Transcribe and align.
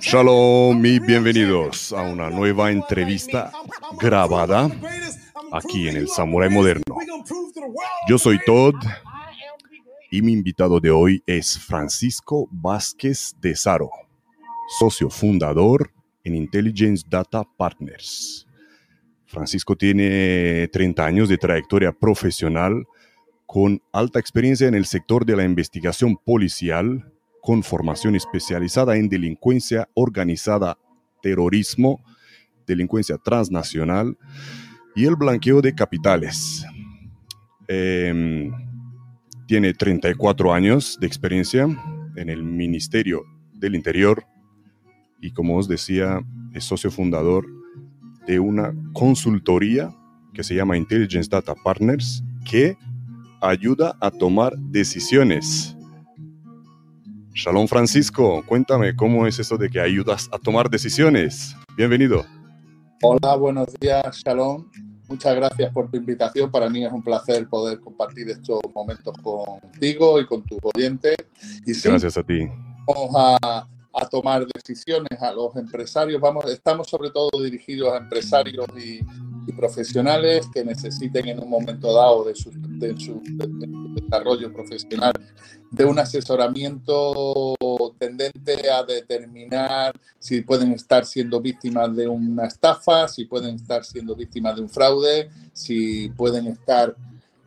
Shalom 0.00 0.84
y 0.84 0.98
bienvenidos 0.98 1.92
a 1.92 2.02
una 2.02 2.30
nueva 2.30 2.70
entrevista 2.70 3.52
grabada 4.00 4.70
aquí 5.52 5.88
en 5.88 5.96
el 5.96 6.08
Samurai 6.08 6.48
Moderno. 6.48 6.96
Yo 8.08 8.18
soy 8.18 8.38
Todd 8.44 8.74
y 10.10 10.22
mi 10.22 10.32
invitado 10.32 10.80
de 10.80 10.90
hoy 10.90 11.22
es 11.26 11.58
Francisco 11.58 12.48
Vázquez 12.50 13.34
de 13.40 13.56
Saro, 13.56 13.90
socio 14.78 15.08
fundador 15.10 15.90
en 16.24 16.34
Intelligence 16.34 17.04
Data 17.08 17.44
Partners. 17.56 18.46
Francisco 19.26 19.76
tiene 19.76 20.68
30 20.72 21.04
años 21.04 21.28
de 21.28 21.38
trayectoria 21.38 21.92
profesional 21.92 22.86
con 23.46 23.82
alta 23.92 24.18
experiencia 24.18 24.68
en 24.68 24.74
el 24.74 24.86
sector 24.86 25.26
de 25.26 25.36
la 25.36 25.44
investigación 25.44 26.16
policial, 26.16 27.11
con 27.42 27.64
formación 27.64 28.14
especializada 28.14 28.96
en 28.96 29.08
delincuencia 29.08 29.88
organizada, 29.94 30.78
terrorismo, 31.20 32.00
delincuencia 32.68 33.18
transnacional 33.18 34.16
y 34.94 35.06
el 35.06 35.16
blanqueo 35.16 35.60
de 35.60 35.74
capitales. 35.74 36.64
Em, 37.66 38.52
tiene 39.48 39.74
34 39.74 40.54
años 40.54 40.96
de 41.00 41.06
experiencia 41.08 41.64
en 42.14 42.28
el 42.30 42.44
Ministerio 42.44 43.24
del 43.54 43.74
Interior 43.74 44.24
y 45.20 45.32
como 45.32 45.56
os 45.58 45.66
decía, 45.66 46.20
es 46.54 46.62
socio 46.62 46.92
fundador 46.92 47.44
de 48.24 48.38
una 48.38 48.72
consultoría 48.92 49.92
que 50.32 50.44
se 50.44 50.54
llama 50.54 50.76
Intelligence 50.76 51.28
Data 51.28 51.56
Partners 51.64 52.22
que 52.48 52.76
ayuda 53.40 53.96
a 54.00 54.12
tomar 54.12 54.56
decisiones 54.56 55.76
Shalom 57.34 57.66
Francisco, 57.66 58.44
cuéntame 58.46 58.94
cómo 58.94 59.26
es 59.26 59.38
eso 59.38 59.56
de 59.56 59.70
que 59.70 59.80
ayudas 59.80 60.28
a 60.32 60.38
tomar 60.38 60.68
decisiones. 60.68 61.56
Bienvenido. 61.76 62.26
Hola, 63.00 63.36
buenos 63.36 63.68
días, 63.80 64.18
Shalom. 64.18 64.70
Muchas 65.08 65.34
gracias 65.34 65.72
por 65.72 65.90
tu 65.90 65.96
invitación. 65.96 66.50
Para 66.50 66.68
mí 66.68 66.84
es 66.84 66.92
un 66.92 67.02
placer 67.02 67.48
poder 67.48 67.80
compartir 67.80 68.28
estos 68.28 68.60
momentos 68.74 69.16
contigo 69.22 70.20
y 70.20 70.26
con 70.26 70.44
tus 70.44 70.58
oyentes. 70.74 71.16
Y 71.64 71.72
gracias 71.72 72.18
a 72.18 72.22
ti. 72.22 72.46
Vamos 72.86 73.10
a, 73.16 73.66
a, 73.94 74.08
tomar 74.10 74.46
decisiones 74.46 75.20
a 75.22 75.32
los 75.32 75.56
empresarios. 75.56 76.20
Vamos, 76.20 76.44
estamos 76.50 76.86
sobre 76.86 77.10
todo 77.10 77.30
dirigidos 77.42 77.94
a 77.94 77.96
empresarios 77.96 78.66
y, 78.76 79.00
y 79.46 79.52
profesionales 79.52 80.48
que 80.52 80.64
necesiten 80.64 81.28
en 81.28 81.40
un 81.40 81.50
momento 81.50 81.92
dado 81.92 82.24
de 82.24 82.34
su, 82.34 82.50
de 82.54 82.98
su, 82.98 83.20
desarrollo 83.94 84.52
profesional 84.52 85.12
de 85.70 85.84
un 85.84 85.98
asesoramiento 85.98 87.54
tendente 87.98 88.70
a 88.70 88.82
determinar 88.82 89.94
si 90.18 90.42
pueden 90.42 90.72
estar 90.72 91.04
siendo 91.04 91.40
víctimas 91.40 91.94
de 91.94 92.08
una 92.08 92.46
estafa, 92.46 93.08
si 93.08 93.24
pueden 93.24 93.56
estar 93.56 93.84
siendo 93.84 94.14
víctimas 94.14 94.56
de 94.56 94.62
un 94.62 94.68
fraude, 94.68 95.30
si 95.52 96.08
pueden 96.10 96.46
estar 96.46 96.94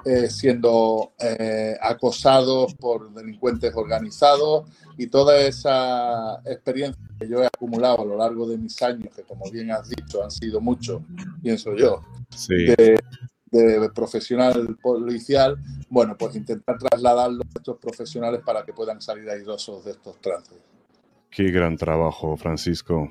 eh, 0.06 0.30
siendo 0.30 1.14
eh, 1.20 1.76
acosados 1.82 2.76
por 2.76 3.12
delincuentes 3.12 3.74
organizados 3.76 4.70
y 5.00 5.08
toda 5.08 5.42
esa 5.42 6.42
experiencia 6.46 7.02
que 7.20 7.28
yo 7.28 7.42
he 7.42 7.48
acumulado 7.48 8.04
a 8.04 8.06
lo 8.06 8.16
largo 8.16 8.48
de 8.48 8.56
mis 8.56 8.80
años, 8.84 9.10
que 9.16 9.24
como 9.24 9.50
bien 9.50 9.72
has 9.72 9.90
dicho 9.90 10.24
han 10.24 10.30
sido 10.30 10.62
muchos, 10.62 11.02
pienso 11.42 11.76
yo, 11.76 12.02
de, 12.48 13.90
profesional 13.96 14.78
policial, 14.80 15.58
bueno, 15.90 16.16
pues 16.16 16.36
intentar 16.36 16.78
trasladarlo 16.78 17.42
a 17.42 17.58
estos 17.58 17.78
profesionales 17.80 18.42
para 18.46 18.64
que 18.64 18.74
puedan 18.74 19.02
salir 19.02 19.28
airosos 19.28 19.86
de 19.86 19.92
estos 19.92 20.22
trances. 20.22 20.60
Qué 21.32 21.50
gran 21.50 21.78
trabajo, 21.78 22.38
Francisco. 22.38 23.10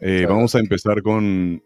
Eh, 0.00 0.24
vamos 0.26 0.54
a 0.54 0.60
empezar 0.60 1.02
con, 1.02 1.62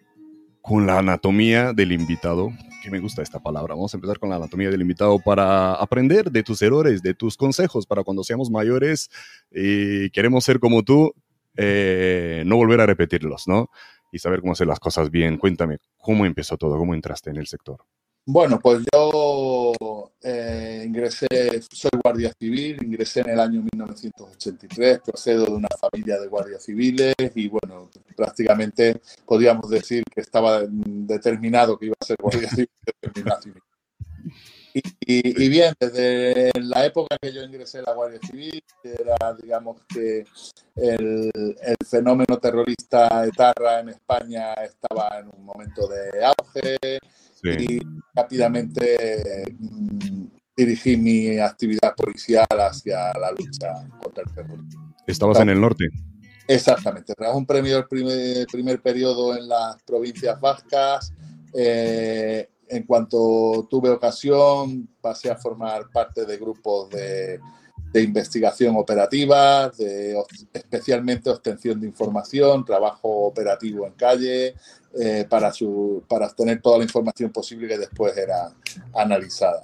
con 0.61 0.85
la 0.85 0.99
anatomía 0.99 1.73
del 1.73 1.93
invitado, 1.93 2.51
me 2.91 3.01
gusta 3.01 3.23
esta 3.23 3.41
palabra. 3.41 3.75
Vamos 3.75 3.95
a 3.95 3.97
empezar 3.97 4.19
con 4.19 4.31
la 4.31 4.37
anatomía 4.37 4.71
del 4.71 4.81
invitado 4.81 5.19
para 5.19 5.75
aprender 5.75 6.31
de 6.31 6.43
tus 6.43 6.63
errores, 6.63 7.03
de 7.03 7.15
tus 7.15 7.37
consejos, 7.37 7.87
para 7.87 8.05
cuando 8.05 8.25
seamos 8.25 8.51
mayores 8.51 9.11
y 9.51 10.11
queremos 10.11 10.45
ser 10.45 10.61
como 10.61 10.83
tú, 10.83 11.15
eh, 11.57 12.43
no 12.47 12.57
volver 12.57 12.81
a 12.81 12.87
repetirlos, 12.87 13.47
¿no? 13.47 13.71
Y 14.13 14.19
saber 14.19 14.41
cómo 14.41 14.53
hacer 14.53 14.67
las 14.67 14.81
cosas 14.81 15.11
bien. 15.11 15.39
Cuéntame, 15.39 15.79
¿cómo 15.99 16.27
empezó 16.27 16.57
todo? 16.57 16.79
¿Cómo 16.79 16.95
entraste 16.95 17.31
en 17.31 17.37
el 17.37 17.47
sector? 17.47 17.85
Bueno, 18.27 18.59
pues 18.59 18.85
yo 18.93 19.11
eh, 20.27 20.85
ingresé, 20.87 21.27
soy 21.71 21.91
guardia 22.03 22.33
civil, 22.39 22.83
ingresé 22.83 23.21
en 23.21 23.31
el 23.31 23.41
año 23.41 23.63
1983, 23.63 25.01
procedo 25.01 25.45
de 25.45 25.53
una 25.53 25.69
familia 25.79 26.19
de 26.19 26.29
guardias 26.29 26.65
civiles 26.65 27.15
y 27.35 27.49
bueno, 27.49 27.91
prácticamente 28.17 29.03
podríamos 29.27 29.69
decir 29.69 30.03
que 30.05 30.23
estaba 30.23 30.63
determinado 30.67 31.79
que 31.79 31.87
iba 31.87 31.97
a 32.01 32.05
ser 32.05 32.17
guardia 32.19 32.49
civil 32.49 32.71
Y, 34.77 35.49
bien, 35.49 35.73
desde 35.79 36.51
la 36.61 36.85
época 36.85 37.17
que 37.23 37.33
yo 37.33 37.45
ingresé 37.45 37.79
a 37.79 37.83
la 37.83 37.93
Guardia 37.93 38.19
Civil, 38.29 38.61
era, 38.83 39.33
digamos, 39.41 39.81
que 39.87 40.25
el, 40.75 41.31
el, 41.35 41.77
fenómeno 41.89 42.39
terrorista 42.39 43.25
etarra 43.25 43.79
en 43.79 43.91
España 43.91 44.53
estaba 44.55 45.21
en 45.21 45.29
un 45.29 45.45
momento 45.45 45.87
de 45.87 46.25
auge, 46.25 46.99
y 47.45 47.81
rápidamente 48.15 49.45
mm, 49.59 50.27
dirigí 50.57 50.97
mi 50.97 51.39
actividad 51.39 51.95
policial 51.95 52.47
hacia 52.51 53.13
la 53.19 53.31
lucha 53.31 53.75
contra 54.03 54.25
el 54.25 54.35
terrorismo. 54.35 54.95
¿Estabas 55.07 55.41
en 55.41 55.51
el 55.51 55.61
norte? 55.61 55.85
Exactamente, 56.49 57.15
tras 57.15 57.35
un 57.35 57.47
premio 57.47 57.77
del 57.77 57.87
primer, 57.87 58.47
primer 58.47 58.81
periodo 58.81 59.37
en 59.37 59.49
las 59.49 59.83
provincias 59.83 60.39
vascas, 60.41 61.13
eh, 61.55 62.49
en 62.75 62.83
cuanto 62.85 63.67
tuve 63.71 63.89
ocasión, 63.91 64.89
pasé 65.01 65.31
a 65.31 65.37
formar 65.37 65.91
parte 65.93 66.25
de 66.25 66.37
grupos 66.37 66.91
de, 66.91 67.39
de 67.93 68.03
investigación 68.03 68.77
operativa, 68.77 69.69
de, 69.71 70.21
especialmente 70.53 71.31
obtención 71.31 71.81
de 71.81 71.87
información, 71.87 72.65
trabajo 72.65 73.27
operativo 73.27 73.87
en 73.87 73.93
calle, 73.93 74.55
eh, 74.99 75.25
para, 75.29 75.53
su, 75.53 76.03
para 76.09 76.29
tener 76.31 76.61
toda 76.61 76.79
la 76.79 76.85
información 76.85 77.31
posible 77.31 77.69
que 77.69 77.79
después 77.79 78.17
era 78.17 78.53
analizada. 78.93 79.63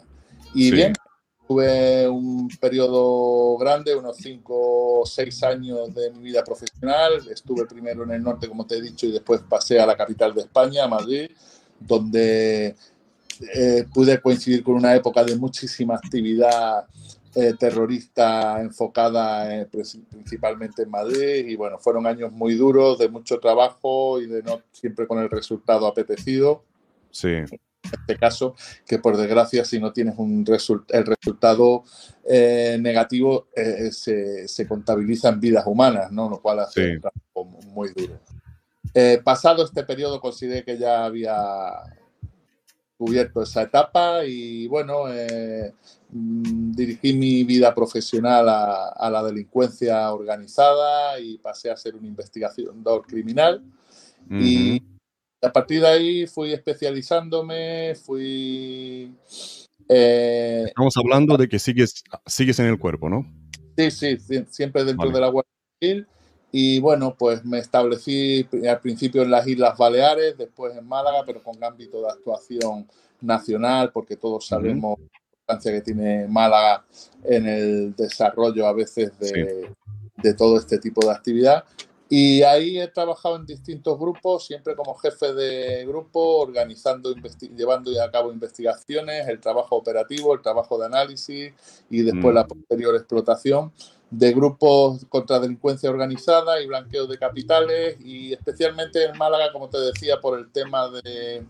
Y 0.54 0.70
bien, 0.70 0.92
tuve 1.48 2.08
un 2.08 2.48
periodo 2.60 3.58
grande, 3.58 3.96
unos 3.96 4.16
5 4.18 5.00
o 5.00 5.04
6 5.04 5.42
años 5.42 5.92
de 5.92 6.12
mi 6.12 6.22
vida 6.22 6.44
profesional. 6.44 7.28
Estuve 7.28 7.66
primero 7.66 8.04
en 8.04 8.12
el 8.12 8.22
norte, 8.22 8.48
como 8.48 8.64
te 8.64 8.76
he 8.76 8.80
dicho, 8.80 9.06
y 9.06 9.12
después 9.12 9.40
pasé 9.48 9.80
a 9.80 9.86
la 9.86 9.96
capital 9.96 10.32
de 10.32 10.42
España, 10.42 10.86
Madrid, 10.86 11.28
donde 11.80 12.76
eh, 13.54 13.86
pude 13.92 14.20
coincidir 14.20 14.62
con 14.62 14.74
una 14.74 14.94
época 14.94 15.24
de 15.24 15.36
muchísima 15.36 15.94
actividad 15.94 16.86
eh, 17.32 17.54
terrorista 17.56 18.60
enfocada 18.60 19.54
eh, 19.54 19.68
principalmente 20.10 20.82
en 20.82 20.90
Madrid 20.90 21.46
y 21.46 21.54
bueno, 21.54 21.78
fueron 21.78 22.04
años 22.08 22.32
muy 22.32 22.56
duros, 22.56 22.98
de 22.98 23.08
mucho 23.08 23.38
trabajo 23.38 24.20
y 24.20 24.26
de 24.26 24.42
no 24.42 24.62
siempre 24.72 25.06
con 25.06 25.20
el 25.20 25.30
resultado 25.30 25.86
apetecido. 25.86 26.64
Sí. 27.12 27.28
En 27.28 27.60
este 27.84 28.16
caso, 28.18 28.56
que 28.84 28.98
por 28.98 29.16
desgracia 29.16 29.64
si 29.64 29.78
no 29.78 29.92
tienes 29.92 30.18
un 30.18 30.44
el 30.88 31.06
resultado 31.06 31.84
eh, 32.28 32.76
negativo 32.80 33.46
se, 33.92 34.48
se, 34.48 34.66
contabiliza 34.66 35.28
en 35.28 35.38
vidas 35.38 35.64
humanas, 35.66 36.10
¿no? 36.10 36.28
Lo 36.28 36.40
cual 36.42 36.60
hace 36.60 36.94
un 36.94 37.00
trabajo 37.00 37.44
muy 37.66 37.92
duro. 37.94 38.18
pasado 39.22 39.64
este 39.64 39.84
periodo 39.84 40.20
consideré 40.20 40.64
que 40.64 40.76
ya 40.78 41.04
había 41.04 41.80
cubierto 43.00 43.42
esa 43.42 43.62
etapa 43.62 44.26
y 44.26 44.66
bueno, 44.66 45.08
eh, 45.08 45.72
mm, 46.10 46.72
dirigí 46.72 47.14
mi 47.14 47.44
vida 47.44 47.74
profesional 47.74 48.46
a, 48.46 49.10
la 49.10 49.22
delincuencia 49.22 50.12
organizada 50.12 51.18
y 51.18 51.38
pasé 51.38 51.70
a 51.70 51.78
ser 51.78 51.94
un 51.94 52.04
investigador 52.04 53.06
criminal. 53.06 53.64
Y 54.30 54.82
a 55.40 55.50
partir 55.50 55.80
de 55.80 55.88
ahí 55.88 56.26
fui 56.26 56.52
especializándome, 56.52 57.94
fui... 57.94 59.14
Eh, 59.88 60.64
Estamos 60.66 60.94
hablando 60.98 61.38
de 61.38 61.48
que 61.48 61.58
sigues, 61.58 62.04
sigues 62.26 62.58
en 62.58 62.66
el 62.66 62.78
cuerpo, 62.78 63.08
¿no? 63.08 63.26
Sí, 63.78 63.90
sí, 63.90 64.18
siempre 64.50 64.84
dentro 64.84 65.10
de 65.10 65.20
la 65.20 65.28
Guardia 65.28 65.50
Civil. 65.80 66.06
Y 66.52 66.80
bueno, 66.80 67.14
pues 67.16 67.44
me 67.44 67.58
establecí 67.58 68.48
al 68.68 68.80
principio 68.80 69.22
en 69.22 69.30
las 69.30 69.46
Islas 69.46 69.78
Baleares, 69.78 70.36
después 70.36 70.76
en 70.76 70.86
Málaga, 70.86 71.22
pero 71.24 71.42
con 71.42 71.62
ámbito 71.62 72.02
de 72.02 72.08
actuación 72.08 72.88
nacional, 73.20 73.92
porque 73.92 74.16
todos 74.16 74.46
sabemos 74.46 74.98
la 74.98 75.04
importancia 75.04 75.72
que 75.72 75.80
tiene 75.82 76.26
Málaga 76.26 76.84
en 77.24 77.46
el 77.46 77.94
desarrollo 77.94 78.66
a 78.66 78.72
veces 78.72 79.16
de, 79.18 79.70
de, 80.16 80.34
todo 80.34 80.56
este 80.56 80.78
tipo 80.78 81.06
de 81.06 81.12
actividad. 81.12 81.64
Y 82.12 82.42
ahí 82.42 82.80
he 82.80 82.88
trabajado 82.88 83.36
en 83.36 83.46
distintos 83.46 83.96
grupos, 83.96 84.44
siempre 84.44 84.74
como 84.74 84.96
jefe 84.96 85.32
de 85.32 85.86
grupo, 85.86 86.38
organizando, 86.38 87.14
llevando 87.56 87.92
a 88.02 88.10
cabo 88.10 88.32
investigaciones, 88.32 89.28
el 89.28 89.38
trabajo 89.38 89.76
operativo, 89.76 90.34
el 90.34 90.42
trabajo 90.42 90.76
de 90.76 90.86
análisis 90.86 91.52
y 91.88 92.02
después 92.02 92.34
la 92.34 92.48
posterior 92.48 92.96
explotación 92.96 93.72
de 94.10 94.32
grupos 94.32 95.04
contra 95.08 95.38
delincuencia 95.38 95.88
organizada 95.88 96.60
y 96.60 96.66
blanqueo 96.66 97.06
de 97.06 97.16
capitales 97.16 97.96
y 98.00 98.32
especialmente 98.32 99.04
en 99.04 99.16
Málaga, 99.16 99.52
como 99.52 99.68
te 99.68 99.78
decía, 99.78 100.20
por 100.20 100.38
el 100.38 100.50
tema 100.50 100.90
de, 100.90 101.44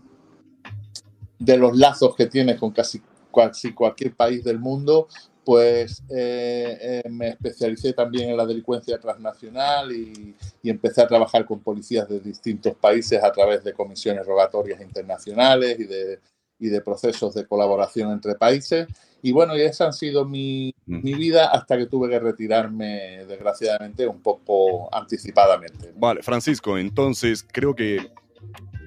de 1.39 1.57
los 1.57 1.75
lazos 1.75 2.15
que 2.15 2.27
tiene 2.27 2.55
con 2.57 2.71
casi, 2.71 3.01
casi 3.33 3.73
cualquier 3.73 4.15
país 4.15 4.43
del 4.43 4.59
mundo, 4.59 5.07
pues 5.43 6.03
eh, 6.09 7.01
eh, 7.03 7.09
me 7.09 7.29
especialicé 7.29 7.93
también 7.93 8.29
en 8.29 8.37
la 8.37 8.45
delincuencia 8.45 8.99
transnacional 8.99 9.91
y, 9.91 10.35
y, 10.61 10.69
empecé 10.69 11.01
a 11.01 11.07
trabajar 11.07 11.45
con 11.45 11.61
policías 11.61 12.07
de 12.07 12.19
distintos 12.19 12.75
países 12.75 13.23
a 13.23 13.31
través 13.31 13.63
de 13.63 13.73
comisiones 13.73 14.23
rogatorias 14.27 14.79
internacionales 14.81 15.79
y 15.79 15.85
de, 15.85 16.19
y 16.61 16.69
de 16.69 16.79
procesos 16.81 17.33
de 17.33 17.45
colaboración 17.45 18.11
entre 18.11 18.35
países. 18.35 18.87
Y 19.23 19.31
bueno, 19.33 19.57
y 19.57 19.61
esa 19.61 19.87
ha 19.87 19.91
sido 19.91 20.25
mi, 20.25 20.73
mi, 20.85 21.13
vida 21.13 21.47
hasta 21.51 21.77
que 21.77 21.87
tuve 21.87 22.09
que 22.09 22.19
retirarme, 22.19 23.25
desgraciadamente, 23.25 24.07
un 24.07 24.21
poco 24.21 24.93
anticipadamente. 24.95 25.91
Vale, 25.95 26.23
Francisco, 26.23 26.77
entonces 26.77 27.45
creo 27.51 27.75
que, 27.75 28.11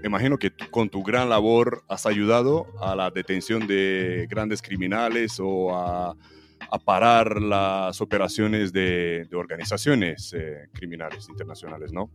imagino 0.02 0.38
que 0.38 0.52
con 0.70 0.88
tu 0.88 1.02
gran 1.02 1.28
labor 1.28 1.84
has 1.88 2.06
ayudado 2.06 2.66
a 2.80 2.96
la 2.96 3.10
detención 3.10 3.66
de 3.66 4.26
grandes 4.28 4.62
criminales 4.62 5.38
o 5.40 5.76
a, 5.76 6.16
a 6.70 6.78
parar 6.78 7.40
las 7.40 8.00
operaciones 8.00 8.72
de, 8.72 9.26
de 9.30 9.36
organizaciones 9.36 10.32
eh, 10.32 10.68
criminales 10.72 11.28
internacionales, 11.28 11.92
¿no? 11.92 12.10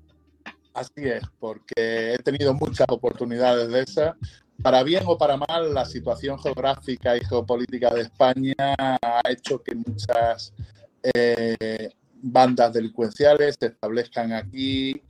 Así 0.73 1.03
es, 1.03 1.23
porque 1.39 2.13
he 2.13 2.17
tenido 2.19 2.53
muchas 2.53 2.87
oportunidades 2.89 3.69
de 3.69 3.81
esas 3.81 4.15
para 4.61 4.83
bien 4.83 5.03
o 5.05 5.17
para 5.17 5.37
mal, 5.37 5.73
la 5.73 5.85
situación 5.85 6.37
geográfica 6.39 7.15
y 7.15 7.21
geopolítica 7.21 7.93
de 7.93 8.01
España 8.01 8.53
ha 8.77 9.21
hecho 9.29 9.61
que 9.61 9.75
muchas 9.75 10.53
eh, 11.01 11.89
bandas 12.21 12.73
delincuenciales 12.73 13.55
se 13.59 13.67
establezcan 13.67 14.33
aquí 14.33 15.01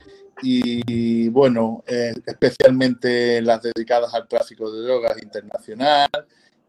y, 0.42 1.28
bueno, 1.28 1.84
eh, 1.86 2.14
especialmente 2.24 3.42
las 3.42 3.62
dedicadas 3.62 4.14
al 4.14 4.26
tráfico 4.26 4.70
de 4.72 4.82
drogas 4.82 5.22
internacional 5.22 6.08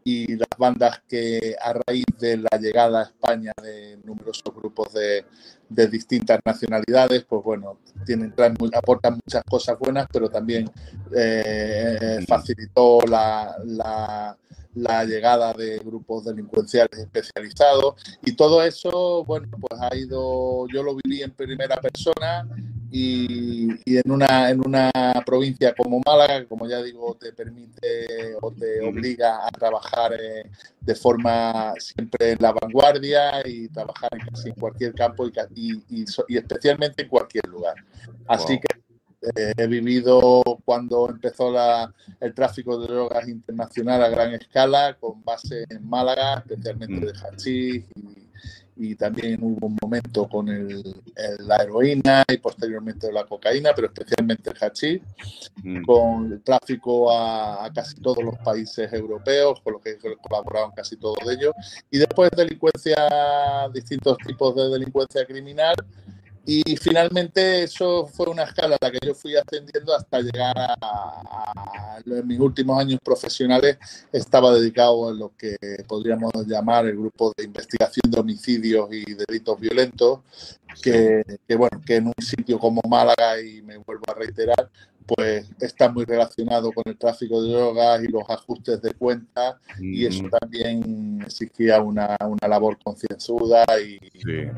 y 0.04 0.36
las 0.36 0.48
bandas 0.58 1.02
que 1.08 1.56
a 1.60 1.72
raíz 1.72 2.04
de 2.18 2.38
la 2.38 2.58
llegada 2.60 3.00
a 3.00 3.02
España 3.04 3.52
de 3.62 3.98
numerosos 4.04 4.54
grupos 4.54 4.92
de, 4.92 5.24
de 5.68 5.86
distintas 5.88 6.40
nacionalidades, 6.44 7.24
pues 7.24 7.42
bueno, 7.44 7.78
tienen, 8.04 8.34
traen, 8.34 8.56
aportan 8.74 9.20
muchas 9.24 9.42
cosas 9.44 9.78
buenas, 9.78 10.06
pero 10.12 10.28
también 10.28 10.70
eh, 11.14 12.24
facilitó 12.26 13.00
la, 13.08 13.56
la, 13.64 14.36
la, 14.74 15.04
llegada 15.04 15.52
de 15.52 15.78
grupos 15.78 16.24
delincuenciales 16.24 16.98
especializados. 16.98 17.94
Y 18.24 18.32
todo 18.32 18.62
eso, 18.62 19.24
bueno, 19.24 19.48
pues 19.60 19.80
ha 19.80 19.94
ido, 19.96 20.66
yo 20.68 20.82
lo 20.82 20.96
viví 20.96 21.22
en 21.22 21.30
primera 21.30 21.80
persona 21.80 22.46
y, 22.92 23.68
y, 23.84 23.96
en, 23.96 24.10
una, 24.10 24.50
en 24.50 24.60
una 24.64 24.90
provincia 25.24 25.74
como 25.74 26.00
Málaga, 26.04 26.44
como 26.46 26.68
ya 26.68 26.82
digo, 26.82 27.16
te 27.18 27.32
permite 27.32 28.36
o 28.40 28.52
te 28.52 28.80
obliga 28.86 29.46
a 29.46 29.50
trabajar 29.50 30.12
eh, 30.12 30.50
de 30.80 30.94
forma 30.94 31.72
siempre 31.78 32.32
en 32.32 32.38
la 32.40 32.52
vanguardia 32.52 33.46
y 33.46 33.68
trabajar 33.68 34.10
en 34.12 34.26
casi 34.26 34.48
en 34.50 34.54
cualquier 34.56 34.92
campo 34.94 35.26
y, 35.26 35.32
y, 35.88 36.04
y 36.28 36.36
especialmente 36.36 37.02
en 37.02 37.08
cualquier 37.08 37.46
lugar. 37.46 37.76
Así 38.26 38.54
wow. 38.54 38.60
que 38.60 38.82
eh, 39.36 39.52
he 39.56 39.66
vivido 39.68 40.42
cuando 40.64 41.08
empezó 41.08 41.50
la, 41.50 41.92
el 42.20 42.34
tráfico 42.34 42.78
de 42.78 42.92
drogas 42.92 43.28
internacional 43.28 44.02
a 44.02 44.08
gran 44.08 44.34
escala, 44.34 44.96
con 44.98 45.22
base 45.24 45.64
en 45.68 45.88
Málaga, 45.88 46.44
especialmente 46.46 47.06
de 47.06 47.12
hachís 47.12 47.84
y 47.94 48.21
y 48.76 48.94
también 48.94 49.38
hubo 49.42 49.66
un 49.66 49.76
momento 49.82 50.28
con 50.28 50.48
el, 50.48 50.78
el, 51.16 51.46
la 51.46 51.56
heroína 51.62 52.24
y 52.28 52.38
posteriormente 52.38 53.12
la 53.12 53.24
cocaína, 53.24 53.72
pero 53.74 53.88
especialmente 53.88 54.50
el 54.50 54.56
hachís, 54.56 55.00
mm. 55.62 55.82
con 55.84 56.32
el 56.32 56.42
tráfico 56.42 57.12
a, 57.12 57.64
a, 57.64 57.72
casi 57.72 58.00
todos 58.00 58.24
los 58.24 58.38
países 58.38 58.92
europeos, 58.92 59.60
con 59.60 59.74
los 59.74 59.82
que 59.82 59.90
en 59.90 60.70
casi 60.74 60.96
todos 60.96 61.18
ellos, 61.30 61.52
y 61.90 61.98
después 61.98 62.30
delincuencia, 62.30 63.68
distintos 63.72 64.16
tipos 64.26 64.54
de 64.56 64.68
delincuencia 64.68 65.26
criminal, 65.26 65.74
y 66.44 66.76
finalmente 66.76 67.62
eso 67.62 68.06
fue 68.06 68.28
una 68.28 68.42
escala 68.42 68.76
a 68.80 68.84
la 68.84 68.90
que 68.90 68.98
yo 69.06 69.14
fui 69.14 69.36
ascendiendo 69.36 69.94
hasta 69.94 70.20
llegar 70.20 70.54
a, 70.58 71.98
en 72.04 72.26
mis 72.26 72.40
últimos 72.40 72.80
años 72.80 72.98
profesionales. 73.02 73.78
Estaba 74.12 74.52
dedicado 74.52 75.08
a 75.08 75.12
lo 75.12 75.32
que 75.36 75.56
podríamos 75.86 76.32
llamar 76.46 76.86
el 76.86 76.96
grupo 76.96 77.32
de 77.36 77.44
investigación 77.44 78.10
de 78.10 78.20
homicidios 78.20 78.88
y 78.92 79.14
delitos 79.14 79.60
violentos, 79.60 80.20
que, 80.82 81.22
que 81.46 81.54
bueno, 81.54 81.80
que 81.84 81.96
en 81.96 82.08
un 82.08 82.14
sitio 82.18 82.58
como 82.58 82.80
Málaga, 82.88 83.40
y 83.40 83.62
me 83.62 83.76
vuelvo 83.76 84.04
a 84.08 84.14
reiterar, 84.14 84.68
pues 85.06 85.50
está 85.60 85.90
muy 85.90 86.04
relacionado 86.04 86.72
con 86.72 86.84
el 86.86 86.96
tráfico 86.96 87.42
de 87.42 87.52
drogas 87.52 88.02
y 88.02 88.08
los 88.08 88.28
ajustes 88.28 88.80
de 88.82 88.92
cuentas 88.94 89.56
mm. 89.78 89.94
y 89.94 90.06
eso 90.06 90.24
también 90.40 91.22
exigía 91.24 91.80
una, 91.80 92.16
una 92.26 92.48
labor 92.48 92.78
concienzuda 92.82 93.64
y 93.80 93.98
sí, 94.18 94.48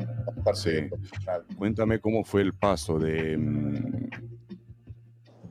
sí. 0.53 0.89
cuéntame 1.57 1.99
cómo 1.99 2.23
fue 2.23 2.41
el 2.41 2.53
paso 2.53 2.99
de 2.99 3.37
mm, 3.37 4.09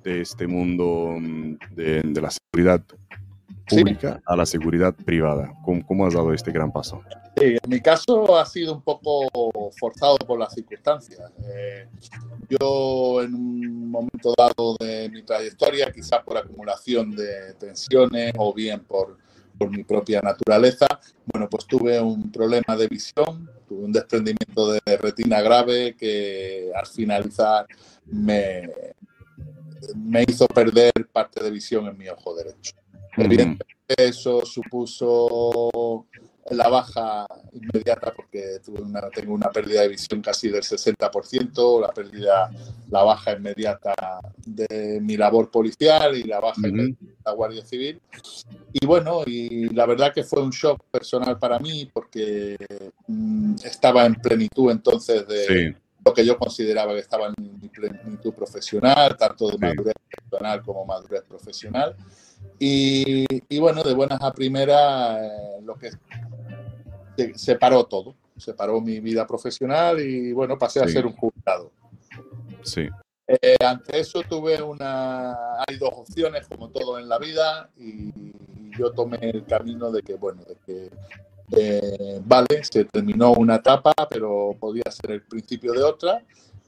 de 0.02 0.20
este 0.20 0.46
mundo 0.46 1.17
mm, 1.19 1.56
de, 1.75 2.02
de 2.02 2.20
la 2.20 2.31
seguridad 2.31 2.82
pública 3.69 4.17
sí. 4.17 4.23
a 4.27 4.37
la 4.37 4.47
seguridad 4.47 4.95
privada 4.95 5.53
¿Cómo, 5.65 5.87
¿Cómo 5.87 6.07
has 6.07 6.15
dado 6.15 6.33
este 6.33 6.53
gran 6.53 6.73
paso? 6.73 7.03
Sí, 7.37 7.57
en 7.61 7.71
mi 7.71 7.81
caso 7.81 8.39
ha 8.39 8.47
sido 8.47 8.75
un 8.75 8.83
poco 8.83 9.29
forzado 9.77 10.17
por 10.19 10.39
las 10.39 10.55
circunstancias. 10.55 11.33
Eh, 11.45 11.89
yo 12.49 13.23
en 13.23 13.35
un 13.35 13.91
momento 13.91 14.35
dado 14.37 14.77
de 14.79 15.09
mi 15.09 15.23
trayectoria, 15.23 15.91
quizás 15.91 16.23
por 16.23 16.37
acumulación 16.37 17.11
de 17.11 17.55
tensiones 17.55 18.33
o 18.37 18.55
bien 18.55 18.85
por, 18.85 19.19
por 19.59 19.69
mi 19.71 19.83
propia 19.83 20.21
naturaleza, 20.21 20.87
bueno, 21.33 21.49
pues 21.51 21.67
tuve 21.67 22.01
un 22.01 22.31
problema 22.31 22.77
de 22.77 22.87
visión, 22.87 23.51
tuve 23.67 23.85
un 23.85 23.93
desprendimiento 23.93 24.73
de 24.73 24.97
retina 24.97 25.41
grave 25.41 25.97
que 25.97 26.71
al 26.75 26.87
finalizar 26.87 27.67
me, 28.07 28.71
me 29.97 30.25
hizo 30.29 30.47
perder 30.47 30.93
parte 31.13 31.43
de 31.43 31.51
visión 31.51 31.87
en 31.89 31.99
mi 31.99 32.09
ojo 32.09 32.37
derecho. 32.37 32.75
Evidentemente, 33.17 33.67
eso 33.97 34.45
supuso 34.45 36.07
la 36.51 36.69
baja 36.69 37.27
inmediata 37.53 38.13
porque 38.15 38.59
tuve 38.65 38.83
una, 38.83 39.09
tengo 39.09 39.33
una 39.33 39.51
pérdida 39.51 39.83
de 39.83 39.89
visión 39.89 40.21
casi 40.21 40.51
del 40.51 40.63
60%, 40.63 41.81
la 41.81 41.89
pérdida, 41.89 42.51
la 42.91 43.03
baja 43.03 43.33
inmediata 43.33 43.94
de 44.44 45.01
mi 45.01 45.17
labor 45.17 45.51
policial 45.51 46.17
y 46.17 46.25
la 46.25 46.41
baja 46.41 46.61
uh 46.61 46.71
-huh. 46.71 46.97
de 46.99 47.15
la 47.25 47.33
Guardia 47.33 47.65
Civil. 47.65 48.01
Y 48.73 48.85
bueno, 48.85 49.23
y 49.27 49.71
la 49.71 49.87
verdad 49.87 50.13
que 50.13 50.25
fue 50.25 50.43
un 50.43 50.51
shock 50.51 50.85
personal 50.91 51.39
para 51.39 51.59
mí 51.59 51.89
porque 51.93 52.56
mmm, 53.06 53.55
estaba 53.65 54.05
en 54.05 54.15
plenitud 54.17 54.71
entonces 54.71 55.27
de 55.27 55.47
sí. 55.47 55.77
lo 56.05 56.13
que 56.13 56.27
yo 56.27 56.37
consideraba 56.37 56.93
que 56.93 57.01
estaba 57.01 57.29
en 57.29 57.35
mi 57.61 57.69
plenitud 57.69 58.35
profesional, 58.35 59.17
tanto 59.17 59.47
de 59.47 59.53
sí. 59.53 59.59
madurez 59.59 59.94
personal 60.11 60.63
como 60.63 60.85
madurez 60.85 61.23
profesional. 61.23 61.97
Y, 62.58 63.27
y, 63.48 63.58
bueno, 63.58 63.82
de 63.82 63.94
buenas 63.94 64.20
a 64.22 64.32
primeras, 64.32 65.20
eh, 65.22 65.60
lo 65.63 65.74
que 65.77 65.91
se 67.34 67.56
paró 67.56 67.84
todo, 67.84 68.15
se 68.36 68.55
paró 68.55 68.81
mi 68.81 69.01
vida 69.01 69.27
profesional 69.27 70.01
y 70.01 70.32
bueno, 70.32 70.58
pasé 70.58 70.81
sí. 70.81 70.86
a 70.86 70.89
ser 70.89 71.06
un 71.06 71.15
jubilado. 71.15 71.72
Sí. 72.63 72.89
Eh, 73.27 73.56
ante 73.65 74.01
eso 74.01 74.22
tuve 74.22 74.63
una, 74.63 75.32
hay 75.67 75.79
dos 75.79 75.91
opciones 75.94 76.46
como 76.46 76.69
todo 76.69 76.98
en 76.98 77.08
la 77.08 77.19
vida 77.19 77.70
y 77.79 78.13
yo 78.79 78.93
tomé 78.93 79.19
el 79.20 79.46
camino 79.46 79.91
de 79.91 80.03
que 80.03 80.15
bueno, 80.15 80.43
de 80.44 80.56
que 80.67 80.91
eh, 81.56 82.20
vale, 82.24 82.65
se 82.65 82.84
terminó 82.84 83.32
una 83.32 83.56
etapa, 83.56 83.93
pero 84.10 84.55
podía 84.58 84.84
ser 84.91 85.13
el 85.13 85.22
principio 85.22 85.72
de 85.72 85.82
otra 85.82 86.22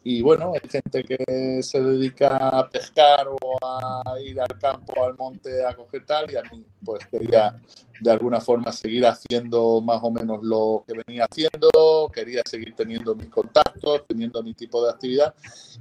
y 0.09 0.23
bueno, 0.23 0.53
hay 0.55 0.69
gente 0.71 1.03
que 1.03 1.61
se 1.65 1.81
dedica 1.81 2.37
a 2.37 2.71
pescar 2.71 3.27
o 3.27 3.59
a 3.61 4.21
ir 4.21 4.41
al 4.41 4.57
campo, 4.57 5.05
al 5.05 5.17
monte 5.17 5.67
a 5.67 5.75
coger 5.75 6.07
tal, 6.07 6.31
y 6.31 6.37
a 6.37 6.43
mí 6.43 6.65
pues 6.85 7.05
quería 7.09 7.61
de 8.01 8.11
alguna 8.13 8.41
forma 8.41 8.71
seguir 8.71 9.05
haciendo 9.05 9.81
más 9.81 9.99
o 10.05 10.13
menos 10.13 10.45
lo 10.45 10.85
que 10.87 10.95
venía 11.05 11.27
haciendo, 11.29 12.09
quería 12.15 12.43
seguir 12.49 12.73
teniendo 12.77 13.17
mis 13.17 13.27
contactos, 13.27 14.07
teniendo 14.07 14.45
mi 14.45 14.55
tipo 14.55 14.81
de 14.85 14.93
actividad, 14.93 15.35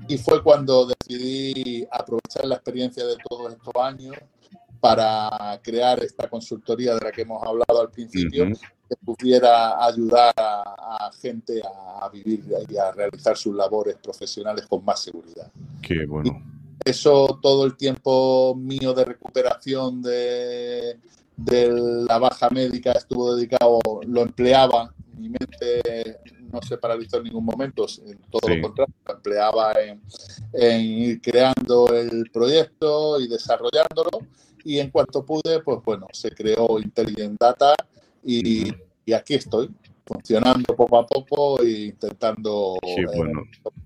y 0.08 0.18
fue 0.18 0.42
cuando 0.42 0.88
decidí 0.88 1.88
aprovechar 1.92 2.46
la 2.46 2.56
experiencia 2.56 3.06
de 3.06 3.18
todos 3.30 3.54
estos 3.54 3.76
años 3.80 4.16
para 4.86 5.60
crear 5.64 6.04
esta 6.04 6.30
consultoría 6.30 6.94
de 6.94 7.02
la 7.02 7.12
que 7.12 7.24
hemos 7.24 7.42
hablado 7.42 7.82
al 7.82 7.90
principio, 7.90 8.44
uh 8.44 8.48
-huh 8.48 8.60
que 8.88 8.96
pudiera 8.98 9.84
ayudar 9.84 10.32
a, 10.38 11.08
a, 11.08 11.12
gente 11.20 11.60
a 11.64 12.08
vivir 12.10 12.44
y 12.70 12.78
a 12.78 12.92
realizar 12.92 13.36
sus 13.36 13.56
labores 13.56 13.96
profesionales 13.98 14.68
con 14.68 14.86
más 14.86 15.00
seguridad. 15.00 15.52
Qué 15.82 16.06
bueno. 16.06 16.40
Y 16.86 16.90
eso 16.90 17.40
todo 17.42 17.66
el 17.66 17.76
tiempo 17.78 18.54
mío 18.56 18.94
de 18.94 19.06
recuperación 19.06 20.04
de, 20.04 21.00
de 21.36 21.70
la 22.08 22.20
baja 22.20 22.50
médica 22.52 22.92
estuvo 22.92 23.36
dedicado, 23.36 23.80
lo 24.06 24.22
empleaba, 24.22 24.94
mi 25.18 25.30
mente 25.30 26.20
no 26.52 26.62
se 26.62 26.78
paralizó 26.78 27.18
en 27.18 27.24
ningún 27.24 27.46
momento, 27.46 27.86
todo 28.30 28.54
lo 28.54 28.62
contrario, 28.62 28.94
empleaba 29.08 29.74
en, 30.54 30.82
ir 30.82 31.22
creando 31.22 31.88
el 31.88 32.30
proyecto 32.32 33.20
y 33.20 33.28
desarrollándolo. 33.28 34.12
Y 34.66 34.80
en 34.80 34.90
cuanto 34.90 35.26
pude, 35.26 35.62
pues 35.64 35.80
bueno, 35.86 36.08
se 36.12 36.32
creó 36.32 36.80
Intelligent 36.80 37.40
Data 37.40 37.76
y, 38.24 38.74
y 39.06 39.14
aquí 39.14 39.36
estoy, 39.36 39.70
funcionando 40.06 40.76
poco 40.76 41.00
a 41.00 41.06
poco 41.06 41.62
e 41.62 41.88
intentando 41.88 42.78
eh, 42.84 43.06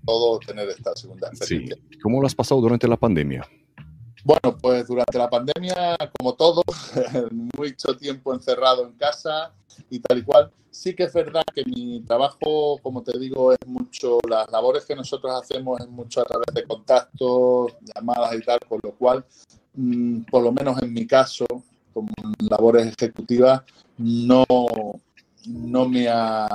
todo 0.04 0.38
tener 0.40 0.68
esta 0.68 0.94
segunda 0.94 1.28
experiencia. 1.28 1.76
¿Cómo 2.02 2.20
lo 2.20 2.26
has 2.26 2.34
pasado 2.34 2.60
durante 2.60 2.86
la 2.86 2.96
pandemia? 2.96 3.46
Bueno, 4.22 4.56
pues 4.60 4.86
durante 4.86 5.16
la 5.16 5.30
pandemia, 5.30 5.96
como 6.18 6.34
todo, 6.34 6.62
mucho 7.56 7.96
tiempo 7.96 8.34
encerrado 8.34 8.84
en 8.86 8.92
casa 8.92 9.54
y 9.88 9.98
tal 10.00 10.18
y 10.18 10.22
cual. 10.22 10.52
Sí 10.70 10.94
que 10.94 11.04
es 11.04 11.12
verdad 11.12 11.42
que 11.52 11.64
mi 11.64 12.00
trabajo, 12.02 12.78
como 12.82 13.02
te 13.02 13.18
digo, 13.18 13.52
es 13.52 13.58
mucho, 13.66 14.18
las 14.28 14.48
labores 14.52 14.84
que 14.84 14.94
nosotros 14.94 15.32
hacemos 15.40 15.80
es 15.80 15.88
mucho 15.88 16.20
a 16.20 16.24
través 16.24 16.46
de 16.54 16.62
contactos, 16.64 17.72
llamadas 17.94 18.34
y 18.34 18.42
tal, 18.42 18.60
con 18.68 18.78
lo 18.82 18.94
cual, 18.94 19.24
mm, 19.74 20.22
por 20.30 20.42
lo 20.42 20.52
menos 20.52 20.82
en 20.82 20.92
mi 20.92 21.06
caso, 21.06 21.46
como 21.92 22.08
labores 22.38 22.86
ejecutivas, 22.86 23.62
no, 23.98 24.44
no 25.46 25.88
me 25.88 26.08
ha 26.08 26.48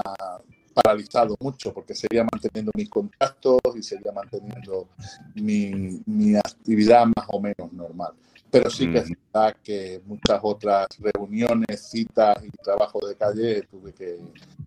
paralizado 0.73 1.35
mucho 1.39 1.73
porque 1.73 1.95
seguía 1.95 2.25
manteniendo 2.29 2.71
mis 2.75 2.89
contactos 2.89 3.59
y 3.75 3.81
seguía 3.81 4.11
manteniendo 4.11 4.89
mi, 5.35 6.01
mi 6.05 6.35
actividad 6.35 7.05
más 7.05 7.25
o 7.29 7.39
menos 7.39 7.71
normal. 7.71 8.11
Pero 8.51 8.69
sí 8.69 8.89
que 8.91 8.99
es 8.99 9.09
verdad 9.09 9.55
que 9.63 10.01
muchas 10.05 10.39
otras 10.41 10.87
reuniones, 10.99 11.89
citas 11.89 12.37
y 12.43 12.49
trabajo 12.63 13.05
de 13.05 13.15
calle 13.15 13.61
tuve 13.63 13.93
que, 13.93 14.17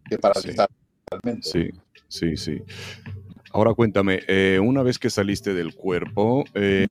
que 0.08 0.18
paralizar 0.18 0.68
totalmente. 1.04 1.48
Sí, 1.48 1.70
sí, 2.08 2.36
sí. 2.36 2.62
Ahora 3.52 3.72
cuéntame, 3.72 4.20
eh, 4.28 4.60
una 4.62 4.82
vez 4.82 4.98
que 4.98 5.08
saliste 5.08 5.54
del 5.54 5.74
cuerpo, 5.74 6.44
eh, 6.54 6.86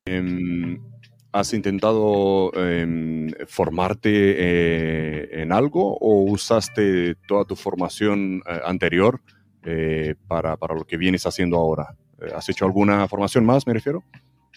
¿Has 1.31 1.53
intentado 1.53 2.51
em, 2.55 3.29
formarte 3.47 4.09
eh, 4.11 5.41
en 5.41 5.51
algo 5.51 5.97
o 5.97 6.23
usaste 6.23 7.15
toda 7.27 7.45
tu 7.45 7.55
formación 7.55 8.41
eh, 8.47 8.61
anterior 8.65 9.19
eh, 9.63 10.15
para, 10.27 10.55
para, 10.55 10.73
lo 10.73 10.85
que 10.85 10.97
vienes 10.97 11.25
haciendo 11.25 11.57
ahora? 11.57 11.95
¿Has 12.33 12.49
hecho 12.49 12.65
alguna 12.65 13.07
formación 13.07 13.45
más, 13.45 13.67
me 13.67 13.73
refiero? 13.73 14.03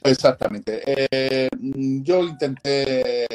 Exactamente. 0.02 0.82
yo 2.02 2.24
intenté 2.24 3.26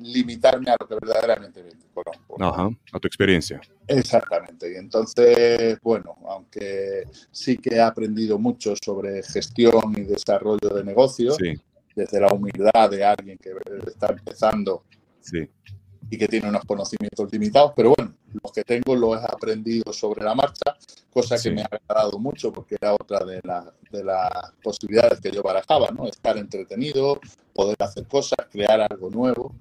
limitarme 0.00 0.70
a 0.70 0.76
lo 0.80 0.88
que 0.88 0.94
verdaderamente 0.94 1.62
conozco. 1.92 2.42
Ajá, 2.42 2.70
a 2.92 2.98
tu 2.98 3.06
experiencia. 3.06 3.60
Exactamente. 3.86 4.72
Y 4.72 4.76
entonces, 4.76 5.78
bueno, 5.82 6.16
aunque 6.26 7.04
sí 7.30 7.58
que 7.58 7.74
he 7.74 7.80
aprendido 7.82 8.38
mucho 8.38 8.74
sobre 8.82 9.22
gestión 9.24 9.92
y 9.94 10.04
desarrollo 10.04 10.70
de 10.70 10.84
negocios, 10.84 11.36
sí 11.36 11.60
desde 11.96 12.20
la 12.20 12.28
humildad 12.28 12.90
de 12.90 13.04
alguien 13.04 13.38
que 13.38 13.52
está 13.86 14.08
empezando 14.08 14.84
y 16.08 16.16
que 16.16 16.28
tiene 16.28 16.48
unos 16.48 16.64
conocimientos 16.64 17.32
limitados, 17.32 17.72
pero 17.74 17.94
bueno, 17.96 18.14
los 18.42 18.52
que 18.52 18.62
tengo 18.62 18.94
los 18.94 19.20
he 19.20 19.24
aprendido 19.24 19.92
sobre 19.92 20.22
la 20.22 20.34
marcha, 20.34 20.76
cosa 21.10 21.36
que 21.42 21.50
me 21.50 21.62
ha 21.62 21.68
agradado 21.68 22.18
mucho 22.18 22.52
porque 22.52 22.76
era 22.80 22.94
otra 22.94 23.24
de, 23.24 23.40
de 23.90 24.04
las 24.04 24.52
posibilidades 24.62 25.20
que 25.20 25.32
yo 25.32 25.42
barajaba, 25.42 25.88
¿no? 25.90 26.06
Estar 26.06 26.36
entretenido, 26.36 27.18
poder 27.52 27.76
hacer 27.80 28.06
cosas, 28.06 28.46
crear 28.52 28.80
algo 28.80 29.10
nuevo 29.10 29.52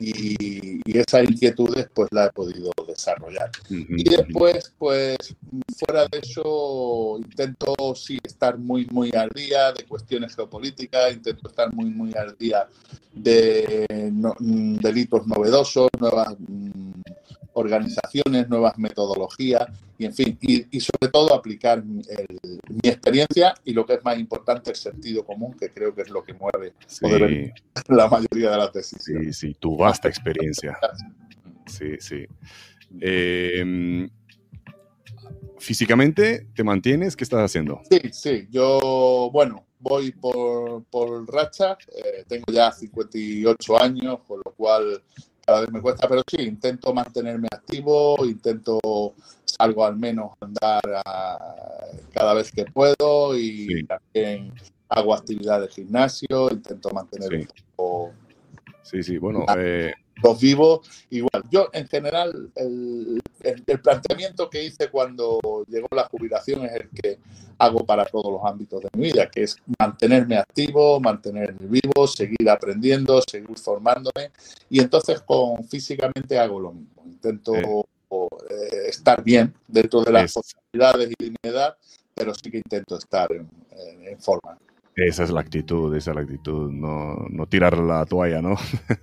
y, 0.00 0.80
esas 0.98 1.24
inquietudes 1.24 1.88
pues 1.94 2.08
la 2.10 2.26
he 2.26 2.30
podido 2.30 2.70
desarrollar. 2.86 3.50
Y 3.68 4.04
después, 4.04 4.72
pues 4.78 5.16
fuera 5.78 6.06
de 6.10 6.18
eso, 6.18 7.18
intento 7.18 7.74
sí 7.94 8.18
estar 8.22 8.58
muy, 8.58 8.86
muy 8.86 9.10
al 9.14 9.28
día 9.30 9.72
de 9.72 9.84
cuestiones 9.84 10.34
geopolíticas, 10.34 11.12
intento 11.12 11.48
estar 11.48 11.72
muy, 11.72 11.90
muy 11.90 12.12
al 12.14 12.36
día 12.36 12.66
de 13.12 13.86
mm, 14.38 14.76
delitos 14.76 15.26
novedosos, 15.26 15.88
nuevas 15.98 16.34
mm, 16.38 16.89
organizaciones, 17.54 18.48
nuevas 18.48 18.78
metodologías 18.78 19.66
y, 19.98 20.04
en 20.06 20.14
fin, 20.14 20.38
y, 20.40 20.80
sobre 20.80 21.10
todo 21.12 21.34
aplicar 21.34 21.84
mi 21.84 22.02
experiencia 22.82 23.54
y 23.64 23.72
lo 23.72 23.84
que 23.84 23.94
es 23.94 24.04
más 24.04 24.18
importante, 24.18 24.70
el 24.70 24.76
sentido 24.76 25.24
común, 25.24 25.54
que 25.58 25.70
creo 25.70 25.94
que 25.94 26.02
es 26.02 26.10
lo 26.10 26.22
que 26.22 26.34
mueve 26.34 26.74
la 27.88 28.08
mayoría 28.08 28.50
de 28.50 28.56
las 28.56 28.72
decisiones. 28.72 29.36
Sí, 29.36 29.48
sí, 29.48 29.56
tu 29.58 29.76
vasta 29.76 30.08
experiencia. 30.08 30.78
Sí, 31.66 31.96
sí. 31.98 32.26
Em, 33.00 34.08
¿Físicamente 35.58 36.46
te 36.54 36.64
mantienes? 36.64 37.14
¿Qué 37.16 37.24
estás 37.24 37.40
haciendo? 37.40 37.82
Sí, 37.90 38.00
sí, 38.12 38.48
yo, 38.50 39.28
bueno, 39.32 39.66
voy 39.78 40.12
por, 40.12 40.84
por 40.84 41.30
racha, 41.32 41.76
eh, 41.94 42.24
tengo 42.26 42.44
ya 42.52 42.72
58 42.72 43.82
años, 43.82 44.20
con 44.26 44.40
lo 44.44 44.52
cual 44.52 45.02
cada 45.50 45.62
vez 45.62 45.72
me 45.72 45.80
cuesta, 45.80 46.08
pero 46.08 46.22
sí, 46.30 46.42
intento 46.42 46.94
mantenerme 46.94 47.48
activo, 47.50 48.24
intento 48.24 48.78
salgo 49.44 49.84
al 49.84 49.96
menos 49.96 50.30
a 50.40 50.44
andar 50.44 50.80
cada 52.12 52.34
vez 52.34 52.52
que 52.52 52.66
puedo 52.66 53.36
y 53.36 53.84
también 53.84 54.52
hago 54.88 55.12
actividad 55.12 55.60
de 55.60 55.66
gimnasio, 55.66 56.50
intento 56.52 56.90
mantener 56.90 57.34
un 57.34 57.48
poco... 57.74 58.12
Sí, 58.82 59.02
sí, 59.02 59.18
bueno... 59.18 59.44
Eh, 59.58 59.92
los 60.22 60.40
vivos 60.40 60.80
igual. 61.10 61.42
Yo, 61.50 61.68
en 61.72 61.88
general, 61.88 62.50
el, 62.54 63.20
el, 63.42 63.80
planteamiento 63.80 64.48
que 64.48 64.64
hice 64.64 64.88
cuando 64.88 65.64
llegó 65.68 65.88
la 65.92 66.04
jubilación 66.04 66.64
es 66.64 66.72
el 66.72 66.88
que 66.90 67.18
hago 67.58 67.84
para 67.84 68.04
todos 68.04 68.32
los 68.32 68.40
ámbitos 68.44 68.82
de 68.82 68.88
mi 68.94 69.06
vida, 69.06 69.30
que 69.30 69.42
es 69.44 69.56
mantenerme 69.78 70.36
activo, 70.38 71.00
mantenerme 71.00 71.66
vivo, 71.66 72.06
seguir 72.06 72.48
aprendiendo, 72.48 73.20
seguir 73.28 73.58
formándome. 73.58 74.30
Y 74.68 74.80
entonces, 74.80 75.20
con 75.20 75.64
físicamente 75.64 76.38
hago 76.38 76.60
lo 76.60 76.72
mismo. 76.72 77.02
Intento 77.04 77.54
eh, 77.54 78.88
estar 78.88 79.22
bien 79.22 79.54
dentro 79.68 80.02
de 80.02 80.12
las 80.12 80.32
posibilidades 80.32 81.10
y 81.18 81.24
de 81.24 81.30
mi 81.30 81.50
edad, 81.50 81.76
pero 82.14 82.34
sí 82.34 82.50
que 82.50 82.58
intento 82.58 82.96
estar 82.96 83.30
en, 83.32 83.48
en 84.04 84.20
forma. 84.20 84.58
Esa 85.06 85.24
es 85.24 85.30
la 85.30 85.40
actitud, 85.40 85.94
esa 85.96 86.10
es 86.10 86.14
la 86.14 86.22
actitud, 86.22 86.70
no, 86.70 87.14
no 87.30 87.46
tirar 87.46 87.78
la 87.78 88.04
toalla, 88.04 88.42
¿no? 88.42 88.54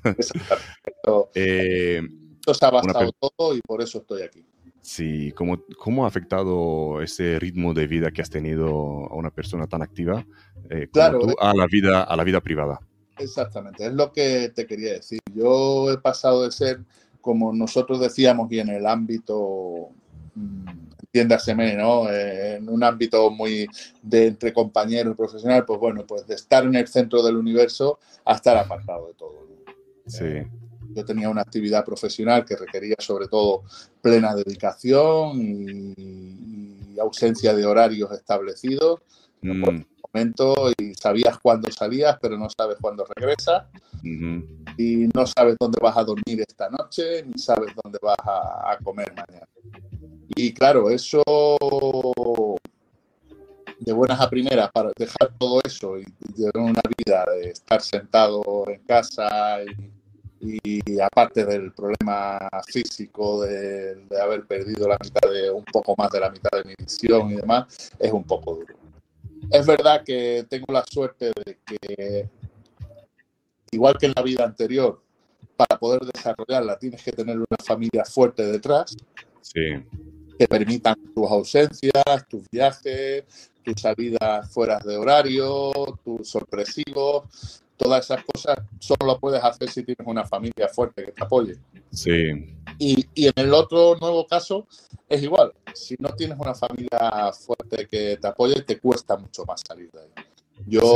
eh, 1.34 2.02
Esto 2.36 2.54
se 2.54 2.66
ha 2.66 2.70
bastado 2.70 3.12
todo 3.20 3.56
y 3.56 3.62
por 3.62 3.82
eso 3.82 3.98
estoy 4.00 4.22
aquí. 4.22 4.46
Sí, 4.82 5.32
¿cómo, 5.34 5.60
¿cómo 5.78 6.06
ha 6.06 6.08
afectado 6.08 7.02
ese 7.02 7.40
ritmo 7.40 7.74
de 7.74 7.88
vida 7.88 8.12
que 8.12 8.22
has 8.22 8.30
tenido 8.30 8.68
a 8.68 9.16
una 9.16 9.32
persona 9.32 9.68
tan 9.68 9.82
activa 9.82 10.26
eh, 10.70 10.88
claro, 10.94 11.20
tú, 11.20 11.36
a, 11.40 11.54
la 11.56 11.66
vida, 11.66 12.04
a 12.04 12.16
la 12.16 12.24
vida 12.24 12.42
privada? 12.42 12.80
Exactamente, 13.18 13.86
es 13.86 13.94
lo 13.94 14.12
que 14.12 14.52
te 14.56 14.68
quería 14.68 14.94
decir. 14.94 15.20
Yo 15.34 15.92
he 15.92 15.98
pasado 15.98 16.44
de 16.44 16.52
ser, 16.52 16.80
como 17.22 17.52
nosotros 17.52 18.00
decíamos, 18.00 18.52
y 18.52 18.60
en 18.60 18.70
el 18.70 18.86
ámbito 18.86 19.90
mm, 20.36 20.87
entiéndaseme, 21.00 21.76
¿no? 21.76 22.10
Eh, 22.10 22.56
en 22.56 22.70
un 22.70 22.84
ámbito 22.84 23.30
muy 23.30 23.68
de 24.02 24.28
entre 24.28 24.54
compañeros 24.54 25.16
profesional, 25.16 25.66
pues 25.66 25.80
bueno, 25.80 26.06
pues 26.06 26.28
de 26.28 26.36
estar 26.36 26.64
en 26.64 26.76
el 26.76 26.88
centro 26.88 27.24
del 27.24 27.36
universo 27.36 28.00
a 28.26 28.36
estar 28.36 28.58
apartado 28.58 29.08
de 29.08 29.14
todo. 29.14 29.48
Sí. 30.08 30.26
Eh, 30.26 30.48
yo 30.94 31.06
tenía 31.06 31.30
una 31.30 31.42
actividad 31.42 31.86
profesional 31.86 32.44
que 32.44 32.56
requería 32.56 32.96
sobre 32.98 33.28
todo 33.28 33.64
plena 34.02 34.34
dedicación 34.34 35.40
y, 35.42 37.00
ausencia 37.00 37.54
de 37.54 37.64
horarios 37.64 38.12
establecidos. 38.12 39.02
Mm. 39.42 39.64
Por 39.64 39.86
momento 40.12 40.72
y 40.78 40.96
sabías 40.96 41.38
cuándo 41.40 41.72
salías, 41.72 42.18
pero 42.20 42.38
no 42.38 42.48
sabes 42.50 42.78
cuándo 42.82 43.06
regresas. 43.16 43.66
Y 44.04 45.08
no 45.14 45.28
sabes 45.28 45.56
dónde 45.60 45.80
vas 45.82 45.98
a 45.98 46.04
dormir 46.04 46.44
esta 46.48 46.70
noche, 46.70 47.24
ni 47.24 47.38
sabes 47.38 47.72
dónde 47.84 48.00
vas 48.02 48.18
a 48.18 48.78
comer 48.84 49.14
mañana. 49.14 49.48
Y 50.36 50.54
claro, 50.54 50.90
eso 50.90 51.24
de 53.80 53.94
buenas 53.94 54.20
a 54.20 54.30
primeras, 54.30 54.72
para 54.72 54.92
dejar 54.98 55.32
todo 55.38 55.62
eso 55.64 55.98
y 55.98 56.06
llevar 56.36 56.58
una 56.58 56.82
vida 56.98 57.26
de 57.32 57.52
estar 57.52 57.82
sentado 57.82 58.66
en 58.68 58.82
casa 58.84 59.60
y, 60.40 61.00
aparte 61.00 61.46
del 61.46 61.72
problema 61.74 62.40
físico 62.68 63.42
de, 63.42 64.08
haber 64.22 64.46
perdido 64.46 64.88
la 64.88 64.98
mitad 65.02 65.30
de 65.30 65.50
un 65.52 65.64
poco 65.64 65.96
más 65.98 66.12
de 66.12 66.20
la 66.20 66.30
mitad 66.30 66.50
de 66.52 66.64
mi 66.66 66.76
visión 66.78 67.32
y 67.32 67.36
demás, 67.36 67.92
es 68.00 68.12
un 68.12 68.24
poco 68.24 68.56
duro. 68.56 68.76
Es 69.52 69.66
verdad 69.66 70.04
que 70.04 70.46
tengo 70.50 70.74
la 70.74 70.84
suerte 70.86 71.32
de 71.46 71.58
que, 71.66 72.30
igual 73.72 73.98
que 73.98 74.08
en 74.08 74.14
la 74.16 74.22
vida 74.22 74.44
anterior, 74.44 75.02
para 75.56 75.80
poder 75.80 76.02
desarrollarla 76.02 76.78
tienes 76.78 77.04
que 77.04 77.12
tener 77.12 77.38
una 77.38 77.58
familia 77.64 78.06
fuerte 78.06 78.44
detrás. 78.44 78.96
Sí 79.42 79.62
que 80.38 80.48
permitan 80.48 80.96
tus 81.14 81.30
ausencias, 81.30 82.28
tus 82.30 82.44
viajes, 82.52 83.26
tus 83.64 83.82
salidas 83.82 84.52
fuera 84.52 84.80
de 84.80 84.96
horario, 84.96 85.72
tus 86.04 86.30
sorpresivos, 86.30 87.62
todas 87.76 88.06
esas 88.06 88.24
cosas 88.24 88.58
solo 88.80 89.06
lo 89.06 89.20
puedes 89.20 89.44
hacer 89.44 89.70
si 89.70 89.84
tienes 89.84 90.06
una 90.06 90.26
familia 90.26 90.68
fuerte 90.68 91.06
que 91.06 91.12
te 91.12 91.24
apoye. 91.24 91.58
Sí, 91.92 92.56
Y, 92.80 93.06
y, 93.14 93.28
en 93.28 93.34
el 93.36 93.54
otro 93.54 93.96
nuevo 94.00 94.26
caso 94.28 94.68
es 95.08 95.24
igual. 95.24 95.54
Si 95.74 95.96
no 96.00 96.10
tienes 96.10 96.38
una 96.40 96.54
familia 96.54 97.32
fuerte 97.34 97.88
que 97.88 98.18
te 98.18 98.28
apoye, 98.28 98.62
te 98.62 98.80
cuesta 98.80 99.16
mucho 99.18 99.46
más 99.46 99.62
salir 99.68 99.90
de 99.92 100.02
ahí. 100.02 100.26
Yo, 100.66 100.96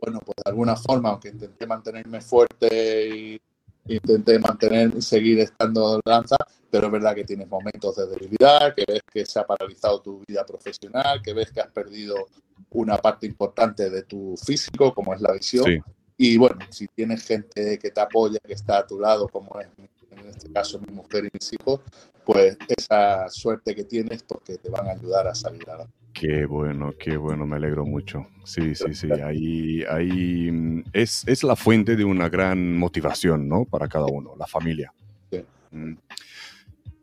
bueno, 0.00 0.20
pues 0.24 0.36
de 0.44 0.50
alguna 0.50 0.76
forma, 0.76 1.10
aunque 1.10 1.28
intenté 1.28 1.66
mantenerme 1.66 2.20
fuerte 2.20 3.08
y 3.08 3.40
intenté 3.86 4.38
mantener 4.38 4.92
y 4.96 5.02
seguir 5.02 5.40
estando 5.40 5.96
en 5.96 6.00
lanza, 6.04 6.36
pero 6.70 6.86
es 6.86 6.92
verdad 6.92 7.14
que 7.14 7.24
tienes 7.24 7.48
momentos 7.48 7.96
de 7.96 8.06
debilidad, 8.06 8.74
que 8.74 8.84
ves 8.86 9.02
que 9.12 9.26
se 9.26 9.38
ha 9.38 9.46
paralizado 9.46 10.00
tu 10.00 10.22
vida 10.26 10.44
profesional, 10.46 11.20
que 11.22 11.32
ves 11.32 11.50
que 11.50 11.60
has 11.60 11.70
perdido 11.70 12.28
una 12.70 12.96
parte 12.98 13.26
importante 13.26 13.90
de 13.90 14.02
tu 14.02 14.36
físico, 14.36 14.94
como 14.94 15.14
es 15.14 15.20
la 15.20 15.32
visión. 15.32 15.82
Y 16.16 16.36
bueno, 16.36 16.58
si 16.70 16.86
tienes 16.88 17.26
gente 17.26 17.78
que 17.78 17.90
te 17.90 18.00
apoya, 18.00 18.38
que 18.46 18.52
está 18.52 18.78
a 18.78 18.86
tu 18.86 19.00
lado, 19.00 19.26
como 19.28 19.58
es 19.58 19.66
en 19.78 19.88
este 20.30 20.52
caso 20.52 20.80
mi 20.80 20.92
mujer 20.92 21.24
y 21.24 21.28
mis 21.32 21.52
hijos, 21.52 21.80
pues 22.24 22.56
esa 22.68 23.28
suerte 23.28 23.74
que 23.74 23.84
tienes 23.84 24.22
porque 24.22 24.58
te 24.58 24.68
van 24.68 24.88
a 24.88 24.92
ayudar 24.92 25.26
a 25.26 25.34
salir 25.34 25.68
a 25.70 25.78
la 25.78 25.88
Qué 26.12 26.44
bueno, 26.44 26.92
qué 26.98 27.16
bueno, 27.16 27.46
me 27.46 27.56
alegro 27.56 27.86
mucho. 27.86 28.26
Sí, 28.44 28.74
sí, 28.74 28.94
sí, 28.94 29.10
ahí, 29.12 29.84
ahí 29.88 30.50
mm, 30.50 30.84
es, 30.92 31.24
es 31.26 31.42
la 31.44 31.56
fuente 31.56 31.96
de 31.96 32.04
una 32.04 32.28
gran 32.28 32.76
motivación, 32.76 33.48
¿no? 33.48 33.64
Para 33.64 33.88
cada 33.88 34.06
uno, 34.06 34.34
la 34.36 34.46
familia. 34.46 34.92
Sí. 35.30 35.44
Mm. 35.70 35.94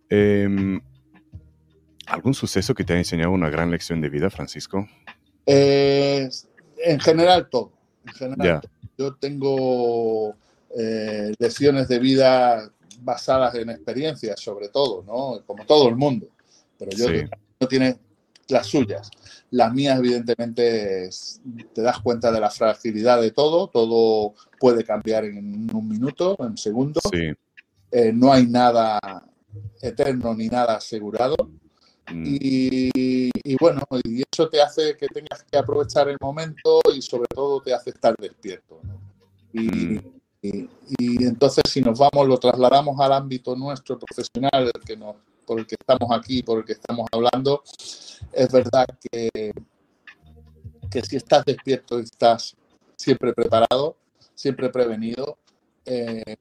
Em, 0.10 0.81
¿Algún 2.05 2.34
suceso 2.34 2.74
que 2.74 2.84
te 2.84 2.93
haya 2.93 3.01
enseñado 3.01 3.31
una 3.31 3.50
gran 3.50 3.72
lección 3.72 4.01
de 4.01 4.10
vida, 4.10 4.29
Francisco? 4.29 4.88
Eh, 5.46 6.29
en 6.86 7.00
general 7.00 7.50
todo. 7.50 7.72
En 8.05 8.13
general, 8.13 8.62
Yo 8.98 9.15
tengo 9.15 10.36
eh, 10.77 11.34
lecciones 11.39 11.88
de 11.88 12.00
vida 12.00 12.72
basadas 13.00 13.56
en 13.56 13.70
experiencias, 13.70 14.39
sobre 14.39 14.70
todo, 14.70 15.04
¿no? 15.04 15.44
Como 15.46 15.66
todo 15.66 15.88
el 15.89 15.96
mundo. 15.96 16.27
Pero 16.77 16.92
yo 16.92 17.08
no 17.60 17.68
tiene 17.68 17.98
las 18.50 18.68
suyas. 18.68 19.10
Las 19.51 19.74
mías, 19.74 19.98
evidentemente, 20.00 21.10
te 21.74 21.82
das 21.82 22.00
cuenta 22.01 22.32
de 22.32 22.39
la 22.39 22.50
fragilidad 22.50 23.22
de 23.22 23.32
todo. 23.32 23.68
Todo 23.68 24.34
puede 24.60 24.84
cambiar 24.84 25.25
en 25.25 25.74
un 25.74 25.88
minuto, 25.88 26.36
en 26.39 26.58
segundos. 26.58 27.04
Sí. 27.12 27.34
Eh, 27.92 28.12
no 28.13 28.34
hay 28.34 28.46
nada 28.46 29.00
eterno 29.82 30.34
ni 30.36 30.48
nada 30.48 30.75
asegurado. 30.75 31.36
Mm. 32.12 32.24
Y, 32.25 33.56
bueno, 33.60 33.82
y 34.04 34.24
eso 34.32 34.50
te 34.50 34.62
hace 34.62 34.96
que 34.96 35.08
tengas 35.08 35.44
que 35.44 35.58
aprovechar 35.58 36.08
el 36.10 36.18
momento 36.22 36.80
y 36.96 37.01
sobre 37.01 37.27
todo 37.27 37.62
te 37.62 37.74
hace 37.74 37.89
estar 37.92 38.16
despierto. 38.18 38.80
Mm. 39.54 39.98
Y, 40.41 40.70
y, 40.98 41.24
entonces 41.25 41.63
si 41.67 41.82
nos 41.82 41.98
vamos, 41.98 42.27
lo 42.27 42.38
trasladamos 42.38 43.00
al 43.00 43.13
ámbito 43.13 43.56
nuestro 43.56 43.98
profesional, 43.98 44.72
el 44.74 44.82
que 44.84 44.96
nos, 44.96 45.15
por 45.46 45.60
el 45.60 45.65
que 45.65 45.75
estamos 45.79 46.10
aquí, 46.12 46.44
por 46.44 46.60
el 46.60 46.65
que 46.65 46.74
estamos 46.74 47.08
hablando, 47.12 47.63
es 48.32 48.51
verdad 48.51 48.86
que, 49.10 49.51
que 50.91 51.01
si 51.01 51.15
estás 51.15 51.44
despierto 51.46 52.00
y 52.00 52.03
estás 52.03 52.56
siempre 52.96 53.34
preparado, 53.34 53.98
siempre 54.36 54.70
prevenido, 54.70 55.38
eh, 55.86 56.38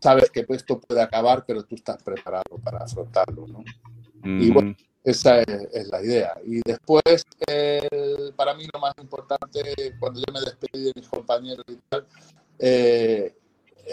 sabes 0.00 0.30
que 0.30 0.44
esto 0.48 0.80
puede 0.80 1.02
acabar, 1.02 1.44
pero 1.46 1.62
tú 1.64 1.74
estás 1.74 2.02
preparado 2.02 2.58
para 2.62 2.78
afrontarlo. 2.78 3.46
¿no? 3.46 3.62
Y 4.24 4.50
bueno, 4.50 4.74
esa 5.04 5.40
es, 5.42 5.88
la 5.88 6.02
idea. 6.02 6.34
Y 6.44 6.60
después, 6.64 7.24
para 8.34 8.54
mí 8.54 8.66
lo 8.72 8.80
más 8.80 8.94
importante, 9.00 9.60
cuando 10.00 10.20
yo 10.20 10.32
me 10.32 10.40
despedí 10.40 10.84
de 10.84 10.92
mis 10.96 11.08
compañeros 11.08 11.64
y 11.68 11.76
tal, 11.88 12.06
eh, 12.58 13.34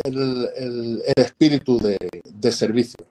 el, 0.03 1.03
espíritu 1.15 1.79
de, 1.79 2.51
servicio. 2.51 3.05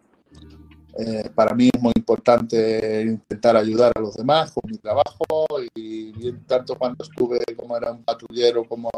Eh, 0.98 1.30
para 1.34 1.54
mí 1.54 1.70
es 1.72 1.80
muy 1.80 1.92
importante 1.96 3.02
intentar 3.02 3.56
ayudar 3.56 3.92
a 3.94 4.00
los 4.00 4.14
demás 4.14 4.52
con 4.52 4.70
mi 4.70 4.76
trabajo 4.76 5.46
y 5.74 6.32
tanto 6.46 6.76
cuando 6.76 7.02
estuve 7.02 7.38
como 7.56 7.78
era 7.78 7.92
un 7.92 8.02
patrullero 8.02 8.64
como 8.64 8.90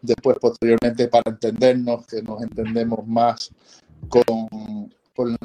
después 0.00 0.38
posteriormente 0.40 1.08
para 1.08 1.30
entendernos, 1.30 2.06
que 2.06 2.22
nos 2.22 2.42
entendemos 2.42 3.06
más 3.06 3.50
con, 4.08 4.90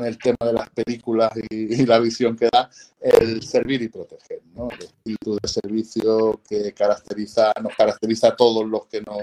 el 0.04 0.18
tema 0.18 0.38
de 0.40 0.54
las 0.54 0.70
películas 0.70 1.32
y, 1.50 1.86
la 1.86 2.00
visión 2.00 2.36
que 2.36 2.50
da, 2.52 2.70
el 3.02 3.44
servir 3.44 3.82
y 3.82 3.90
proteger, 3.90 4.42
el 4.56 4.80
espíritu 4.80 5.38
de 5.42 5.48
servicio 5.48 6.42
que 6.48 6.74
caracteriza, 6.74 7.54
nos 7.62 7.76
caracteriza 7.76 8.30
a 8.30 8.36
todos 8.36 8.68
los 8.68 8.88
que 8.88 9.02
nos, 9.02 9.22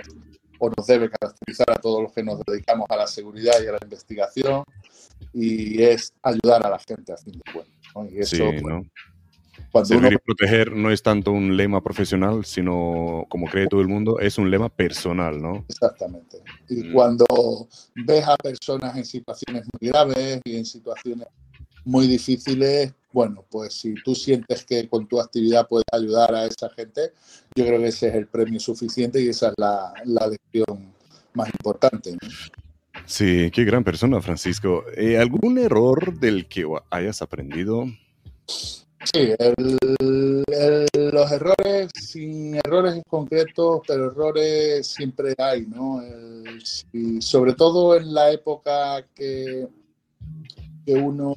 o 0.58 0.70
nos 0.76 0.86
debe 0.86 1.10
caracterizar 1.10 1.70
a 1.70 1.76
todos 1.76 2.02
los 2.02 2.12
que 2.12 2.22
nos 2.22 2.40
dedicamos 2.46 2.86
a 2.90 2.96
la 2.96 3.06
seguridad 3.06 3.54
y 3.62 3.66
a 3.66 3.72
la 3.72 3.78
investigación 3.82 4.64
y 5.32 5.82
es 5.82 6.12
ayudar 6.22 6.66
a 6.66 6.70
la 6.70 6.78
gente 6.78 7.12
a 7.12 7.16
fin 7.16 7.32
de 7.32 7.52
cuentas. 7.52 8.12
Y 8.12 8.18
eso, 8.18 8.36
sí, 8.36 8.62
¿no? 8.62 8.84
Servir 9.84 10.14
y 10.14 10.18
proteger 10.18 10.72
no 10.72 10.90
es 10.90 11.02
tanto 11.02 11.32
un 11.32 11.56
lema 11.56 11.82
profesional, 11.82 12.44
sino, 12.44 13.26
como 13.28 13.46
cree 13.46 13.66
todo 13.66 13.80
el 13.80 13.88
mundo, 13.88 14.18
es 14.20 14.38
un 14.38 14.50
lema 14.50 14.68
personal, 14.68 15.40
¿no? 15.40 15.64
Exactamente. 15.68 16.38
Y 16.68 16.84
mm. 16.84 16.92
cuando 16.92 17.26
ves 17.94 18.26
a 18.26 18.36
personas 18.36 18.96
en 18.96 19.04
situaciones 19.04 19.64
muy 19.72 19.90
graves 19.90 20.40
y 20.44 20.56
en 20.56 20.64
situaciones 20.64 21.26
muy 21.84 22.06
difíciles, 22.06 22.92
bueno, 23.16 23.46
pues 23.50 23.72
si 23.72 23.94
tú 23.94 24.14
sientes 24.14 24.62
que 24.66 24.90
con 24.90 25.08
tu 25.08 25.18
actividad 25.18 25.66
puedes 25.66 25.86
ayudar 25.90 26.34
a 26.34 26.44
esa 26.44 26.68
gente, 26.68 27.12
yo 27.54 27.64
creo 27.64 27.78
que 27.78 27.86
ese 27.86 28.08
es 28.08 28.14
el 28.14 28.26
premio 28.26 28.60
suficiente 28.60 29.22
y 29.22 29.28
esa 29.28 29.48
es 29.48 29.54
la, 29.56 29.94
la 30.04 30.26
lección 30.26 30.92
más 31.32 31.48
importante. 31.48 32.12
¿no? 32.12 32.28
Sí, 33.06 33.50
qué 33.54 33.64
gran 33.64 33.84
persona, 33.84 34.20
Francisco. 34.20 34.84
Eh, 34.94 35.16
¿Algún 35.16 35.56
error 35.56 36.20
del 36.20 36.46
que 36.46 36.66
hayas 36.90 37.22
aprendido? 37.22 37.86
Sí, 38.46 39.32
los 40.92 41.32
errores, 41.32 41.90
sin 41.94 42.56
errores 42.56 43.00
concretos, 43.08 43.80
pero 43.88 44.10
errores 44.10 44.88
siempre 44.88 45.34
hay, 45.38 45.66
¿no? 45.66 46.02
sobre 47.20 47.54
todo 47.54 47.96
en 47.96 48.12
la 48.12 48.30
época 48.30 49.06
que, 49.14 49.66
que 50.84 50.94
uno 50.96 51.32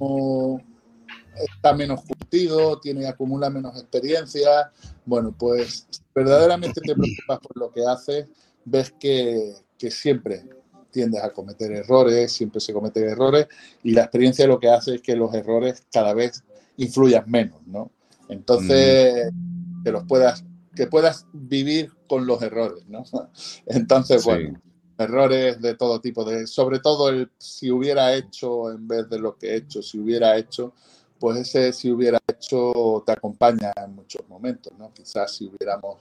está 1.44 1.74
menos 1.74 2.02
curtido, 2.04 2.80
tiene, 2.80 3.08
acumula 3.08 3.50
menos 3.50 3.76
experiencia, 3.78 4.72
bueno, 5.06 5.36
pues 5.38 5.88
verdaderamente 6.14 6.82
te 6.82 6.94
preocupas 6.94 7.40
por 7.40 7.58
lo 7.58 7.72
que 7.72 7.86
haces, 7.86 8.28
ves 8.66 8.94
que, 9.00 9.54
que 9.78 9.92
siempre 9.92 10.46
tiendes 10.92 11.24
a 11.24 11.32
cometer 11.32 11.72
errores, 11.72 12.32
siempre 12.32 12.60
se 12.60 12.74
cometen 12.74 13.10
errores 13.10 13.48
y 13.84 13.92
la 13.92 14.02
experiencia 14.02 14.48
lo 14.48 14.60
que 14.60 14.70
hace 14.70 14.96
es 14.96 15.02
que 15.02 15.16
los 15.16 15.34
errores 15.34 15.84
cada 15.92 16.14
vez 16.14 16.44
influyan 16.78 17.30
menos, 17.30 17.66
¿no? 17.68 17.92
Entonces, 18.28 19.32
mm. 19.34 19.84
que 19.84 19.92
los 19.92 20.04
puedas, 20.06 20.44
que 20.76 20.88
puedas 20.88 21.26
vivir 21.34 21.92
con 22.08 22.26
los 22.26 22.42
errores, 22.42 22.88
¿no? 22.88 23.04
Entonces, 23.66 24.24
bueno, 24.24 24.60
errores 24.98 25.62
de 25.62 25.76
todo 25.76 26.02
tipo, 26.02 26.26
de, 26.26 26.48
sobre 26.48 26.80
todo 26.80 27.10
el 27.10 27.32
si 27.38 27.72
hubiera 27.72 28.14
hecho 28.14 28.72
en 28.72 28.88
vez 28.88 29.10
de 29.10 29.20
lo 29.20 29.38
que 29.38 29.52
he 29.52 29.56
hecho, 29.56 29.82
si 29.82 30.00
hubiera 30.00 30.38
hecho, 30.38 30.74
pues 31.20 31.38
ese 31.38 31.74
si 31.74 31.92
hubiera 31.92 32.20
hecho 32.28 33.04
te 33.06 33.12
acompaña 33.12 33.72
en 33.76 33.96
muchos 33.96 34.28
momentos, 34.28 34.74
¿no? 34.78 34.92
Quizás 34.94 35.36
si 35.36 35.48
hubiéramos 35.48 35.98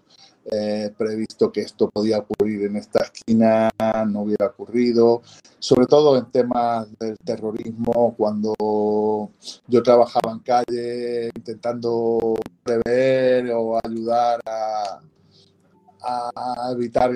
eh, 0.50 0.90
previsto 0.96 1.50
que 1.50 1.62
esto 1.62 1.90
podía 1.90 2.18
ocurrir 2.18 2.64
en 2.64 2.76
esta 2.76 3.04
esquina, 3.04 3.70
no 4.06 4.22
hubiera 4.22 4.46
ocurrido, 4.46 5.22
sobre 5.58 5.86
todo 5.86 6.16
en 6.16 6.26
temas 6.30 6.86
del 6.98 7.16
terrorismo, 7.18 8.14
cuando 8.16 8.54
yo 9.66 9.82
trabajaba 9.82 10.32
en 10.32 10.38
calle 10.40 11.30
intentando 11.34 12.34
prever 12.62 13.50
o 13.52 13.78
ayudar 13.84 14.40
a, 14.46 15.00
a 16.00 16.72
evitar 16.72 17.12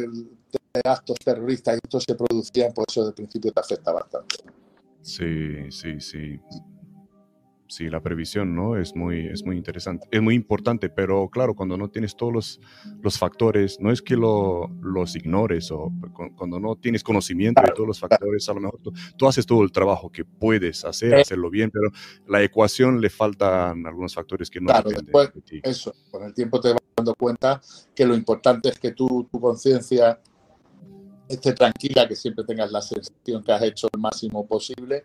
actos 0.85 1.19
terroristas 1.25 1.77
y 1.77 1.81
estos 1.83 2.05
se 2.07 2.15
producían, 2.15 2.73
pues 2.73 2.87
eso 2.91 3.07
de 3.07 3.12
principio 3.12 3.53
te 3.53 3.61
afecta 3.61 3.93
bastante. 3.93 4.37
Sí, 5.03 5.71
sí, 5.71 6.01
sí. 6.01 6.41
Sí, 7.73 7.89
la 7.89 8.03
previsión, 8.03 8.55
¿no? 8.55 8.77
Es 8.77 8.95
muy, 8.95 9.29
es 9.29 9.47
muy 9.47 9.57
interesante, 9.57 10.07
es 10.11 10.21
muy 10.21 10.35
importante, 10.35 10.91
pero 10.91 11.31
claro, 11.31 11.55
cuando 11.55 11.79
no 11.79 11.89
tienes 11.89 12.15
todos 12.15 12.31
los, 12.31 12.61
los 13.01 13.17
factores, 13.17 13.81
no 13.81 13.91
es 13.91 14.03
que 14.03 14.15
lo, 14.15 14.69
los 14.83 15.17
ignores 15.17 15.71
o 15.71 15.91
cuando 16.37 16.61
no 16.61 16.77
tienes 16.77 17.03
conocimiento 17.03 17.63
de 17.63 17.73
todos 17.75 17.87
los 17.87 17.99
factores, 17.99 18.47
a 18.51 18.53
lo 18.53 18.61
mejor 18.61 18.81
tú, 19.17 19.27
haces 19.27 19.47
todo 19.47 19.63
el 19.63 19.73
trabajo 19.73 20.13
que 20.13 20.23
puedes 20.23 20.85
hacer, 20.85 21.15
hacerlo 21.15 21.49
bien, 21.49 21.71
pero 21.71 21.89
la 22.27 22.43
ecuación 22.43 23.01
le 23.01 23.09
faltan 23.09 23.87
algunos 23.87 24.15
factores 24.15 24.51
que 24.51 24.61
no 24.61 24.67
claro, 24.67 24.91
después, 24.91 25.33
de 25.33 25.41
ti. 25.41 25.61
Eso, 25.63 25.95
con 26.11 26.25
el 26.25 26.35
tiempo 26.35 26.61
te 26.61 26.73
vas 26.75 26.83
dando 26.95 27.15
cuenta 27.15 27.59
que 27.95 28.05
lo 28.05 28.15
importante 28.15 28.69
es 28.69 28.79
que 28.79 28.91
tu 28.91 29.27
conciencia 29.31 30.21
esté 31.35 31.53
tranquila, 31.53 32.07
que 32.07 32.16
siempre 32.16 32.45
tengas 32.45 32.71
la 32.71 32.83
sensación 32.83 33.42
que 33.42 33.53
has 33.53 33.62
hecho 33.62 33.88
el 33.92 34.01
máximo 34.01 34.47
posible. 34.47 35.05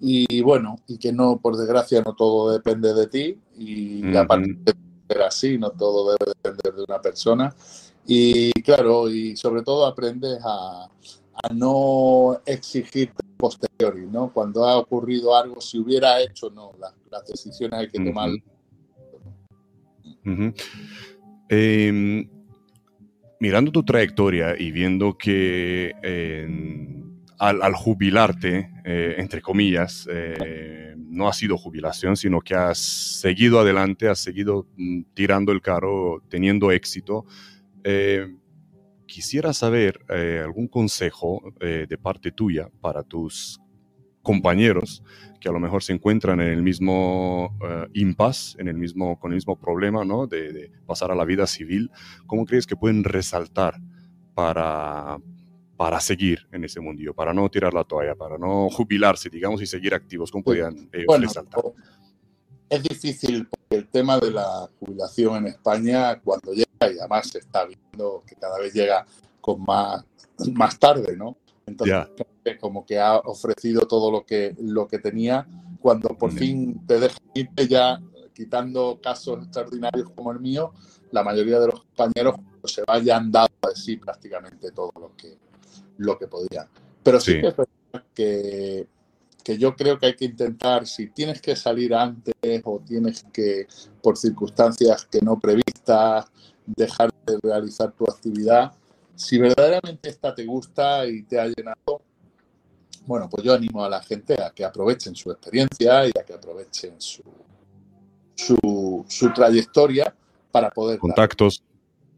Y 0.00 0.40
bueno, 0.42 0.76
y 0.86 0.98
que 0.98 1.12
no, 1.12 1.38
por 1.38 1.56
desgracia, 1.56 2.02
no 2.02 2.14
todo 2.14 2.52
depende 2.52 2.94
de 2.94 3.06
ti. 3.06 3.38
Y 3.58 4.16
aparte 4.16 4.56
de 4.64 4.74
ser 5.08 5.22
así, 5.22 5.58
no 5.58 5.70
todo 5.70 6.12
debe 6.12 6.32
depender 6.34 6.74
de 6.74 6.84
una 6.84 7.00
persona. 7.00 7.54
Y 8.06 8.52
claro, 8.62 9.08
y 9.08 9.36
sobre 9.36 9.62
todo 9.62 9.86
aprendes 9.86 10.38
a, 10.44 10.84
a 10.84 11.52
no 11.52 12.40
exigirte 12.46 13.22
posteriori, 13.42 14.06
¿no? 14.06 14.32
Cuando 14.32 14.64
ha 14.64 14.78
ocurrido 14.78 15.36
algo, 15.36 15.60
si 15.60 15.78
hubiera 15.78 16.20
hecho, 16.20 16.48
no, 16.50 16.72
las, 16.78 17.26
decisiones 17.26 17.80
hay 17.80 17.88
que 17.88 17.98
tomar. 17.98 18.30
Em, 21.48 22.28
mirando 23.42 23.72
tu 23.72 23.82
trayectoria 23.82 24.54
y 24.56 24.70
viendo 24.70 25.18
que 25.18 25.92
al, 27.40 27.74
jubilarte, 27.74 28.70
eh, 28.84 29.16
entre 29.18 29.42
comillas, 29.42 30.08
eh, 30.08 30.94
no 30.96 31.26
ha 31.26 31.32
sido 31.32 31.58
jubilación, 31.58 32.16
sino 32.16 32.40
que 32.40 32.54
has 32.54 32.78
seguido 32.78 33.58
adelante, 33.58 34.08
has 34.08 34.20
seguido 34.20 34.68
mm, 34.76 35.02
tirando 35.12 35.50
el 35.50 35.60
carro, 35.60 36.22
teniendo 36.28 36.70
éxito. 36.70 37.26
Eh, 37.82 38.28
quisiera 39.06 39.52
saber 39.52 39.98
algún 40.08 40.68
consejo 40.68 41.42
de 41.60 41.98
parte 41.98 42.30
tuya 42.30 42.70
para 42.80 43.02
tus 43.02 43.60
compañeros 44.22 45.02
que 45.42 45.48
a 45.48 45.52
lo 45.52 45.58
mejor 45.58 45.82
se 45.82 45.92
encuentran 45.92 46.40
en 46.40 46.48
el 46.48 46.62
mismo 46.62 47.46
uh, 47.60 47.90
impasse, 47.94 48.54
en 48.60 48.68
el 48.68 48.76
mismo, 48.76 49.18
con 49.18 49.32
el 49.32 49.34
mismo 49.34 49.56
problema 49.56 50.04
¿no? 50.04 50.28
de, 50.28 50.70
pasar 50.86 51.10
a 51.10 51.16
la 51.16 51.24
vida 51.24 51.48
civil, 51.48 51.90
¿cómo 52.26 52.46
crees 52.46 52.64
que 52.64 52.76
pueden 52.76 53.02
resaltar 53.02 53.74
para, 54.34 55.18
para 55.76 56.00
seguir 56.00 56.46
en 56.52 56.64
ese 56.64 56.80
mundillo, 56.80 57.12
para 57.12 57.34
no 57.34 57.48
tirar 57.50 57.74
la 57.74 57.82
toalla, 57.82 58.14
para 58.14 58.38
no 58.38 58.70
jubilarse, 58.70 59.28
digamos, 59.28 59.60
y 59.60 59.66
seguir 59.66 59.94
activos? 59.94 60.30
¿Cómo 60.30 60.44
podrían 60.44 60.88
eh, 60.92 61.04
resaltar? 61.18 61.60
Es 62.70 62.82
difícil 62.84 63.48
porque 63.48 63.76
el 63.76 63.88
tema 63.88 64.18
de 64.20 64.30
la 64.30 64.68
jubilación 64.78 65.38
en 65.38 65.46
España, 65.48 66.20
cuando 66.20 66.52
llega, 66.52 66.68
y 66.82 66.98
además 67.00 67.28
se 67.28 67.38
está 67.38 67.66
viendo 67.66 68.22
que 68.26 68.36
cada 68.36 68.58
vez 68.60 68.72
llega 68.72 69.04
con 69.40 69.60
más, 69.64 70.04
más 70.54 70.78
tarde, 70.78 71.16
¿no? 71.16 71.36
Entonces, 71.66 71.96
como 72.60 72.84
que 72.84 72.98
ha 72.98 73.18
ofrecido 73.18 73.82
todo 73.82 74.10
lo 74.10 74.24
que, 74.24 74.54
lo 74.60 74.86
que 74.86 74.98
tenía. 74.98 75.46
Cuando 75.80 76.10
por 76.16 76.32
fin 76.32 76.86
te 76.86 77.00
deja 77.00 77.18
irte 77.34 77.66
ya, 77.66 78.00
quitando 78.34 79.00
casos 79.02 79.42
extraordinarios 79.42 80.10
como 80.10 80.32
el 80.32 80.40
mío, 80.40 80.72
la 81.10 81.22
mayoría 81.22 81.60
de 81.60 81.66
los 81.66 81.84
compañeros 81.84 82.36
se 82.64 82.82
vayan 82.86 83.30
dado 83.30 83.50
a 83.62 83.68
decir 83.68 84.00
prácticamente 84.00 84.70
todo 84.70 84.92
lo 84.98 85.16
que, 85.16 85.36
lo 85.98 86.18
que 86.18 86.26
podían. 86.26 86.68
Pero 87.02 87.20
sí, 87.20 87.40
que 87.40 87.48
es 87.48 87.56
verdad 87.56 88.06
que, 88.14 88.86
que 89.42 89.58
yo 89.58 89.74
creo 89.74 89.98
que 89.98 90.06
hay 90.06 90.16
que 90.16 90.24
intentar, 90.24 90.86
si 90.86 91.08
tienes 91.08 91.40
que 91.40 91.56
salir 91.56 91.94
antes 91.94 92.34
o 92.64 92.80
tienes 92.80 93.24
que, 93.32 93.66
por 94.02 94.16
circunstancias 94.16 95.06
que 95.06 95.20
no 95.20 95.38
previstas, 95.38 96.26
dejar 96.64 97.10
de 97.26 97.38
realizar 97.42 97.92
tu 97.92 98.04
actividad, 98.04 98.72
si 99.14 99.38
verdaderamente 99.38 100.08
esta 100.08 100.34
te 100.34 100.44
gusta 100.46 101.06
y 101.06 101.22
te 101.22 101.38
ha 101.38 101.46
llenado, 101.46 102.02
bueno, 103.06 103.28
pues 103.28 103.44
yo 103.44 103.54
animo 103.54 103.84
a 103.84 103.88
la 103.88 104.02
gente 104.02 104.40
a 104.40 104.50
que 104.50 104.64
aprovechen 104.64 105.14
su 105.14 105.30
experiencia 105.30 106.06
y 106.06 106.10
a 106.10 106.22
que 106.24 106.34
aprovechen 106.34 107.00
su, 107.00 107.22
su, 108.34 109.32
trayectoria 109.34 110.14
para 110.50 110.70
poder... 110.70 110.98
Contactos. 110.98 111.62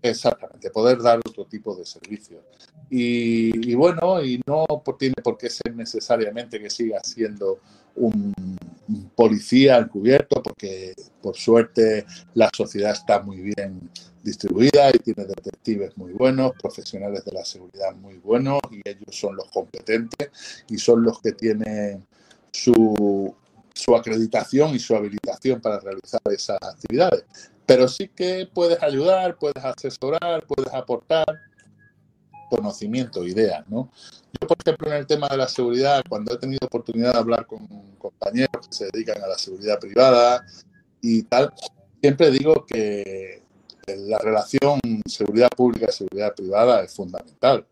exactamente, 0.02 0.70
poder 0.70 1.00
dar 1.00 1.18
otro 1.18 1.44
tipo 1.46 1.74
de 1.74 1.86
servicios. 1.86 2.42
Y, 2.90 3.74
bueno, 3.74 4.22
y 4.22 4.40
no 4.46 4.66
tiene 4.98 5.14
por 5.22 5.38
qué 5.38 5.48
ser 5.50 5.74
necesariamente 5.74 6.60
que 6.60 6.70
siga 6.70 7.00
siendo 7.02 7.58
un, 7.96 8.32
policía 9.14 9.78
encubierto, 9.78 10.42
porque 10.42 10.94
por 11.22 11.36
suerte 11.36 12.04
la 12.34 12.50
sociedad 12.54 12.92
está 12.92 13.20
muy 13.22 13.40
bien 13.40 13.90
distribuida 14.22 14.90
y 14.90 14.98
tiene 14.98 15.24
detectives 15.24 15.96
muy 15.96 16.12
buenos, 16.12 16.52
profesionales 16.60 17.24
de 17.24 17.32
la 17.32 17.44
seguridad 17.44 17.94
muy 17.94 18.16
buenos 18.16 18.60
y 18.70 18.80
ellos 18.88 19.14
son 19.14 19.36
los 19.36 19.50
competentes 19.50 20.30
y 20.68 20.78
son 20.78 21.02
los 21.02 21.20
que 21.20 21.32
tienen 21.32 22.06
su, 22.50 23.34
su 23.74 23.96
acreditación 23.96 24.74
y 24.74 24.78
su 24.78 24.96
habilitación 24.96 25.60
para 25.60 25.80
realizar 25.80 26.20
esas 26.30 26.58
actividades. 26.62 27.24
Pero 27.66 27.88
sí 27.88 28.08
que 28.08 28.48
puedes 28.52 28.82
ayudar, 28.82 29.36
puedes 29.36 29.64
asesorar, 29.64 30.44
puedes 30.46 30.72
aportar 30.72 31.26
conocimiento, 32.56 33.24
ideas, 33.24 33.64
¿no? 33.68 33.90
Yo, 34.40 34.48
por 34.48 34.56
ejemplo, 34.64 34.90
en 34.90 34.98
el 34.98 35.06
tema 35.06 35.28
de 35.28 35.36
la 35.36 35.48
seguridad, 35.48 36.02
cuando 36.08 36.34
he 36.34 36.38
tenido 36.38 36.66
oportunidad 36.66 37.12
de 37.12 37.18
hablar 37.18 37.46
con 37.46 37.66
compañeros 37.98 38.68
que 38.68 38.74
se 38.74 38.88
dedican 38.92 39.22
a 39.22 39.28
la 39.28 39.38
seguridad 39.38 39.78
privada 39.78 40.44
y 41.00 41.22
tal, 41.24 41.52
siempre 42.00 42.30
digo 42.30 42.64
que 42.66 43.42
la 43.86 44.18
relación 44.18 44.80
seguridad 45.06 45.50
pública 45.50 45.92
seguridad 45.92 46.34
privada 46.34 46.82
es 46.82 46.94
fundamental 46.94 47.66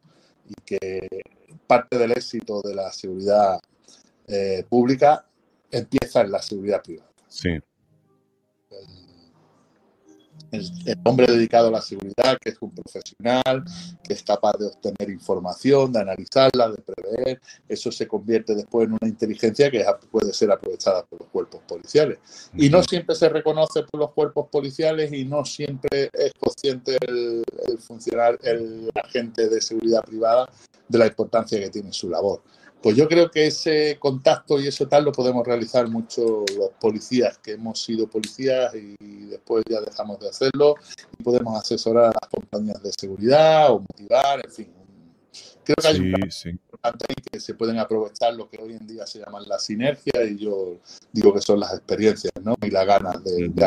y 0.46 0.54
que 0.64 1.08
parte 1.66 1.96
del 1.96 2.12
éxito 2.12 2.60
de 2.60 2.74
la 2.74 2.92
seguridad 2.92 3.58
eh, 4.26 4.64
pública 4.68 5.26
empieza 5.70 6.20
en 6.20 6.32
la 6.32 6.42
seguridad 6.42 6.82
privada. 6.82 7.10
Sí 7.28 7.58
el, 8.72 9.01
hombre 11.04 11.26
dedicado 11.26 11.68
a 11.68 11.70
la 11.70 11.80
seguridad, 11.80 12.38
que 12.40 12.50
es 12.50 12.56
un 12.60 12.70
profesional, 12.74 13.64
que 14.02 14.14
es 14.14 14.22
capaz 14.22 14.56
de 14.58 14.66
obtener 14.66 15.10
información, 15.10 15.92
de 15.92 16.00
analizarla, 16.00 16.70
de 16.70 16.78
prever, 16.78 17.40
eso 17.68 17.90
se 17.90 18.06
convierte 18.06 18.54
después 18.54 18.86
en 18.86 18.92
una 18.92 19.08
inteligencia 19.08 19.70
que 19.70 19.84
puede 20.10 20.32
ser 20.32 20.50
aprovechada 20.50 21.04
por 21.04 21.20
los 21.20 21.28
cuerpos 21.30 21.60
policiales. 21.66 22.18
Y 22.54 22.68
no 22.68 22.82
siempre 22.82 23.14
se 23.16 23.28
reconoce 23.28 23.82
por 23.84 24.00
los 24.00 24.12
cuerpos 24.12 24.48
policiales 24.50 25.12
y 25.12 25.24
no 25.24 25.44
siempre 25.44 26.10
es 26.12 26.32
consciente 26.38 26.98
el, 27.06 27.44
el 27.68 27.78
funcionar, 27.78 28.38
el 28.42 28.90
agente 28.94 29.48
de 29.48 29.60
seguridad 29.60 30.02
privada 30.04 30.48
de 30.88 30.98
la 30.98 31.06
importancia 31.06 31.58
que 31.58 31.70
tiene 31.70 31.92
su 31.92 32.08
labor. 32.10 32.42
Pues 32.82 32.96
yo 32.96 33.06
creo 33.08 33.30
que 33.30 33.46
ese 33.46 33.96
contacto 34.00 34.60
y 34.60 34.66
eso 34.66 34.88
tal 34.88 35.04
lo 35.04 35.12
podemos 35.12 35.46
realizar 35.46 35.88
mucho 35.88 36.44
los 36.56 36.70
policías 36.80 37.38
que 37.38 37.52
hemos 37.52 37.80
sido 37.80 38.08
policías 38.08 38.74
y 38.74 39.26
después 39.26 39.64
ya 39.68 39.80
dejamos 39.80 40.18
de 40.18 40.28
hacerlo 40.28 40.74
y 41.18 41.22
podemos 41.22 41.58
asesorar 41.58 42.06
a 42.06 42.18
las 42.20 42.28
compañías 42.28 42.82
de 42.82 42.90
seguridad 42.92 43.70
o 43.70 43.80
motivar, 43.80 44.40
en 44.44 44.50
fin. 44.50 44.72
Creo 45.64 45.76
que 45.76 45.86
hay 45.86 46.00
un 46.00 46.14
que 47.30 47.40
se 47.40 47.54
pueden 47.54 47.78
aprovechar 47.78 48.34
lo 48.34 48.48
que 48.48 48.60
hoy 48.60 48.72
en 48.72 48.86
día 48.86 49.06
se 49.06 49.20
llaman 49.20 49.48
la 49.48 49.58
sinergia 49.58 50.24
y 50.24 50.36
yo 50.36 50.80
digo 51.12 51.32
que 51.32 51.40
son 51.40 51.60
las 51.60 51.72
experiencias 51.74 52.32
¿no? 52.42 52.56
y 52.62 52.70
las 52.70 52.84
ganas 52.84 53.22
de, 53.22 53.48
de 53.48 53.64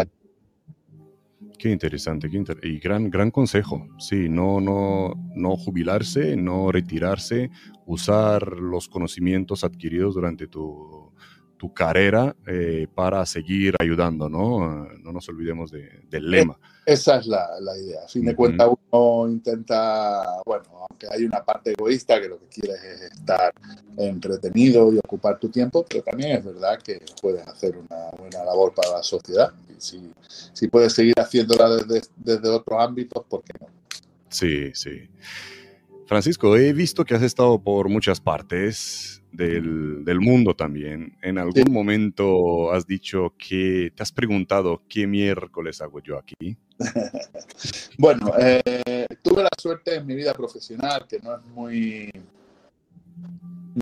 Qué 1.58 1.72
interesante, 1.72 2.30
qué 2.30 2.44
y 2.64 2.80
gran, 2.80 3.10
gran 3.10 3.32
consejo. 3.32 3.88
Sí, 3.98 4.30
no, 4.30 4.60
no, 4.60 5.14
no 5.36 5.56
jubilarse, 5.56 6.36
no 6.36 6.72
retirarse, 6.72 7.50
usar 7.86 8.58
los 8.58 8.88
conocimientos 8.90 9.64
adquiridos 9.64 10.16
durante 10.16 10.48
tu, 10.48 11.14
tu 11.58 11.74
carrera 11.74 12.36
eh, 12.48 12.88
para 12.94 13.26
seguir 13.26 13.76
ayudando, 13.80 14.30
¿no? 14.30 14.88
No 15.00 15.12
nos 15.12 15.28
olvidemos 15.30 15.72
del 15.72 16.30
lema. 16.30 16.58
Esa 16.86 17.18
es 17.18 17.26
la, 17.26 17.50
la, 17.62 17.76
idea. 17.78 18.04
A 18.04 18.08
fin 18.08 18.26
de 18.26 18.36
cuentas, 18.36 18.70
uno 18.92 19.28
intenta, 19.28 20.24
bueno, 20.46 20.66
aunque 20.88 21.08
hay 21.10 21.24
una 21.24 21.44
parte 21.44 21.72
egoísta 21.72 22.22
que 22.22 22.28
lo 22.28 22.38
que 22.40 22.48
quiere 22.48 22.74
es 22.74 23.02
estar 23.12 23.54
entretenido 23.98 24.94
y 24.94 24.98
ocupar 24.98 25.40
tu 25.40 25.50
tiempo, 25.50 25.84
pero 25.90 26.04
también 26.04 26.38
es 26.38 26.46
verdad 26.46 26.80
que 26.80 27.02
puedes 27.22 27.46
hacer 27.48 27.76
una 27.76 28.12
buena 28.20 28.44
labor 28.44 28.74
para 28.76 28.98
la 28.98 29.04
sociedad. 29.04 29.52
Y 29.70 29.82
si, 29.82 30.12
si 30.54 30.68
puedes 30.68 30.94
seguir 30.94 31.16
haciéndola 31.18 31.70
desde, 31.70 32.08
desde 32.18 32.50
otros 32.50 32.80
ámbitos, 32.80 33.26
¿por 33.28 33.44
qué 33.44 33.54
no? 33.60 33.68
Sí, 34.30 34.72
sí. 34.76 35.10
Francisco, 36.08 36.56
he 36.56 36.72
visto 36.72 37.04
que 37.04 37.16
has 37.16 37.24
estado 37.24 37.62
por 37.62 37.90
muchas 37.90 38.22
partes 38.22 39.24
del, 39.32 40.20
mundo 40.22 40.56
también. 40.56 41.18
En 41.22 41.38
algún 41.38 41.72
momento 41.72 42.72
has 42.72 42.86
dicho 42.86 43.34
que 43.38 43.92
te 43.96 44.04
has 44.04 44.12
preguntado 44.12 44.84
qué 44.88 45.08
miércoles 45.08 45.82
hago 45.82 46.00
yo 46.02 46.18
aquí. 46.18 46.58
bueno, 47.98 48.32
eh, 48.40 49.08
tuve 49.22 49.44
la 49.44 49.50
suerte 49.58 49.96
en 49.96 50.06
mi 50.06 50.16
vida 50.16 50.34
profesional, 50.34 51.06
que 51.08 51.20
no 51.20 51.36
es 51.36 51.44
muy, 51.54 52.12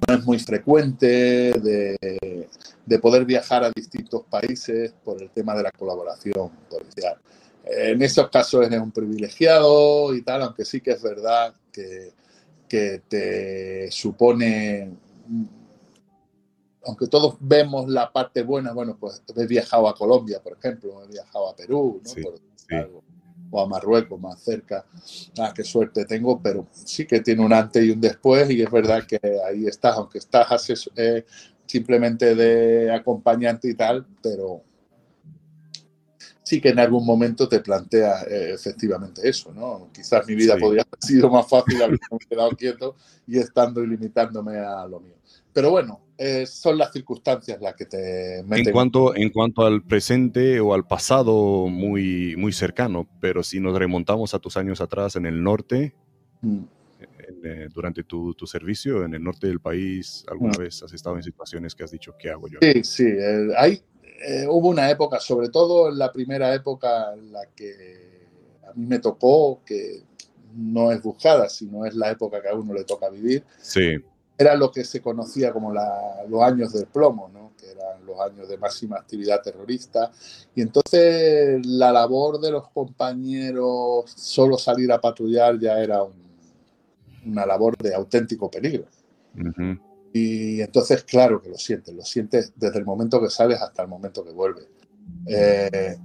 no 0.08 0.16
es 0.16 0.26
muy 0.26 0.40
frecuente, 0.40 1.52
de, 1.54 2.48
de 2.86 3.00
poder 3.00 3.26
viajar 3.26 3.64
a 3.64 3.72
distintos 3.76 4.24
países 4.24 4.94
por 5.04 5.22
el 5.22 5.30
tema 5.30 5.56
de 5.56 5.64
la 5.64 5.72
colaboración 5.72 6.52
policial. 6.70 7.18
En 7.66 8.02
esos 8.02 8.30
casos 8.30 8.66
eres 8.66 8.80
un 8.80 8.92
privilegiado 8.92 10.14
y 10.14 10.22
tal, 10.22 10.42
aunque 10.42 10.66
sí 10.66 10.82
que 10.82 10.92
es 10.92 11.02
verdad 11.02 11.54
que, 11.72 12.12
que 12.68 13.02
te 13.08 13.90
supone 13.92 14.92
aunque 16.86 17.08
todos 17.08 17.36
vemos 17.40 17.88
la 17.90 18.12
parte 18.12 18.44
buena, 18.44 18.74
bueno, 18.74 18.98
pues 19.00 19.24
he 19.36 19.48
viajado 19.48 19.88
a 19.88 19.96
Colombia, 19.96 20.42
por 20.42 20.58
ejemplo, 20.58 21.04
he 21.04 21.08
viajado 21.08 21.50
a 21.50 21.56
Perú, 21.56 22.02
o 23.52 23.62
a 23.62 23.68
Marruecos, 23.68 24.20
más 24.20 24.42
cerca. 24.42 24.86
Ah, 25.38 25.54
qué 25.56 25.64
suerte 25.64 26.06
tengo, 26.06 26.42
pero 26.42 26.68
sí 26.74 27.06
que 27.06 27.22
tiene 27.22 27.46
un 27.46 27.54
antes 27.54 27.84
y 27.84 27.92
un 27.92 28.02
después, 28.02 28.50
y 28.50 28.62
es 28.62 28.72
verdad 28.72 29.06
que 29.06 29.20
ahí 29.48 29.68
estás, 29.68 29.96
aunque 29.96 30.18
estás 30.18 30.90
eh, 30.96 31.26
simplemente 31.66 32.36
de 32.36 32.92
acompañante 32.92 33.70
y 33.70 33.76
tal, 33.76 34.06
pero 34.22 34.64
sí 36.44 36.60
que 36.60 36.70
en 36.70 36.80
algún 36.80 37.06
momento 37.06 37.48
te 37.48 37.62
planteas 37.62 38.28
eh, 38.28 38.52
efectivamente 38.54 39.28
eso, 39.28 39.52
¿no? 39.54 39.90
Quizás 39.94 40.28
mi 40.28 40.36
vida 40.36 40.58
podría 40.58 40.84
haber 40.84 41.00
sido 41.02 41.30
más 41.30 41.50
fácil 41.50 41.82
haberme 41.82 42.00
quedado 42.30 42.52
quieto 42.52 42.96
y 43.26 43.40
estando 43.40 43.82
y 43.82 43.88
limitándome 43.88 44.58
a 44.58 44.86
lo 44.86 45.00
mío. 45.00 45.16
Pero 45.54 45.72
bueno, 45.72 46.02
eh, 46.18 46.46
son 46.46 46.78
las 46.78 46.92
circunstancias 46.92 47.62
las 47.62 47.76
que 47.76 47.86
te 47.86 48.44
meten. 48.46 48.68
En 48.68 48.74
cuanto, 48.74 49.16
en 49.16 49.30
cuanto 49.30 49.66
al 49.66 49.84
presente 49.84 50.60
o 50.60 50.74
al 50.74 50.86
pasado 50.86 51.68
muy, 51.68 52.36
muy 52.38 52.52
cercano, 52.52 53.08
pero 53.22 53.42
si 53.44 53.60
nos 53.60 53.78
remontamos 53.78 54.34
a 54.34 54.40
tus 54.40 54.58
años 54.58 54.82
atrás 54.82 55.16
en 55.16 55.26
el 55.26 55.42
norte, 55.42 55.94
mm. 56.42 56.64
eh, 57.44 57.68
durante 57.74 58.04
tu, 58.04 58.34
tu, 58.34 58.48
servicio 58.48 59.06
en 59.06 59.14
el 59.14 59.24
norte 59.24 59.48
del 59.48 59.60
país, 59.60 60.26
¿alguna 60.28 60.54
mm. 60.58 60.62
vez 60.62 60.84
has 60.84 60.94
estado 60.94 61.16
en 61.16 61.24
situaciones 61.24 61.76
que 61.76 61.84
has 61.84 61.92
dicho, 61.92 62.16
¿qué 62.20 62.32
hago 62.32 62.48
yo? 62.48 62.60
Sí, 62.62 62.84
sí, 62.84 63.06
hay, 63.56 63.84
eh, 64.26 64.48
hubo 64.48 64.70
una 64.70 64.90
época, 64.90 65.20
sobre 65.20 65.50
todo 65.50 65.90
en 65.90 65.98
la 65.98 66.12
primera 66.12 66.54
época 66.54 67.14
en 67.14 67.32
la 67.32 67.46
que 67.56 68.28
a 68.68 68.74
mí 68.74 68.86
me 68.86 69.00
tocó, 69.00 69.62
que 69.66 70.04
no 70.56 70.92
es 70.92 71.02
buscada, 71.02 71.50
sino 71.50 71.86
es 71.86 71.96
la 71.96 72.12
época 72.12 72.42
que 72.42 72.50
a 72.50 72.54
uno 72.54 72.74
le 72.74 72.84
toca 72.84 73.10
vivir. 73.10 73.44
Sí 73.60 74.02
era 74.38 74.56
lo 74.56 74.72
que 74.72 74.84
se 74.84 75.02
conocía 75.02 75.52
como 75.52 75.74
los 75.74 76.42
años 76.42 76.74
del 76.74 76.88
plomo, 76.88 77.30
¿no? 77.32 77.54
que 77.58 77.72
eran 77.72 78.06
los 78.06 78.20
años 78.20 78.48
de 78.48 78.58
máxima 78.58 78.98
actividad 78.98 79.42
terrorista. 79.42 80.12
Y 80.56 80.62
entonces 80.62 81.66
la 81.66 81.92
labor 81.92 82.40
de 82.40 82.52
los 82.52 82.68
compañeros, 82.70 84.12
solo 84.16 84.58
salir 84.58 84.92
a 84.92 85.00
patrullar 85.00 85.60
ya 85.60 85.80
era 85.80 86.02
una 87.26 87.46
labor 87.46 87.78
de 87.78 87.94
auténtico 87.94 88.50
peligro. 88.50 88.86
Y 90.14 90.62
entonces, 90.62 91.04
claro 91.04 91.42
que 91.42 91.50
lo 91.50 91.58
sientes, 91.58 91.94
lo 91.94 92.04
sientes 92.04 92.54
desde 92.56 92.80
el 92.80 92.86
momento 92.86 93.20
que 93.20 93.30
sales 93.30 93.60
hasta 93.62 93.82
el 93.82 93.88
momento 93.88 94.24
que 94.24 94.32
vuelves. 94.32 94.68
Eh, 95.26 95.98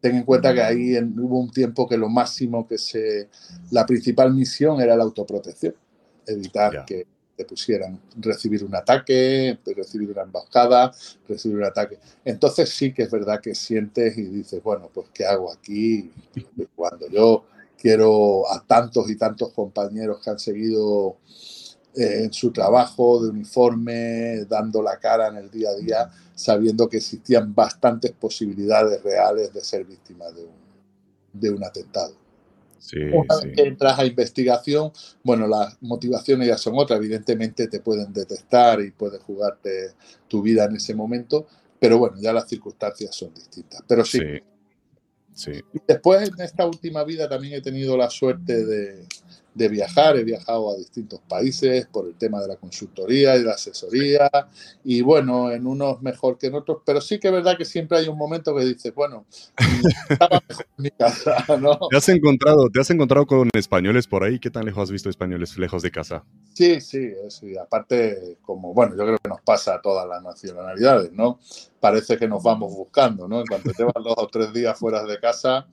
ten 0.00 0.16
en 0.16 0.24
cuenta 0.24 0.54
que 0.54 0.62
ahí 0.62 0.96
hubo 0.98 1.38
un 1.38 1.50
tiempo 1.50 1.86
que 1.86 1.98
lo 1.98 2.08
máximo 2.08 2.66
que 2.66 2.78
se... 2.78 3.28
La 3.70 3.84
principal 3.84 4.32
misión 4.32 4.80
era 4.80 4.96
la 4.96 5.04
autoprotección, 5.04 5.74
evitar 6.26 6.86
que 6.86 7.06
pusieran 7.44 8.00
recibir 8.16 8.64
un 8.64 8.74
ataque, 8.74 9.58
recibir 9.76 10.10
una 10.10 10.22
emboscada, 10.22 10.92
recibir 11.28 11.58
un 11.58 11.64
ataque. 11.64 11.98
Entonces 12.24 12.68
sí 12.70 12.92
que 12.92 13.04
es 13.04 13.10
verdad 13.10 13.40
que 13.40 13.54
sientes 13.54 14.16
y 14.18 14.24
dices, 14.24 14.62
bueno, 14.62 14.90
pues 14.92 15.08
¿qué 15.12 15.24
hago 15.24 15.52
aquí? 15.52 16.10
Cuando 16.74 17.08
yo 17.08 17.44
quiero 17.78 18.50
a 18.50 18.62
tantos 18.66 19.10
y 19.10 19.16
tantos 19.16 19.52
compañeros 19.52 20.20
que 20.22 20.30
han 20.30 20.38
seguido 20.38 21.16
eh, 21.94 22.24
en 22.24 22.32
su 22.32 22.50
trabajo 22.52 23.22
de 23.22 23.30
uniforme, 23.30 24.44
dando 24.48 24.82
la 24.82 24.98
cara 24.98 25.28
en 25.28 25.36
el 25.36 25.50
día 25.50 25.70
a 25.70 25.76
día, 25.76 26.10
sabiendo 26.34 26.88
que 26.88 26.98
existían 26.98 27.54
bastantes 27.54 28.12
posibilidades 28.12 29.02
reales 29.02 29.52
de 29.52 29.60
ser 29.60 29.84
víctimas 29.84 30.34
de 30.34 30.46
de 31.32 31.50
un 31.50 31.64
atentado. 31.64 32.14
Una 33.12 33.36
vez 33.36 33.54
que 33.54 33.62
entras 33.62 33.98
a 33.98 34.06
investigación, 34.06 34.90
bueno, 35.22 35.46
las 35.46 35.80
motivaciones 35.82 36.48
ya 36.48 36.56
son 36.56 36.74
otras. 36.76 36.98
Evidentemente 36.98 37.68
te 37.68 37.80
pueden 37.80 38.12
detectar 38.12 38.80
y 38.80 38.90
puedes 38.90 39.22
jugarte 39.22 39.92
tu 40.26 40.42
vida 40.42 40.64
en 40.64 40.76
ese 40.76 40.94
momento, 40.94 41.46
pero 41.78 41.98
bueno, 41.98 42.16
ya 42.18 42.32
las 42.32 42.48
circunstancias 42.48 43.14
son 43.14 43.34
distintas. 43.34 43.82
Pero 43.86 44.04
sí. 44.04 44.18
sí. 45.34 45.52
Y 45.74 45.78
después 45.86 46.28
en 46.28 46.40
esta 46.40 46.66
última 46.66 47.04
vida 47.04 47.28
también 47.28 47.54
he 47.54 47.60
tenido 47.60 47.96
la 47.96 48.08
suerte 48.08 48.64
de, 48.64 49.06
de 49.54 49.68
viajar, 49.68 50.16
he 50.16 50.24
viajado 50.24 50.70
a 50.70 50.76
distintos 50.76 51.20
países 51.28 51.86
por 51.86 52.06
el 52.06 52.14
tema 52.14 52.40
de 52.40 52.48
la 52.48 52.56
consultoría 52.56 53.36
y 53.36 53.42
la 53.42 53.52
asesoría, 53.52 54.30
y 54.84 55.02
bueno, 55.02 55.50
en 55.50 55.66
unos 55.66 56.02
mejor 56.02 56.38
que 56.38 56.46
en 56.46 56.54
otros, 56.54 56.78
pero 56.84 57.00
sí 57.00 57.18
que 57.18 57.28
es 57.28 57.32
verdad 57.32 57.56
que 57.56 57.64
siempre 57.64 57.98
hay 57.98 58.08
un 58.08 58.16
momento 58.16 58.54
que 58.54 58.64
dices, 58.64 58.94
bueno, 58.94 59.26
estaba 60.08 60.40
mejor 60.48 60.66
en 60.78 60.82
mi 60.82 60.90
casa, 60.90 61.44
¿no? 61.60 61.78
¿Te 61.90 61.96
has, 61.96 62.08
encontrado, 62.08 62.68
¿Te 62.70 62.80
has 62.80 62.90
encontrado 62.90 63.26
con 63.26 63.48
españoles 63.54 64.06
por 64.06 64.24
ahí? 64.24 64.38
¿Qué 64.38 64.50
tan 64.50 64.64
lejos 64.64 64.84
has 64.84 64.90
visto 64.90 65.10
españoles 65.10 65.58
lejos 65.58 65.82
de 65.82 65.90
casa? 65.90 66.24
Sí, 66.54 66.80
sí, 66.80 67.12
sí, 67.28 67.56
aparte, 67.56 68.38
como, 68.42 68.72
bueno, 68.72 68.96
yo 68.96 69.04
creo 69.04 69.18
que 69.18 69.28
nos 69.28 69.40
pasa 69.40 69.74
a 69.74 69.80
todas 69.80 70.08
las 70.08 70.22
nacionalidades, 70.22 71.12
¿no? 71.12 71.40
Parece 71.80 72.18
que 72.18 72.28
nos 72.28 72.42
vamos 72.42 72.72
buscando, 72.74 73.26
¿no? 73.26 73.40
En 73.40 73.46
cuanto 73.46 73.72
te 73.72 73.84
vas 73.84 73.94
dos 73.94 74.14
o 74.16 74.28
tres 74.28 74.52
días 74.52 74.78
fuera 74.78 75.02
de 75.02 75.18
casa, 75.18 75.66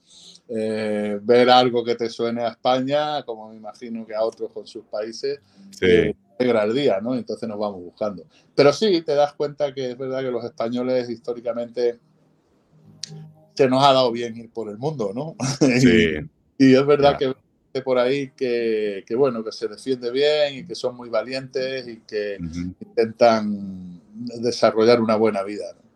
eh, 0.48 1.18
ver 1.22 1.50
algo 1.50 1.84
que 1.84 1.94
te 1.94 2.08
suene 2.08 2.42
a 2.42 2.48
España, 2.48 3.22
como 3.24 3.50
me 3.50 3.56
imagino 3.56 4.06
que 4.06 4.14
a 4.14 4.22
otros 4.24 4.50
con 4.52 4.66
sus 4.66 4.84
países, 4.84 5.40
sí. 5.70 5.86
eh, 5.86 6.16
el 6.38 6.74
día, 6.74 7.00
¿no? 7.02 7.14
Entonces 7.14 7.48
nos 7.48 7.58
vamos 7.58 7.82
buscando. 7.82 8.24
Pero 8.54 8.72
sí, 8.72 9.02
te 9.02 9.14
das 9.14 9.34
cuenta 9.34 9.74
que 9.74 9.90
es 9.90 9.98
verdad 9.98 10.20
que 10.20 10.30
los 10.30 10.44
españoles 10.44 11.10
históricamente 11.10 11.98
se 13.54 13.68
nos 13.68 13.84
ha 13.84 13.92
dado 13.92 14.10
bien 14.12 14.36
ir 14.36 14.50
por 14.50 14.70
el 14.70 14.78
mundo, 14.78 15.12
¿no? 15.14 15.34
Sí. 15.80 16.14
y, 16.58 16.70
y, 16.70 16.74
es 16.74 16.86
verdad 16.86 17.18
que 17.18 17.34
por 17.82 17.98
ahí 17.98 18.30
que, 18.30 19.04
que, 19.06 19.14
bueno, 19.14 19.44
que 19.44 19.52
se 19.52 19.68
defiende 19.68 20.10
bien 20.10 20.56
y 20.56 20.66
que 20.66 20.74
son 20.74 20.96
muy 20.96 21.08
valientes 21.08 21.86
y 21.86 22.00
que 22.00 22.36
uh 22.40 22.44
-huh. 22.44 22.74
intentan 22.80 24.00
desarrollar 24.40 25.00
una 25.00 25.16
buena 25.16 25.42
vida. 25.42 25.64
¿no? 25.74 25.87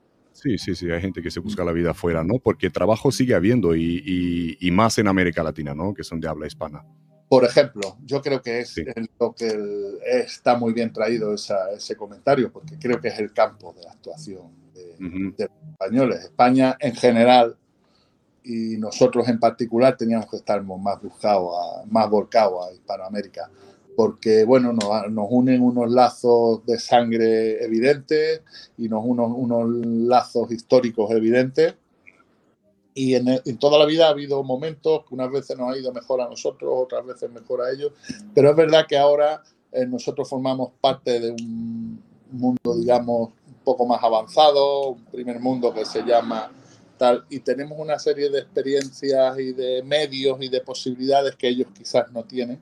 Sí, 0.42 0.58
sí, 0.58 0.74
sí, 0.74 0.90
hay 0.90 1.00
gente 1.00 1.22
que 1.22 1.30
se 1.30 1.38
busca 1.38 1.62
la 1.62 1.70
vida 1.70 1.92
afuera, 1.92 2.24
¿no? 2.24 2.40
Porque 2.40 2.68
trabajo 2.68 3.12
sigue 3.12 3.36
habiendo 3.36 3.76
y, 3.76 4.02
y, 4.04 4.56
y, 4.60 4.70
más 4.72 4.98
en 4.98 5.06
América 5.06 5.40
Latina, 5.44 5.72
¿no? 5.72 5.94
Que 5.94 6.02
son 6.02 6.18
de 6.18 6.26
habla 6.26 6.48
hispana. 6.48 6.84
Por 7.28 7.44
ejemplo, 7.44 7.96
yo 8.04 8.20
creo 8.20 8.42
que 8.42 8.58
es 8.58 8.70
sí. 8.70 8.84
lo 9.20 9.32
que 9.34 9.46
el, 9.46 9.98
está 10.04 10.56
muy 10.56 10.72
bien 10.72 10.92
traído 10.92 11.32
esa, 11.32 11.70
ese 11.70 11.94
comentario, 11.94 12.50
porque 12.50 12.76
creo 12.76 13.00
que 13.00 13.06
es 13.08 13.20
el 13.20 13.32
campo 13.32 13.72
de 13.72 13.88
actuación 13.88 14.50
de, 14.74 14.96
uh 14.98 15.08
-huh. 15.08 15.36
de 15.36 15.44
los 15.44 15.70
españoles. 15.70 16.20
España 16.24 16.76
en 16.80 16.94
general 16.96 17.56
y 18.42 18.76
nosotros 18.78 19.28
en 19.28 19.38
particular 19.38 19.96
teníamos 19.96 20.28
que 20.28 20.38
estar 20.38 20.60
más 20.64 21.00
buscados, 21.00 21.86
más 21.88 22.10
volcados 22.10 22.66
a 22.66 22.74
Hispanoamérica 22.74 23.48
porque 23.96 24.44
bueno, 24.44 24.72
nos, 24.72 25.10
nos, 25.10 25.26
unen 25.30 25.62
unos 25.62 25.90
lazos 25.90 26.64
de 26.66 26.78
sangre 26.78 27.62
evidentes 27.64 28.42
y 28.78 28.88
nos 28.88 29.04
unos, 29.04 29.30
unos 29.34 29.68
lazos 29.86 30.50
históricos 30.50 31.10
evidentes. 31.10 31.74
Y 32.94 33.14
en, 33.14 33.28
en, 33.28 33.58
toda 33.58 33.78
la 33.78 33.86
vida 33.86 34.06
ha 34.06 34.10
habido 34.10 34.42
momentos 34.42 35.04
que 35.06 35.14
unas 35.14 35.30
veces 35.30 35.56
nos 35.56 35.72
ha 35.72 35.78
ido 35.78 35.92
mejor 35.92 36.20
a 36.20 36.28
nosotros, 36.28 36.70
otras 36.74 37.06
veces 37.06 37.30
mejor 37.30 37.62
a 37.62 37.70
ellos, 37.70 37.92
pero 38.34 38.50
es 38.50 38.56
verdad 38.56 38.84
que 38.86 38.98
ahora 38.98 39.42
eh, 39.72 39.86
nosotros 39.86 40.28
formamos 40.28 40.72
parte 40.78 41.18
de 41.18 41.30
un 41.30 42.02
mundo, 42.30 42.76
digamos, 42.76 43.30
un 43.46 43.64
poco 43.64 43.86
más 43.86 44.02
avanzado, 44.02 44.90
un 44.90 45.04
primer 45.06 45.40
mundo 45.40 45.72
que 45.72 45.86
se 45.86 46.02
llama 46.02 46.50
tal, 46.98 47.24
y 47.30 47.40
tenemos 47.40 47.78
una 47.78 47.98
serie 47.98 48.28
de 48.28 48.40
experiencias 48.40 49.38
y 49.38 49.52
de 49.52 49.82
medios 49.82 50.36
y 50.42 50.48
de 50.48 50.60
posibilidades 50.60 51.34
que 51.36 51.48
ellos 51.48 51.68
quizás 51.74 52.12
no 52.12 52.24
tienen 52.24 52.60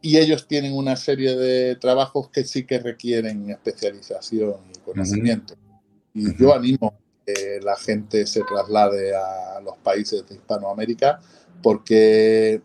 y 0.00 0.18
ellos 0.18 0.46
tienen 0.46 0.74
una 0.74 0.96
serie 0.96 1.36
de 1.36 1.76
trabajos 1.76 2.30
que 2.30 2.44
sí 2.44 2.64
que 2.64 2.78
requieren 2.78 3.50
especialización 3.50 4.56
y 4.74 4.78
conocimiento. 4.78 5.54
Uh 5.54 6.20
-huh. 6.20 6.34
Y 6.36 6.42
yo 6.42 6.54
animo 6.54 6.94
que 7.26 7.60
la 7.62 7.76
gente 7.76 8.26
se 8.26 8.42
traslade 8.42 9.14
a 9.14 9.60
los 9.60 9.76
países 9.78 10.26
de 10.28 10.36
Hispanoamérica 10.36 11.20
porque 11.62 12.62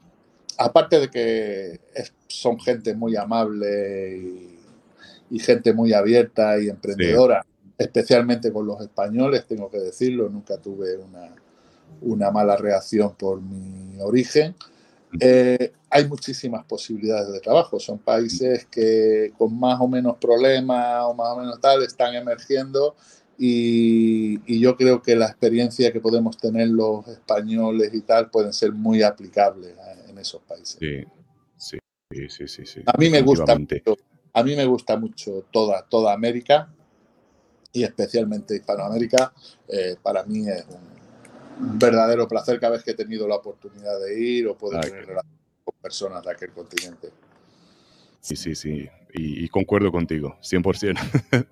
aparte 0.58 1.00
de 1.00 1.10
que 1.10 1.80
es, 1.94 2.14
son 2.28 2.60
gente 2.60 2.94
muy 2.94 3.16
amable 3.16 4.18
y, 4.18 4.60
y, 5.32 5.40
gente 5.40 5.74
muy 5.74 5.94
abierta 5.94 6.60
y 6.60 6.70
emprendedora, 6.70 7.44
sí. 7.44 7.70
especialmente 7.78 8.52
con 8.52 8.68
los 8.68 8.82
españoles, 8.82 9.46
tengo 9.48 9.70
que 9.70 9.80
decirlo, 9.80 10.30
nunca 10.30 10.58
tuve 10.58 10.96
una, 10.98 11.36
una 12.02 12.32
mala 12.32 12.56
reacción 12.56 13.16
por 13.16 13.42
mi 13.42 14.00
origen. 14.02 14.56
Eh, 15.20 15.72
hay 15.90 16.08
muchísimas 16.08 16.66
posibilidades 16.66 17.32
de 17.32 17.40
trabajo. 17.40 17.80
Son 17.80 18.00
países 18.00 18.66
que 18.66 19.32
con 19.38 19.58
más 19.60 19.80
o 19.80 19.88
menos 19.88 20.18
problemas 20.18 21.04
o 21.04 21.14
más 21.14 21.30
o 21.30 21.40
menos 21.40 21.62
tal 21.62 21.84
están 21.84 22.16
emergiendo 22.16 22.96
y, 23.38 24.40
y, 24.46 24.60
yo 24.60 24.78
creo 24.78 25.02
que 25.02 25.16
la 25.16 25.26
experiencia 25.26 25.92
que 25.92 26.00
podemos 26.00 26.38
tener 26.38 26.68
los 26.68 27.08
españoles 27.08 27.92
y 27.94 28.02
tal 28.02 28.30
pueden 28.30 28.54
ser 28.54 28.72
muy 28.72 29.02
aplicables 29.02 29.76
en 30.08 30.18
esos 30.18 30.42
países. 30.44 30.78
Sí, 30.80 31.80
sí, 32.12 32.30
sí, 32.30 32.48
sí. 32.48 32.66
sí 32.66 32.82
a 32.86 32.98
mí 32.98 33.10
me 33.10 33.22
gusta 33.22 33.58
mucho, 33.58 33.98
a 34.34 34.44
mí 34.44 34.56
me 34.56 34.66
gusta 34.66 34.98
mucho 34.98 35.46
toda, 35.52 35.84
toda 35.84 36.14
América 36.14 36.72
y 37.72 37.84
especialmente 37.84 38.56
Hispanoamérica. 38.56 39.34
Eh, 39.68 39.96
para 40.02 40.24
mí 40.24 40.48
es 40.48 40.64
un, 40.68 40.76
un, 40.76 40.93
verdadero 41.60 42.28
placer 42.28 42.60
cada 42.60 42.74
vez 42.74 42.84
que 42.84 42.92
he 42.92 42.96
tenido 42.96 43.28
la 43.28 43.36
oportunidad 43.36 44.00
de 44.00 44.20
ir 44.20 44.48
o 44.48 44.58
poder 44.58 44.82
tener 44.82 45.06
relaciones 45.06 45.40
con 45.64 45.76
personas 45.82 46.24
de 46.24 46.32
aquel 46.32 46.52
continente. 46.52 47.10
Sí, 48.20 48.36
sí, 48.36 48.56
sí, 48.56 48.90
y, 49.14 49.44
y 49.44 49.50
concuerdo 49.50 49.92
contigo, 49.92 50.38
100%. 50.42 50.98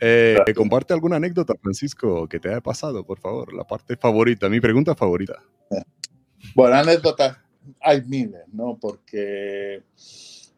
eh, 0.00 0.36
comparte 0.54 0.94
alguna 0.94 1.16
anécdota, 1.16 1.54
Francisco, 1.60 2.28
que 2.28 2.38
te 2.38 2.48
haya 2.48 2.60
pasado, 2.60 3.04
por 3.04 3.18
favor, 3.18 3.52
la 3.52 3.64
parte 3.64 3.96
favorita, 3.96 4.48
mi 4.48 4.60
pregunta 4.60 4.94
favorita. 4.94 5.42
Bueno, 6.54 6.76
anécdotas 6.76 7.38
hay 7.80 8.02
miles, 8.02 8.42
¿no? 8.52 8.78
Porque, 8.80 9.82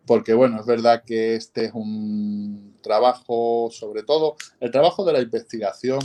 porque, 0.07 0.35
bueno, 0.35 0.61
es 0.61 0.67
verdad 0.67 1.03
que 1.05 1.35
este 1.35 1.67
es 1.67 1.73
un 1.73 2.77
trabajo, 2.83 3.71
sobre 3.73 4.03
todo, 4.03 4.37
el 4.61 4.71
trabajo 4.71 5.05
de 5.05 5.13
la 5.13 5.21
investigación 5.21 6.01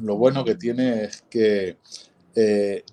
lo 0.00 0.16
bueno 0.16 0.44
que 0.44 0.54
tiene 0.54 1.04
es 1.04 1.22
que 1.22 1.76
eh, 2.34 2.84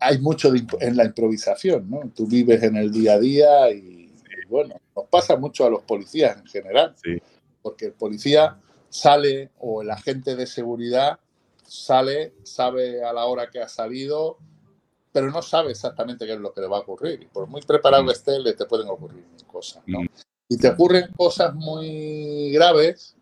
hay 0.00 0.18
mucho 0.18 0.52
en 0.80 0.96
la 0.96 1.04
improvisación, 1.04 1.90
¿no? 1.90 2.10
Tú 2.14 2.26
vives 2.26 2.62
en 2.62 2.76
el 2.76 2.92
día 2.92 3.14
a 3.14 3.18
día 3.18 3.70
y, 3.70 4.12
bueno, 4.48 4.76
nos 4.94 5.06
pasa 5.06 5.36
mucho 5.36 5.66
a 5.66 5.70
los 5.70 5.82
policías 5.82 6.36
en 6.36 6.46
general, 6.46 6.94
porque 7.62 7.86
el 7.86 7.92
policía 7.92 8.58
sale 8.88 9.50
o 9.58 9.82
el 9.82 9.90
agente 9.90 10.36
de 10.36 10.46
seguridad 10.46 11.18
sale, 11.68 12.32
sabe 12.44 13.04
a 13.04 13.12
la 13.12 13.26
hora 13.26 13.50
que 13.50 13.60
ha 13.60 13.68
salido, 13.68 14.38
pero 15.12 15.30
no 15.30 15.42
sabe 15.42 15.70
exactamente 15.70 16.26
qué 16.26 16.32
es 16.32 16.40
lo 16.40 16.52
que 16.52 16.62
le 16.62 16.66
va 16.66 16.78
a 16.78 16.80
ocurrir. 16.80 17.22
Y 17.22 17.26
por 17.26 17.46
muy 17.46 17.60
preparado 17.60 18.06
que 18.06 18.12
esté, 18.12 18.38
le 18.38 18.54
te 18.54 18.64
pueden 18.64 18.88
ocurrir 18.88 19.24
cosas, 19.46 19.82
¿no? 19.86 20.00
Y 20.48 20.56
te 20.56 20.68
ocurren 20.68 21.12
cosas 21.14 21.54
muy 21.54 22.50
graves, 22.52 23.17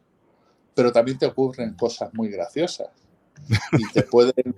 pero 0.76 0.92
también 0.92 1.18
te 1.18 1.26
ocurren 1.26 1.74
cosas 1.74 2.14
muy 2.14 2.28
graciosas. 2.28 2.88
Y 3.72 3.90
te 3.92 4.02
pueden 4.02 4.54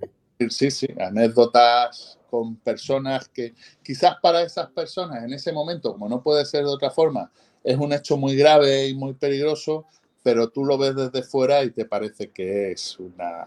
sí, 0.50 0.70
sí, 0.70 0.88
anécdotas 1.00 2.18
con 2.30 2.56
personas 2.56 3.28
que 3.28 3.54
quizás 3.82 4.16
para 4.22 4.42
esas 4.42 4.70
personas 4.70 5.24
en 5.24 5.32
ese 5.32 5.52
momento, 5.52 5.92
como 5.92 6.08
no 6.08 6.22
puede 6.22 6.44
ser 6.44 6.64
de 6.64 6.70
otra 6.70 6.90
forma, 6.90 7.30
es 7.64 7.76
un 7.76 7.92
hecho 7.92 8.16
muy 8.16 8.36
grave 8.36 8.86
y 8.86 8.94
muy 8.94 9.14
peligroso, 9.14 9.86
pero 10.22 10.50
tú 10.50 10.64
lo 10.64 10.76
ves 10.76 10.94
desde 10.94 11.22
fuera 11.22 11.64
y 11.64 11.70
te 11.70 11.84
parece 11.86 12.30
que 12.30 12.72
es 12.72 12.98
una, 12.98 13.46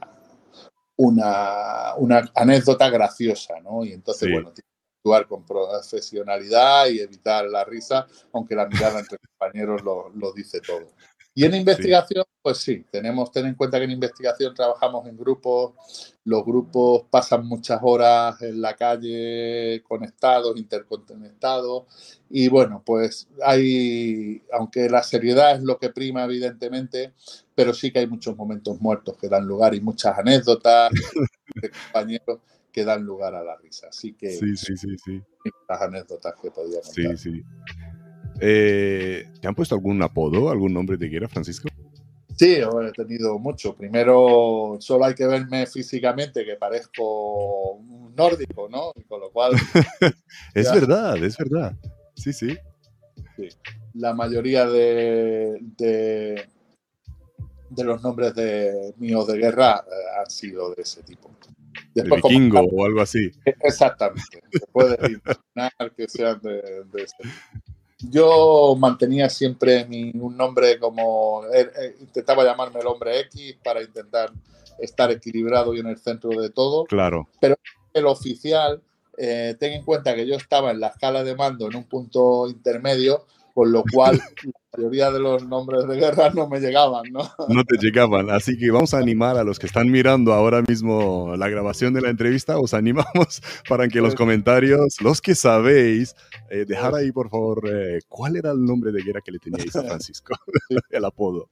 una, 0.97 1.95
una 1.97 2.31
anécdota 2.35 2.89
graciosa, 2.89 3.59
¿no? 3.61 3.85
Y 3.85 3.93
entonces, 3.93 4.29
bueno, 4.31 4.51
tienes 4.51 4.71
que 4.71 4.97
actuar 4.99 5.27
con 5.27 5.45
profesionalidad 5.45 6.87
y 6.87 6.99
evitar 6.99 7.45
la 7.45 7.63
risa, 7.63 8.07
aunque 8.33 8.55
la 8.55 8.67
mirada 8.67 8.99
entre 8.99 9.17
compañeros 9.17 9.83
lo, 9.83 10.09
lo 10.09 10.33
dice 10.33 10.59
todo. 10.59 10.87
Y 11.33 11.45
en 11.45 11.55
investigación, 11.55 12.25
pues 12.41 12.57
sí, 12.57 12.85
tenemos, 12.91 13.31
ten 13.31 13.45
en 13.45 13.55
cuenta 13.55 13.77
que 13.77 13.85
en 13.85 13.91
investigación 13.91 14.53
trabajamos 14.53 15.07
en 15.07 15.15
grupos, 15.15 16.13
los 16.25 16.43
grupos 16.43 17.03
pasan 17.09 17.45
muchas 17.47 17.79
horas 17.81 18.41
en 18.41 18.61
la 18.61 18.75
calle 18.75 19.81
conectados, 19.87 20.57
interconectados, 20.57 21.85
y 22.29 22.49
bueno, 22.49 22.83
pues 22.85 23.29
hay, 23.43 24.41
aunque 24.51 24.89
la 24.89 25.03
seriedad 25.03 25.55
es 25.55 25.63
lo 25.63 25.77
que 25.77 25.89
prima 25.89 26.25
evidentemente, 26.25 27.13
pero 27.55 27.73
sí 27.73 27.91
que 27.91 27.99
hay 27.99 28.07
muchos 28.07 28.35
momentos 28.35 28.81
muertos 28.81 29.15
que 29.17 29.29
dan 29.29 29.45
lugar 29.45 29.73
y 29.73 29.79
muchas 29.79 30.17
anécdotas 30.17 30.91
de 31.55 31.69
compañeros 31.69 32.39
que 32.71 32.83
dan 32.83 33.03
lugar 33.03 33.35
a 33.35 33.43
la 33.43 33.55
risa. 33.57 33.87
Así 33.87 34.13
que 34.13 34.31
sí, 34.31 34.55
sí, 34.55 34.75
sí, 34.75 34.97
sí. 34.97 35.21
las 35.67 35.81
anécdotas 35.81 36.33
que 36.41 36.51
podíamos 36.51 36.87
Sí, 36.87 37.05
sí. 37.17 37.43
Eh, 38.43 39.27
¿Te 39.39 39.47
han 39.47 39.53
puesto 39.53 39.75
algún 39.75 40.01
apodo, 40.01 40.49
algún 40.49 40.73
nombre 40.73 40.97
de 40.97 41.09
quiera, 41.09 41.27
Francisco? 41.27 41.69
Sí, 42.35 42.55
he 42.55 42.91
tenido 42.93 43.37
mucho. 43.37 43.75
Primero, 43.75 44.77
solo 44.79 45.05
hay 45.05 45.13
que 45.13 45.27
verme 45.27 45.67
físicamente, 45.67 46.43
que 46.43 46.55
parezco 46.55 47.73
un 47.73 48.15
nórdico, 48.15 48.67
¿no? 48.67 48.93
con 49.07 49.21
lo 49.21 49.29
cual. 49.31 49.51
es 50.55 50.73
verdad, 50.73 51.23
es 51.23 51.37
verdad. 51.37 51.75
Sí, 52.15 52.33
sí. 52.33 52.57
La 53.93 54.15
mayoría 54.15 54.65
de, 54.65 55.59
de, 55.77 56.47
los 57.83 58.01
nombres 58.01 58.33
de 58.33 58.95
míos 58.97 59.27
de 59.27 59.37
guerra 59.37 59.85
eh, 59.85 60.19
han 60.19 60.29
sido 60.31 60.73
de 60.73 60.81
ese 60.81 61.03
tipo. 61.03 61.29
Después, 61.93 62.23
de 62.23 62.29
vikingo 62.29 62.61
o 62.61 62.85
algo 62.85 63.01
así. 63.01 63.29
Exactamente. 63.45 64.41
Se 64.51 64.65
puede 64.71 64.95
imaginar 64.95 65.95
que 65.95 66.07
sean 66.07 66.41
de, 66.41 66.85
de 66.91 67.03
ese 67.03 67.17
tipo 67.21 67.70
yo 68.09 68.75
mantenía 68.77 69.29
siempre 69.29 69.85
mi, 69.85 70.11
un 70.15 70.35
nombre 70.35 70.79
como, 70.79 71.43
er, 71.53 71.71
eh, 71.79 71.95
intentaba 71.99 72.43
llamarme 72.43 72.79
el 72.79 72.87
hombre 72.87 73.19
X 73.21 73.57
para 73.63 73.81
intentar 73.81 74.31
estar 74.79 75.11
equilibrado 75.11 75.73
y 75.73 75.79
en 75.79 75.87
el 75.87 75.97
centro 75.97 76.29
de 76.41 76.49
todo. 76.49 76.85
Claro. 76.85 77.27
Pero 77.39 77.55
el 77.93 78.05
oficial, 78.05 78.81
eh, 79.17 79.55
ten 79.59 79.73
en 79.73 79.83
cuenta 79.83 80.15
que 80.15 80.25
yo 80.25 80.35
estaba 80.35 80.71
en 80.71 80.79
la 80.79 80.87
escala 80.87 81.23
de 81.23 81.35
mando 81.35 81.67
en 81.67 81.75
un 81.75 81.83
punto 81.83 82.47
intermedio, 82.47 83.25
con 83.53 83.71
lo 83.71 83.83
cual 83.91 84.19
mayoría 84.75 85.11
de 85.11 85.19
los 85.19 85.45
nombres 85.47 85.87
de 85.87 85.97
guerra 85.97 86.29
no 86.29 86.47
me 86.47 86.59
llegaban, 86.59 87.03
¿no? 87.11 87.29
No 87.49 87.63
te 87.65 87.77
llegaban, 87.77 88.29
así 88.29 88.57
que 88.57 88.71
vamos 88.71 88.93
a 88.93 88.99
animar 88.99 89.37
a 89.37 89.43
los 89.43 89.59
que 89.59 89.67
están 89.67 89.89
mirando 89.89 90.33
ahora 90.33 90.61
mismo 90.61 91.35
la 91.35 91.49
grabación 91.49 91.93
de 91.93 92.01
la 92.01 92.09
entrevista, 92.09 92.57
os 92.57 92.73
animamos 92.73 93.41
para 93.69 93.87
que 93.87 93.99
los 93.99 94.11
pues 94.11 94.15
comentarios, 94.15 95.01
los 95.01 95.21
que 95.21 95.35
sabéis, 95.35 96.15
eh, 96.49 96.65
dejar 96.65 96.95
ahí 96.95 97.11
por 97.11 97.29
favor 97.29 97.69
eh, 97.69 97.99
cuál 98.07 98.37
era 98.37 98.51
el 98.51 98.63
nombre 98.63 98.91
de 98.91 99.01
guerra 99.01 99.21
que 99.21 99.31
le 99.31 99.39
teníais 99.39 99.75
a 99.75 99.83
Francisco, 99.83 100.35
el 100.89 101.05
apodo. 101.05 101.49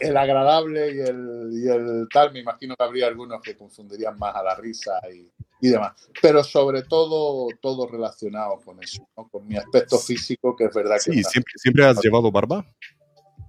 El, 0.00 0.16
agradable 0.16 0.94
y 0.94 1.00
el, 1.00 1.50
y 1.52 1.68
el 1.68 2.08
tal, 2.12 2.32
me 2.32 2.40
imagino 2.40 2.76
que 2.76 2.84
habría 2.84 3.06
algunos 3.08 3.40
que 3.42 3.56
confundirían 3.56 4.18
más 4.18 4.34
a 4.34 4.42
la 4.42 4.54
risa 4.54 4.92
y, 5.12 5.28
y 5.60 5.70
demás. 5.70 5.92
Pero 6.20 6.44
sobre 6.44 6.82
todo, 6.82 7.48
todo 7.60 7.86
relacionado 7.86 8.60
con 8.64 8.82
eso, 8.82 9.08
con 9.30 9.46
mi 9.46 9.56
aspecto 9.56 9.98
físico, 9.98 10.54
que 10.54 10.64
es 10.64 10.74
verdad 10.74 10.96
que... 10.96 11.12
Sí, 11.12 11.22
siempre, 11.24 11.52
siempre 11.56 11.86
has 11.86 12.02
llevado 12.02 12.30
barba. 12.46 12.66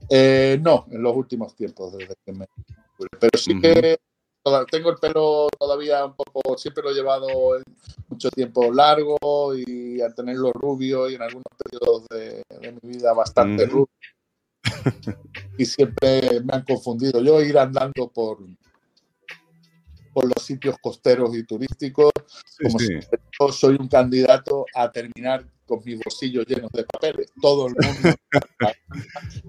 Eh, 0.09 0.59
no, 0.61 0.85
en 0.91 1.01
los 1.01 1.15
últimos 1.15 1.55
tiempos, 1.55 1.97
desde 1.97 2.15
que 2.25 2.31
me... 2.31 2.47
Pero 3.19 3.37
sí 3.37 3.59
que 3.59 3.99
tengo 4.69 4.91
el 4.91 4.97
pelo 4.97 5.47
todavía 5.57 6.05
un 6.05 6.15
poco, 6.15 6.57
siempre 6.57 6.83
lo 6.83 6.91
he 6.91 6.93
llevado 6.93 7.27
mucho 8.07 8.29
tiempo 8.29 8.71
largo 8.71 9.55
y 9.55 10.01
al 10.01 10.13
tenerlo 10.13 10.51
rubio 10.53 11.09
y 11.09 11.15
en 11.15 11.23
algunos 11.23 11.45
periodos 11.57 12.05
de, 12.09 12.43
mi 12.83 12.89
vida 12.91 13.13
bastante 13.13 13.65
rubio. 13.65 13.89
y 15.57 15.65
siempre 15.65 16.41
me 16.41 16.53
han 16.53 16.63
confundido. 16.63 17.21
Yo 17.21 17.41
ir 17.41 17.57
andando 17.57 18.07
por, 18.13 18.37
por 20.15 20.23
los 20.23 20.45
sitios 20.45 20.77
costeros 20.81 21.35
y 21.35 21.43
turísticos, 21.43 22.09
como 22.63 22.79
si 22.79 22.93
yo 23.37 23.51
soy 23.51 23.75
un 23.77 23.89
candidato 23.89 24.65
a 24.73 24.89
terminar 24.89 25.45
con 25.65 25.81
mis 25.83 25.99
bolsillos 25.99 26.45
llenos 26.45 26.71
de 26.71 26.85
papeles. 26.85 27.33
Todo 27.41 27.67
el 27.67 27.75
mundo. 27.75 28.17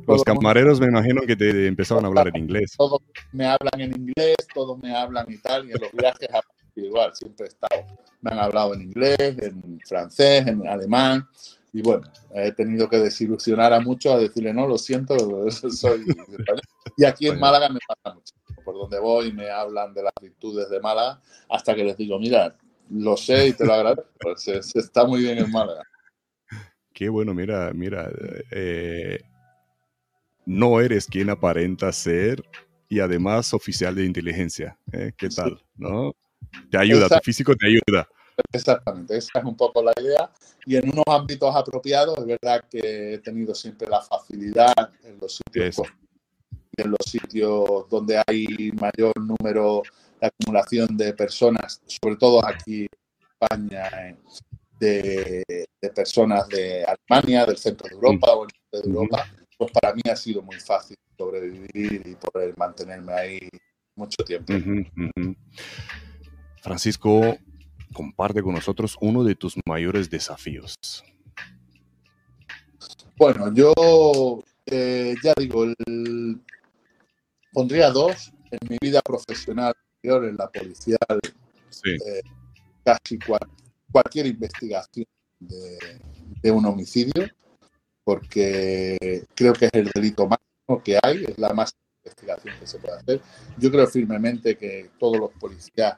los 0.09 0.24
camareros 0.24 0.81
me 0.81 0.87
imagino 0.87 1.22
que 1.24 1.37
te 1.37 1.68
empezaban 1.68 2.05
a 2.05 2.09
hablar 2.09 2.26
en 2.35 2.38
inglés. 2.38 2.72
Todos 2.76 3.00
me 3.31 3.46
hablan 3.46 3.81
en 3.81 3.92
inglés, 3.96 4.35
todos 4.52 4.76
me 4.83 4.92
hablan 4.92 5.26
y 5.31 5.38
tal, 5.38 5.68
y 5.68 5.70
en 5.70 5.81
los 5.81 5.92
viajes 5.92 6.29
igual, 6.74 7.14
siempre 7.14 7.46
he 7.46 7.48
estado. 7.48 7.87
Me 8.22 8.33
han 8.33 8.40
hablado 8.40 8.74
en 8.74 8.83
inglés, 8.83 9.18
en 9.20 9.81
francés, 9.87 10.48
en 10.48 10.66
alemán. 10.66 11.29
Y 11.72 11.81
bueno, 11.81 12.11
he 12.35 12.50
tenido 12.50 12.88
que 12.88 12.98
desilusionar 12.98 13.72
a 13.72 13.79
muchos 13.79 14.14
a 14.14 14.18
decirle, 14.18 14.52
no, 14.52 14.66
lo 14.66 14.79
siento, 14.79 15.16
soy 15.70 16.05
Y 16.96 17.05
aquí 17.05 17.29
en 17.29 17.38
Málaga 17.38 17.68
me 17.68 17.79
pasa 17.87 18.16
mucho 18.16 18.35
por 18.66 18.74
donde 18.74 18.98
voy 18.98 19.33
me 19.33 19.48
hablan 19.48 19.94
de 19.94 20.02
las 20.02 20.12
virtudes 20.20 20.68
de 20.68 20.81
Málaga, 20.81 21.20
hasta 21.48 21.72
que 21.72 21.85
les 21.85 21.96
digo, 21.96 22.18
mira, 22.18 22.57
lo 22.90 23.16
sé 23.16 23.46
y 23.46 23.52
te 23.52 23.64
lo 23.64 23.72
agradezco, 23.72 24.11
pues, 24.18 24.42
se, 24.42 24.59
está 24.59 25.07
muy 25.07 25.20
bien 25.20 25.38
en 25.38 25.50
Málaga. 25.52 25.83
Qué 26.92 27.09
bueno, 27.09 27.33
mira, 27.33 27.70
mira, 27.72 28.11
eh, 28.50 29.20
no 30.46 30.81
eres 30.81 31.07
quien 31.07 31.31
aparenta 31.31 31.92
ser 31.92 32.42
y 32.88 32.98
además 32.98 33.55
oficial 33.55 33.94
de 33.94 34.05
inteligencia. 34.05 34.76
¿eh? 34.92 35.12
¿Qué 35.16 35.29
tal? 35.29 35.62
¿No? 35.76 36.12
Te 36.68 36.79
ayuda, 36.79 37.09
tu 37.09 37.18
físico 37.22 37.55
te 37.55 37.68
ayuda. 37.68 38.09
Exactamente, 38.52 39.16
esa 39.16 39.38
es 39.38 39.44
un 39.44 39.57
poco 39.57 39.83
la 39.83 39.92
idea. 40.00 40.31
Y 40.64 40.74
en 40.74 40.90
unos 40.90 41.05
ámbitos 41.07 41.55
apropiados, 41.55 42.18
es 42.18 42.26
verdad 42.26 42.64
que 42.68 43.14
he 43.14 43.18
tenido 43.18 43.55
siempre 43.55 43.88
la 43.88 44.00
facilidad 44.00 44.90
en 45.05 45.18
los 45.20 45.37
sitios 45.37 45.81
en 46.76 46.90
los 46.90 47.00
sitios 47.04 47.88
donde 47.88 48.22
hay 48.26 48.70
mayor 48.72 49.12
número 49.20 49.82
de 50.20 50.26
acumulación 50.26 50.96
de 50.96 51.12
personas, 51.12 51.80
sobre 51.86 52.16
todo 52.16 52.46
aquí 52.46 52.82
en 52.82 52.88
España, 53.40 54.16
eh, 54.80 55.44
de, 55.80 55.90
personas 55.94 56.48
de 56.48 56.84
Alemania, 56.84 57.46
del 57.46 57.56
centro 57.56 57.88
de 57.88 57.94
Europa 57.94 58.32
o 58.34 58.44
el 58.44 58.50
de 58.72 58.90
Europa, 58.90 59.26
pues 59.56 59.70
para 59.72 59.94
mí 59.94 60.02
ha 60.10 60.16
sido 60.16 60.42
muy 60.42 60.56
fácil 60.56 60.96
sobrevivir 61.16 62.02
y 62.04 62.14
poder 62.16 62.54
mantenerme 62.58 63.12
ahí 63.12 63.48
mucho 63.94 64.22
tiempo. 64.24 64.52
Francisco, 66.60 67.38
comparte 67.92 68.42
con 68.42 68.54
nosotros 68.54 68.96
uno 69.00 69.24
de 69.24 69.34
tus 69.34 69.56
mayores 69.66 70.10
desafíos. 70.10 70.76
Bueno, 73.16 73.54
yo 73.54 73.72
eh, 74.66 75.14
ya 75.22 75.32
digo, 75.38 75.64
el, 75.64 76.40
pondría 77.57 77.88
dos 77.90 78.30
en 78.50 78.59
mi 78.68 78.76
vida 78.78 79.00
profesional 79.00 79.72
en 80.02 80.36
la 80.36 80.46
policía, 80.48 80.98
eh, 81.11 82.20
casi 82.84 83.18
cualquier 83.90 84.26
investigación 84.26 85.07
de, 85.40 86.50
un 86.50 86.66
homicidio, 86.66 87.26
porque 88.04 89.24
creo 89.34 89.54
que 89.54 89.64
es 89.64 89.70
el 89.72 89.90
delito 89.92 90.28
máximo 90.28 90.82
que 90.84 90.98
hay, 91.02 91.24
es 91.24 91.38
la 91.38 91.54
más 91.54 91.72
investigación 92.04 92.54
que 92.61 92.66
se 92.66 92.78
puede 92.78 92.98
hacer. 92.98 93.20
Yo 93.57 93.70
creo 93.70 93.86
firmemente 93.86 94.57
que 94.57 94.90
todos 94.98 95.18
los 95.18 95.30
policías 95.32 95.96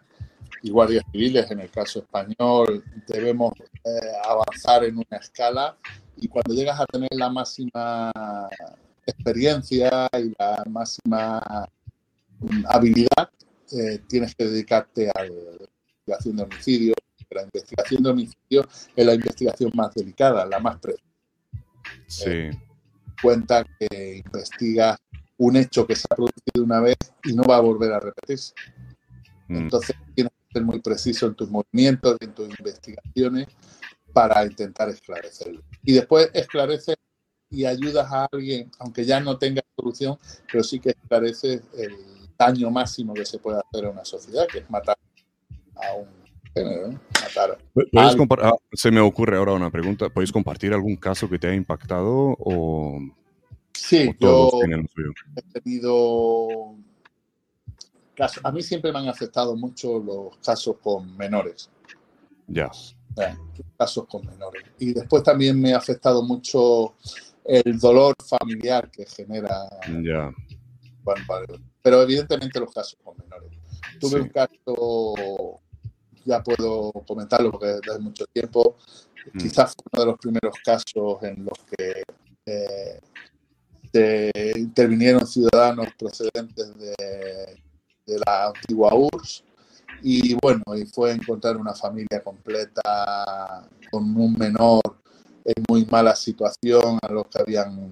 y 0.62 0.70
guardias 0.70 1.04
civiles, 1.10 1.50
en 1.50 1.58
el 1.58 1.70
caso 1.70 1.98
español, 1.98 2.84
debemos 3.08 3.52
eh, 3.84 4.12
avanzar 4.24 4.84
en 4.84 4.96
una 4.96 5.18
escala 5.20 5.76
y 6.16 6.28
cuando 6.28 6.54
llegas 6.54 6.80
a 6.80 6.86
tener 6.86 7.10
la 7.12 7.28
máxima 7.28 8.12
experiencia 9.10 10.08
y 10.12 10.34
la 10.38 10.62
máxima 10.68 11.68
mm, 12.40 12.64
habilidad, 12.68 13.30
eh, 13.72 14.00
tienes 14.08 14.34
que 14.34 14.44
dedicarte 14.44 15.10
a 15.10 15.24
la 15.24 15.26
investigación 15.26 16.36
de 16.36 16.42
homicidio. 16.42 16.94
La 17.30 17.42
investigación 17.42 18.02
de 18.02 18.10
homicidio 18.10 18.68
es 18.96 19.06
la 19.06 19.14
investigación 19.14 19.70
más 19.74 19.94
delicada, 19.94 20.46
la 20.46 20.58
más 20.58 20.78
precisa. 20.78 21.04
Sí. 22.06 22.30
Eh, 22.30 22.50
cuenta 23.20 23.64
que 23.78 24.22
investiga 24.24 24.96
un 25.36 25.56
hecho 25.56 25.86
que 25.86 25.94
se 25.94 26.06
ha 26.10 26.16
producido 26.16 26.64
una 26.64 26.80
vez 26.80 26.96
y 27.24 27.34
no 27.34 27.42
va 27.42 27.56
a 27.56 27.60
volver 27.60 27.92
a 27.92 28.00
repetirse. 28.00 28.54
Mm. 29.48 29.56
Entonces 29.56 29.96
tienes 30.14 30.32
que 30.32 30.52
ser 30.52 30.64
muy 30.64 30.80
preciso 30.80 31.26
en 31.26 31.34
tus 31.34 31.50
movimientos 31.50 32.16
en 32.20 32.32
tus 32.32 32.48
investigaciones 32.58 33.48
para 34.12 34.44
intentar 34.44 34.88
esclarecerlo. 34.88 35.62
Y 35.84 35.92
después 35.92 36.30
esclareces 36.32 36.96
y 37.50 37.64
ayudas 37.64 38.10
a 38.12 38.28
alguien, 38.30 38.70
aunque 38.78 39.04
ya 39.04 39.20
no 39.20 39.38
tenga 39.38 39.62
solución, 39.76 40.18
pero 40.50 40.62
sí 40.62 40.80
que 40.80 40.90
esclareces 40.90 41.62
el 41.76 41.96
daño 42.38 42.70
máximo 42.70 43.14
que 43.14 43.24
se 43.24 43.38
puede 43.38 43.58
hacer 43.60 43.86
a 43.86 43.90
una 43.90 44.04
sociedad, 44.04 44.46
que 44.50 44.58
es 44.58 44.70
matar 44.70 44.96
a 45.76 45.94
un 45.94 46.08
género, 46.54 46.90
matar 47.20 47.58
¿Puedes 47.72 47.90
Al- 47.94 48.16
compar- 48.16 48.40
ah, 48.42 48.54
se 48.72 48.90
me 48.90 49.00
ocurre 49.00 49.36
ahora 49.36 49.52
una 49.52 49.70
pregunta. 49.70 50.08
¿Puedes 50.08 50.30
compartir 50.32 50.72
algún 50.72 50.96
caso 50.96 51.28
que 51.28 51.38
te 51.38 51.46
haya 51.46 51.56
impactado 51.56 52.36
o, 52.38 53.00
Sí, 53.72 54.08
o 54.08 54.14
todos 54.18 54.52
yo 54.52 54.58
he 55.36 55.60
tenido 55.60 56.74
casos. 58.14 58.44
A 58.44 58.50
mí 58.52 58.62
siempre 58.62 58.92
me 58.92 58.98
han 58.98 59.08
afectado 59.08 59.56
mucho 59.56 59.98
los 60.00 60.36
casos 60.38 60.76
con 60.82 61.16
menores. 61.16 61.70
Ya. 62.48 62.70
casos 63.76 64.06
con 64.06 64.26
menores. 64.26 64.64
Y 64.78 64.92
después 64.92 65.22
también 65.22 65.60
me 65.60 65.74
ha 65.74 65.78
afectado 65.78 66.22
mucho 66.22 66.94
el 67.48 67.78
dolor 67.78 68.14
familiar 68.26 68.90
que 68.90 69.06
genera. 69.06 69.68
Ya. 70.02 70.30
Pero 71.82 72.02
evidentemente 72.02 72.60
los 72.60 72.72
casos 72.72 72.98
con 73.02 73.16
menores. 73.16 73.50
Tuve 73.98 74.10
Sí. 74.10 74.16
un 74.16 74.28
caso, 74.28 75.60
ya 76.26 76.42
puedo 76.42 76.92
comentarlo 77.06 77.50
porque 77.50 77.66
desde 77.68 77.90
hace 77.90 78.00
mucho 78.00 78.26
tiempo, 78.26 78.76
Mm. 79.32 79.38
quizás 79.38 79.74
fue 79.74 79.84
uno 79.92 80.00
de 80.04 80.10
los 80.10 80.18
primeros 80.20 80.54
casos 80.64 81.22
en 81.22 81.44
los 81.44 81.58
que 81.76 82.02
eh, 82.46 83.00
se 83.92 84.30
intervinieron 84.56 85.26
ciudadanos 85.26 85.88
procedentes 85.98 86.76
de, 86.78 86.94
de 88.06 88.18
la 88.26 88.46
antigua 88.48 88.94
URSS. 88.94 89.44
Y 90.02 90.34
bueno, 90.34 90.62
y 90.76 90.86
fue 90.86 91.12
encontrar 91.12 91.56
una 91.56 91.74
familia 91.74 92.22
completa 92.22 93.66
con 93.90 94.16
un 94.16 94.34
menor 94.34 94.80
en 95.48 95.64
muy 95.68 95.86
mala 95.86 96.14
situación 96.14 96.98
a 97.00 97.10
los 97.10 97.26
que 97.26 97.40
habían 97.40 97.90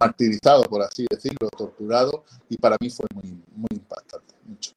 martirizado, 0.00 0.62
por 0.62 0.82
así 0.82 1.06
decirlo, 1.10 1.48
torturado, 1.56 2.24
y 2.48 2.56
para 2.56 2.76
mí 2.80 2.88
fue 2.90 3.06
muy, 3.14 3.30
muy 3.54 3.68
impactante, 3.72 4.34
mucho. 4.44 4.72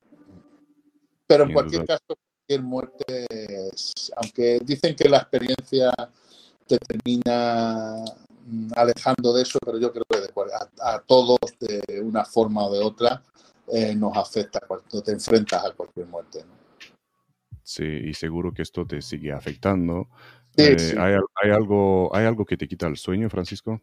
Pero 1.27 1.43
en 1.45 1.53
cualquier 1.53 1.85
caso, 1.85 2.17
cualquier 2.47 2.61
muerte, 2.61 3.25
es- 3.73 4.11
aunque 4.17 4.59
dicen 4.63 4.95
que 4.95 5.07
la 5.07 5.17
experiencia 5.19 5.91
te 6.67 6.77
termina 6.77 8.03
mm, 8.45 8.71
alejando 8.75 9.33
de 9.33 9.43
eso, 9.43 9.59
pero 9.63 9.77
yo 9.77 9.91
creo 9.93 10.03
que 10.09 10.19
de 10.19 10.29
a, 10.81 10.95
a 10.95 10.99
todos 11.01 11.37
de 11.59 12.01
una 12.01 12.25
forma 12.25 12.65
o 12.65 12.73
de 12.73 12.83
otra 12.83 13.23
eh, 13.71 13.95
nos 13.95 14.17
afecta 14.17 14.59
cuando 14.67 15.01
te 15.01 15.11
enfrentas 15.11 15.63
a 15.63 15.71
cualquier 15.71 16.07
muerte. 16.07 16.43
¿no? 16.43 16.62
Sí, 17.63 17.83
y 17.83 18.13
seguro 18.13 18.53
que 18.53 18.61
esto 18.61 18.85
te 18.85 19.01
sigue 19.01 19.31
afectando. 19.31 20.07
Sí, 20.55 20.63
Eh, 20.63 20.79
sí. 20.79 20.95
¿hay, 20.97 21.13
al- 21.13 21.25
hay 21.41 21.51
algo, 21.51 22.13
¿Hay 22.15 22.25
algo 22.25 22.45
que 22.45 22.57
te 22.57 22.67
quita 22.67 22.87
el 22.87 22.97
sueño, 22.97 23.29
Francisco? 23.29 23.81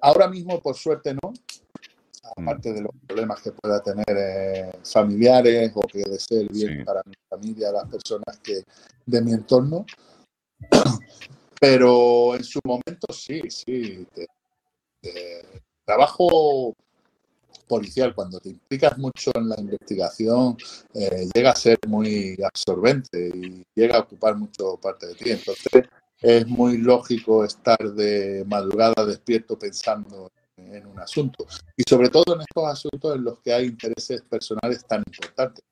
Ahora 0.00 0.28
mismo, 0.28 0.60
por 0.60 0.76
suerte, 0.76 1.14
no. 1.14 1.32
Mm. 2.36 2.42
Aparte 2.48 2.72
de 2.72 2.82
los 2.82 2.92
problemas 3.06 3.42
que 3.42 3.52
pueda 3.52 3.82
tener 3.82 4.04
eh, 4.08 4.70
familiares 4.84 5.72
o 5.74 5.80
que 5.80 6.02
desee 6.04 6.42
el 6.42 6.48
bien 6.48 6.78
Sí. 6.78 6.84
para 6.84 7.00
mi 7.04 7.14
familia, 7.28 7.72
las 7.72 7.88
personas 7.88 8.38
que 8.38 8.62
de 9.06 9.22
mi 9.22 9.32
entorno. 9.32 9.84
Pero 11.60 12.34
en 12.34 12.44
su 12.44 12.60
momento 12.64 13.12
sí, 13.12 13.40
sí. 13.48 14.06
te- 14.14 14.26
te- 15.00 15.62
trabajo 15.84 16.74
policial, 17.72 18.14
cuando 18.14 18.38
te 18.38 18.50
implicas 18.50 18.98
mucho 18.98 19.30
en 19.34 19.48
la 19.48 19.58
investigación, 19.58 20.58
eh, 20.92 21.26
llega 21.34 21.52
a 21.52 21.56
ser 21.56 21.78
muy 21.88 22.36
absorbente 22.44 23.30
y 23.34 23.64
llega 23.74 23.96
a 23.96 24.00
ocupar 24.00 24.36
mucho 24.36 24.76
parte 24.76 25.06
de 25.06 25.14
ti. 25.14 25.30
Entonces, 25.30 25.84
es 26.20 26.46
muy 26.46 26.76
lógico 26.76 27.46
estar 27.46 27.78
de 27.94 28.44
madrugada 28.46 29.06
despierto 29.06 29.58
pensando 29.58 30.30
en 30.58 30.86
un 30.86 31.00
asunto. 31.00 31.46
Y 31.74 31.82
sobre 31.88 32.10
todo 32.10 32.34
en 32.34 32.42
estos 32.42 32.64
asuntos 32.66 33.16
en 33.16 33.24
los 33.24 33.40
que 33.40 33.54
hay 33.54 33.64
intereses 33.68 34.20
personales 34.20 34.84
tan 34.86 35.02
importantes. 35.06 35.64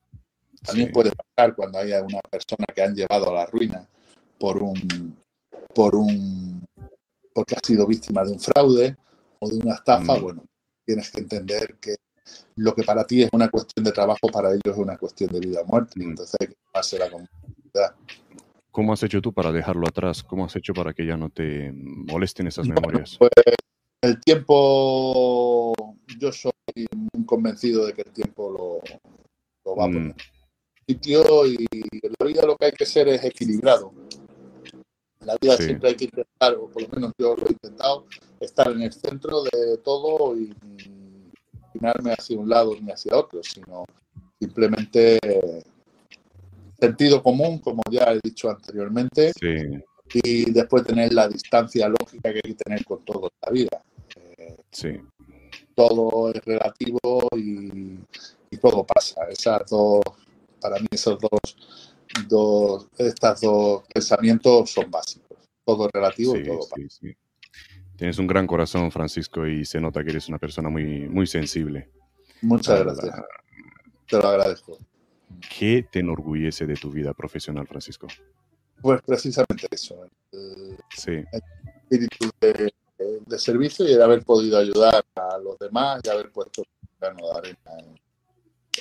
También 0.63 0.87
Sí. 0.87 0.93
puede 0.93 1.11
pasar 1.11 1.55
cuando 1.55 1.77
haya 1.77 2.01
una 2.01 2.19
persona 2.31 2.65
que 2.73 2.81
han 2.81 2.95
llevado 2.95 3.29
a 3.29 3.33
la 3.33 3.45
ruina 3.45 3.87
por 4.39 4.61
un, 4.63 5.15
por 5.75 5.95
un, 5.95 6.65
porque 7.31 7.55
ha 7.55 7.59
sido 7.63 7.85
víctima 7.85 8.23
de 8.23 8.31
un 8.31 8.39
fraude 8.39 8.97
o 9.39 9.49
de 9.49 9.57
una 9.57 9.75
estafa. 9.75 10.17
Mm. 10.17 10.21
Bueno, 10.21 10.43
tienes 10.91 11.09
que 11.09 11.21
entender 11.21 11.77
que 11.79 11.95
lo 12.55 12.75
que 12.75 12.83
para 12.83 13.05
ti 13.05 13.23
es 13.23 13.29
una 13.31 13.49
cuestión 13.49 13.85
de 13.85 13.91
trabajo, 13.91 14.27
para 14.31 14.49
ellos 14.49 14.61
es 14.65 14.77
una 14.77 14.97
cuestión 14.97 15.31
de 15.31 15.39
vida 15.39 15.61
o 15.61 15.65
muerte. 15.65 15.93
Mm. 15.95 16.09
Entonces 16.09 16.35
hay 16.39 16.47
que 16.47 16.55
tomársela 16.65 17.09
con 17.09 17.25
comunidad. 17.27 17.95
¿Cómo 18.71 18.93
has 18.93 19.03
hecho 19.03 19.21
tú 19.21 19.33
para 19.33 19.51
dejarlo 19.51 19.87
atrás? 19.87 20.23
¿Cómo 20.23 20.45
has 20.45 20.55
hecho 20.55 20.73
para 20.73 20.93
que 20.93 21.05
ya 21.05 21.17
no 21.17 21.29
te 21.29 21.71
molesten 21.73 22.47
esas 22.47 22.67
memorias? 22.67 23.15
Pues 23.17 23.31
el 24.01 24.19
tiempo, 24.21 25.73
yo 26.19 26.31
soy 26.31 26.51
muy 27.13 27.25
convencido 27.25 27.85
de 27.85 27.93
que 27.93 28.01
el 28.01 28.11
tiempo 28.11 28.51
lo, 28.51 28.81
lo 29.65 29.75
va 29.75 29.85
a 29.85 29.87
Mm. 29.87 29.93
poner 29.93 30.15
en 30.15 30.95
sitio 30.95 31.45
y 31.45 31.67
en 31.71 32.13
la 32.19 32.25
vida 32.25 32.45
lo 32.45 32.57
que 32.57 32.65
hay 32.65 32.71
que 32.73 32.85
ser 32.85 33.07
es 33.07 33.23
equilibrado. 33.23 33.93
La 35.25 35.37
vida 35.39 35.55
Sí. 35.57 35.65
siempre 35.65 35.89
hay 35.89 35.95
que 35.95 36.05
intentar, 36.05 36.55
o 36.55 36.67
por 36.67 36.81
lo 36.81 36.87
menos 36.89 37.13
yo 37.17 37.35
lo 37.35 37.47
he 37.47 37.51
intentado, 37.51 38.05
estar 38.39 38.71
en 38.71 38.81
el 38.81 38.91
centro 38.91 39.43
de 39.43 39.77
todo 39.83 40.35
y 40.35 40.53
inclinarme 41.73 42.13
hacia 42.13 42.39
un 42.39 42.49
lado 42.49 42.75
ni 42.81 42.91
hacia 42.91 43.17
otro, 43.17 43.41
sino 43.43 43.85
simplemente 44.39 45.19
sentido 46.79 47.21
común, 47.21 47.59
como 47.59 47.83
ya 47.91 48.11
he 48.11 48.19
dicho 48.23 48.49
anteriormente, 48.49 49.31
Sí, 49.39 49.79
y 50.13 50.51
después 50.51 50.83
tener 50.83 51.13
la 51.13 51.27
distancia 51.27 51.87
lógica 51.87 52.33
que 52.33 52.41
hay 52.43 52.53
que 52.55 52.63
tener 52.63 52.83
con 52.83 53.05
todo 53.05 53.27
en 53.27 53.37
la 53.41 53.51
vida. 53.51 53.83
Eh, 54.17 54.57
sí, 54.71 54.99
todo 55.75 56.31
es 56.31 56.43
relativo 56.43 56.99
y, 57.37 57.99
y 58.49 58.57
todo 58.57 58.83
pasa. 58.83 59.23
Esas 59.29 59.69
dos, 59.69 60.01
para 60.59 60.79
mí 60.79 60.87
esos 60.91 61.17
dos, 61.19 61.90
dos, 62.27 62.87
estas 62.97 63.41
dos 63.41 63.83
pensamientos 63.93 64.71
son 64.71 64.89
básicos. 64.89 65.37
Todo 65.63 65.89
relativo 65.93 66.35
y 66.37 66.43
todo 66.43 66.61
sí, 66.75 66.89
sí. 66.89 67.15
Tienes 67.95 68.17
un 68.17 68.27
gran 68.27 68.47
corazón, 68.47 68.91
Francisco, 68.91 69.45
y 69.45 69.63
se 69.63 69.79
nota 69.79 70.03
que 70.03 70.09
eres 70.09 70.27
una 70.27 70.39
persona 70.39 70.69
muy, 70.69 71.07
muy 71.07 71.27
sensible. 71.27 71.89
Muchas 72.41 72.79
La 72.79 72.93
gracias. 72.93 73.15
Te 74.07 74.17
lo 74.17 74.27
agradezco. 74.27 74.77
¿Qué 75.57 75.85
te 75.89 75.99
enorgullece 75.99 76.65
de 76.65 76.75
tu 76.75 76.91
vida 76.91 77.13
profesional, 77.13 77.67
Francisco? 77.67 78.07
Pues 78.81 79.01
precisamente 79.03 79.67
eso, 79.69 80.03
el 80.31 80.77
Sí, 80.97 81.23
espíritu 81.31 82.29
de, 82.41 82.73
de 83.27 83.39
servicio 83.39 83.87
y 83.87 83.93
el 83.93 84.01
haber 84.01 84.23
podido 84.23 84.57
ayudar 84.57 85.05
a 85.15 85.37
los 85.37 85.59
demás 85.59 86.01
y 86.03 86.09
haber 86.09 86.31
puesto 86.31 86.63
grano 86.99 87.19
de 87.27 87.37
arena 87.37 87.57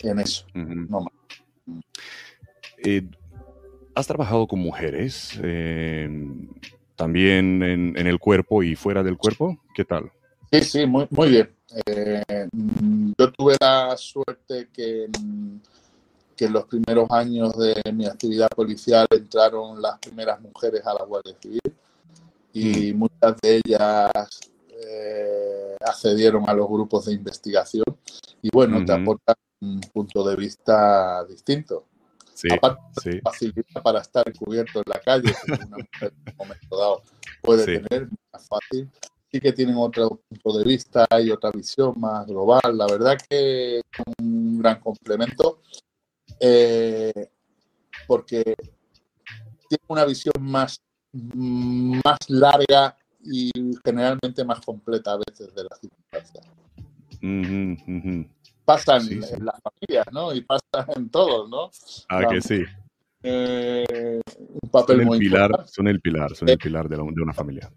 en, 0.02 0.10
en 0.10 0.18
eso. 0.18 0.46
ujú. 0.54 0.86
No 0.88 1.00
más. 1.02 1.82
Eh, 2.78 3.06
¿Has 4.00 4.06
trabajado 4.06 4.46
con 4.46 4.60
mujeres 4.60 5.38
eh, 5.42 6.08
también 6.96 7.62
en, 7.62 7.98
en 7.98 8.06
el 8.06 8.18
cuerpo 8.18 8.62
y 8.62 8.74
fuera 8.74 9.02
del 9.02 9.18
cuerpo? 9.18 9.58
¿Qué 9.74 9.84
tal? 9.84 10.10
Sí, 10.50 10.62
sí, 10.62 10.86
muy, 10.86 11.06
muy 11.10 11.28
bien. 11.28 11.50
Eh, 11.84 12.46
mm, 12.50 13.12
yo 13.18 13.30
tuve 13.30 13.56
la 13.60 13.94
suerte 13.98 14.70
que, 14.72 15.06
mm, 15.06 15.56
que 16.34 16.46
en 16.46 16.52
los 16.54 16.64
primeros 16.64 17.10
años 17.10 17.52
de 17.58 17.74
mi 17.92 18.06
actividad 18.06 18.48
policial 18.48 19.06
entraron 19.10 19.82
las 19.82 19.98
primeras 19.98 20.40
mujeres 20.40 20.80
a 20.86 20.94
la 20.94 21.04
Guardia 21.04 21.34
Civil 21.38 21.60
y 22.54 22.94
muchas 22.94 23.36
de 23.42 23.60
ellas 23.62 24.10
eh, 24.82 25.76
accedieron 25.78 26.48
a 26.48 26.54
los 26.54 26.66
grupos 26.70 27.04
de 27.04 27.12
investigación 27.12 27.84
y 28.40 28.48
bueno, 28.50 28.82
te 28.82 28.92
aportan 28.92 29.36
un 29.60 29.78
punto 29.92 30.26
de 30.26 30.36
vista 30.36 31.22
distinto. 31.26 31.84
Sí, 32.40 32.48
Aparte, 32.50 32.80
sí, 33.02 33.20
facilidad 33.22 33.82
para 33.82 34.00
estar 34.00 34.24
cubierto 34.32 34.78
en 34.78 34.84
la 34.86 34.98
calle, 35.00 35.30
que 35.44 35.52
una 35.52 35.76
mujer 35.76 36.14
en 36.24 36.32
un 36.32 36.36
momento 36.38 36.76
dado 36.78 37.02
puede 37.42 37.64
Sí. 37.66 37.82
tener, 37.86 38.08
más 38.32 38.48
fácil. 38.48 38.88
Sí 39.30 39.40
que 39.40 39.52
tienen 39.52 39.76
otro 39.76 40.20
punto 40.28 40.58
de 40.58 40.64
vista 40.64 41.06
y 41.22 41.30
otra 41.30 41.50
visión 41.50 41.92
más 42.00 42.26
global. 42.26 42.60
La 42.72 42.86
verdad 42.86 43.18
que 43.28 43.76
es 43.78 43.82
un 44.18 44.58
gran 44.58 44.80
complemento 44.80 45.60
eh, 46.40 47.30
porque 48.06 48.42
tiene 49.68 49.84
una 49.88 50.04
visión 50.06 50.32
más, 50.40 50.80
más 51.12 52.18
larga 52.28 52.96
y 53.22 53.50
generalmente 53.84 54.44
más 54.44 54.60
completa 54.64 55.12
a 55.12 55.18
veces 55.18 55.54
de 55.54 55.64
las 55.64 55.78
circunstancias. 55.78 56.46
Ujú, 58.74 59.14
ujú. 59.14 59.20
pasa 59.20 59.34
en, 59.36 59.44
las 59.44 59.60
familias, 59.62 60.06
¿no? 60.12 60.32
Y 60.34 60.40
pasa 60.42 60.86
en 60.96 61.08
todos, 61.10 61.48
¿no? 61.48 61.70
Ah, 62.08 62.26
que 62.28 62.40
sí. 62.40 62.62
Eh, 63.22 64.20
un 64.62 64.70
papel 64.70 64.96
son 64.96 65.00
el 65.00 65.06
muy 65.06 65.18
pilar, 65.18 65.42
importante. 65.50 65.72
Son 65.72 65.88
el 65.88 66.00
pilar, 66.00 66.34
son 66.36 66.48
el 66.48 66.58
pilar 66.58 66.88
de, 66.88 66.96
la- 66.96 67.02
de 67.04 67.22
una 67.22 67.32
familia. 67.34 67.70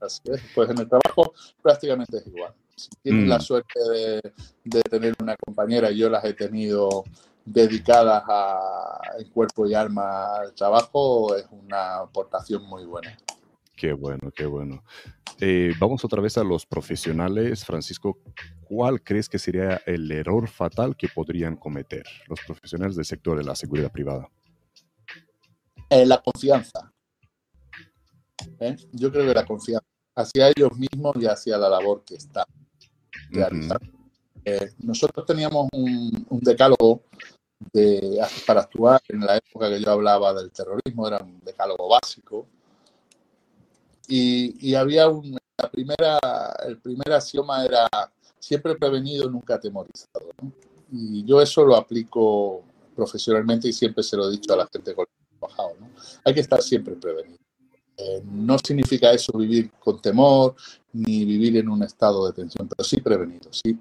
Así 0.00 0.20
es. 0.26 0.40
Pues 0.54 0.70
en 0.70 0.78
el 0.78 0.88
trabajo 0.88 1.32
prácticamente 1.62 2.18
es 2.18 2.26
igual. 2.26 2.52
Si 2.76 2.88
tienes 3.02 3.24
Mm. 3.24 3.28
la 3.28 3.40
suerte 3.40 3.80
de, 3.90 4.20
de 4.64 4.82
tener 4.82 5.14
una 5.20 5.34
compañera, 5.36 5.90
y 5.90 5.98
yo 5.98 6.10
las 6.10 6.24
he 6.24 6.34
tenido 6.34 7.04
dedicadas 7.44 8.22
a, 8.26 9.00
en 9.18 9.28
cuerpo 9.30 9.66
y 9.66 9.74
alma 9.74 10.36
al 10.40 10.52
trabajo, 10.54 11.34
es 11.34 11.46
una 11.50 11.98
aportación 12.00 12.64
muy 12.64 12.84
buena. 12.84 13.16
Qué 13.76 13.92
bueno, 13.92 14.30
qué 14.34 14.46
bueno. 14.46 14.82
Eh, 15.38 15.74
vamos 15.78 16.02
otra 16.04 16.22
vez 16.22 16.38
a 16.38 16.44
los 16.44 16.64
profesionales. 16.64 17.62
Francisco, 17.62 18.18
¿cuál 18.64 19.02
crees 19.02 19.28
que 19.28 19.38
sería 19.38 19.82
el 19.84 20.10
error 20.10 20.48
fatal 20.48 20.96
que 20.96 21.08
podrían 21.08 21.56
cometer 21.56 22.04
los 22.26 22.40
profesionales 22.40 22.96
del 22.96 23.04
sector 23.04 23.36
de 23.36 23.44
la 23.44 23.54
seguridad 23.54 23.92
privada? 23.92 24.30
Eh, 25.90 26.06
la 26.06 26.22
confianza. 26.22 26.90
¿eh? 28.60 28.76
Yo 28.92 29.12
creo 29.12 29.26
que 29.26 29.34
la 29.34 29.44
confianza 29.44 29.86
hacia 30.14 30.48
ellos 30.48 30.70
mismos 30.76 31.14
y 31.20 31.26
hacia 31.26 31.58
la 31.58 31.68
labor 31.68 32.02
que 32.04 32.14
están 32.14 32.46
realizando. 33.30 33.90
Eh, 34.42 34.70
nosotros 34.78 35.26
teníamos 35.26 35.68
un, 35.72 36.26
un 36.30 36.40
decálogo 36.40 37.02
de, 37.72 38.24
para 38.46 38.60
actuar 38.60 39.02
en 39.08 39.20
la 39.20 39.36
época 39.36 39.68
que 39.68 39.80
yo 39.80 39.90
hablaba 39.90 40.32
del 40.32 40.50
terrorismo, 40.50 41.08
era 41.08 41.18
un 41.18 41.40
decálogo 41.40 41.88
básico. 41.88 42.46
Y, 44.08 44.74
había 44.74 45.08
un, 45.08 45.36
la 45.58 45.70
primera, 45.70 46.18
el 46.66 46.78
primer 46.78 47.12
axioma 47.12 47.64
era 47.64 47.88
siempre 48.38 48.74
prevenido, 48.76 49.28
nunca 49.28 49.54
atemorizado. 49.54 50.30
¿no? 50.42 50.52
Y 50.92 51.24
yo 51.24 51.40
eso 51.40 51.64
lo 51.64 51.76
aplico 51.76 52.62
profesionalmente 52.94 53.68
y 53.68 53.72
siempre 53.72 54.02
se 54.02 54.16
lo 54.16 54.28
he 54.28 54.32
dicho 54.32 54.52
a 54.52 54.56
la 54.56 54.68
gente 54.72 54.94
con 54.94 55.04
la 55.04 55.16
que 55.16 55.24
he 55.24 55.38
trabajado. 55.38 55.76
¿no? 55.80 55.90
Hay 56.24 56.34
que 56.34 56.40
estar 56.40 56.62
siempre 56.62 56.94
prevenido. 56.94 57.38
Eh, 57.98 58.22
no 58.24 58.58
significa 58.58 59.10
eso 59.12 59.32
vivir 59.38 59.70
con 59.80 60.00
temor 60.02 60.54
ni 60.92 61.24
vivir 61.24 61.56
en 61.56 61.68
un 61.68 61.82
estado 61.82 62.26
de 62.26 62.34
tensión, 62.34 62.68
pero 62.68 62.84
sí 62.84 63.00
prevenido, 63.00 63.50
sí 63.52 63.78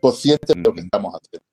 consciente 0.00 0.54
de 0.54 0.60
lo 0.60 0.72
que 0.72 0.80
estamos 0.80 1.14
haciendo. 1.14 1.51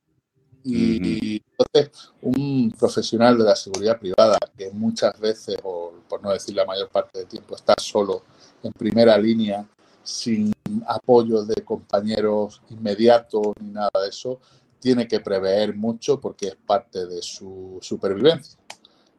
Y 0.63 1.41
entonces, 1.57 2.11
un 2.21 2.73
profesional 2.77 3.37
de 3.37 3.43
la 3.45 3.55
seguridad 3.55 3.99
privada 3.99 4.37
que 4.57 4.69
muchas 4.71 5.17
veces, 5.19 5.57
o 5.63 5.93
por 6.07 6.21
no 6.21 6.31
decir 6.31 6.55
la 6.55 6.65
mayor 6.65 6.89
parte 6.89 7.19
del 7.19 7.27
tiempo, 7.27 7.55
está 7.55 7.73
solo 7.77 8.23
en 8.63 8.73
primera 8.73 9.17
línea, 9.17 9.65
sin 10.03 10.53
apoyo 10.87 11.43
de 11.43 11.63
compañeros 11.63 12.61
inmediatos 12.69 13.53
ni 13.61 13.71
nada 13.71 13.89
de 14.01 14.09
eso, 14.09 14.39
tiene 14.79 15.07
que 15.07 15.19
prever 15.19 15.75
mucho 15.75 16.19
porque 16.19 16.47
es 16.47 16.55
parte 16.55 17.05
de 17.05 17.21
su 17.21 17.77
supervivencia. 17.81 18.57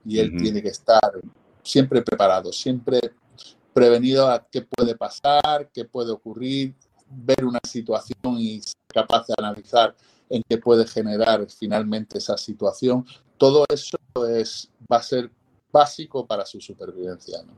Y 0.04 0.18
él 0.18 0.34
tiene 0.36 0.62
que 0.62 0.70
estar 0.70 1.20
siempre 1.62 2.02
preparado, 2.02 2.52
siempre 2.52 3.00
prevenido 3.72 4.28
a 4.28 4.46
qué 4.50 4.62
puede 4.62 4.96
pasar, 4.96 5.70
qué 5.72 5.84
puede 5.84 6.10
ocurrir, 6.10 6.74
ver 7.08 7.44
una 7.44 7.60
situación 7.68 8.38
y 8.38 8.60
ser 8.62 8.74
capaz 8.88 9.26
de 9.26 9.34
analizar 9.36 9.94
en 10.30 10.42
qué 10.48 10.56
puede 10.58 10.86
generar 10.86 11.46
finalmente 11.50 12.18
esa 12.18 12.38
situación. 12.38 13.04
Todo 13.36 13.64
eso 13.68 13.98
es, 14.32 14.70
va 14.90 14.98
a 14.98 15.02
ser 15.02 15.30
básico 15.72 16.26
para 16.26 16.46
su 16.46 16.60
supervivencia. 16.60 17.42
¿no? 17.42 17.52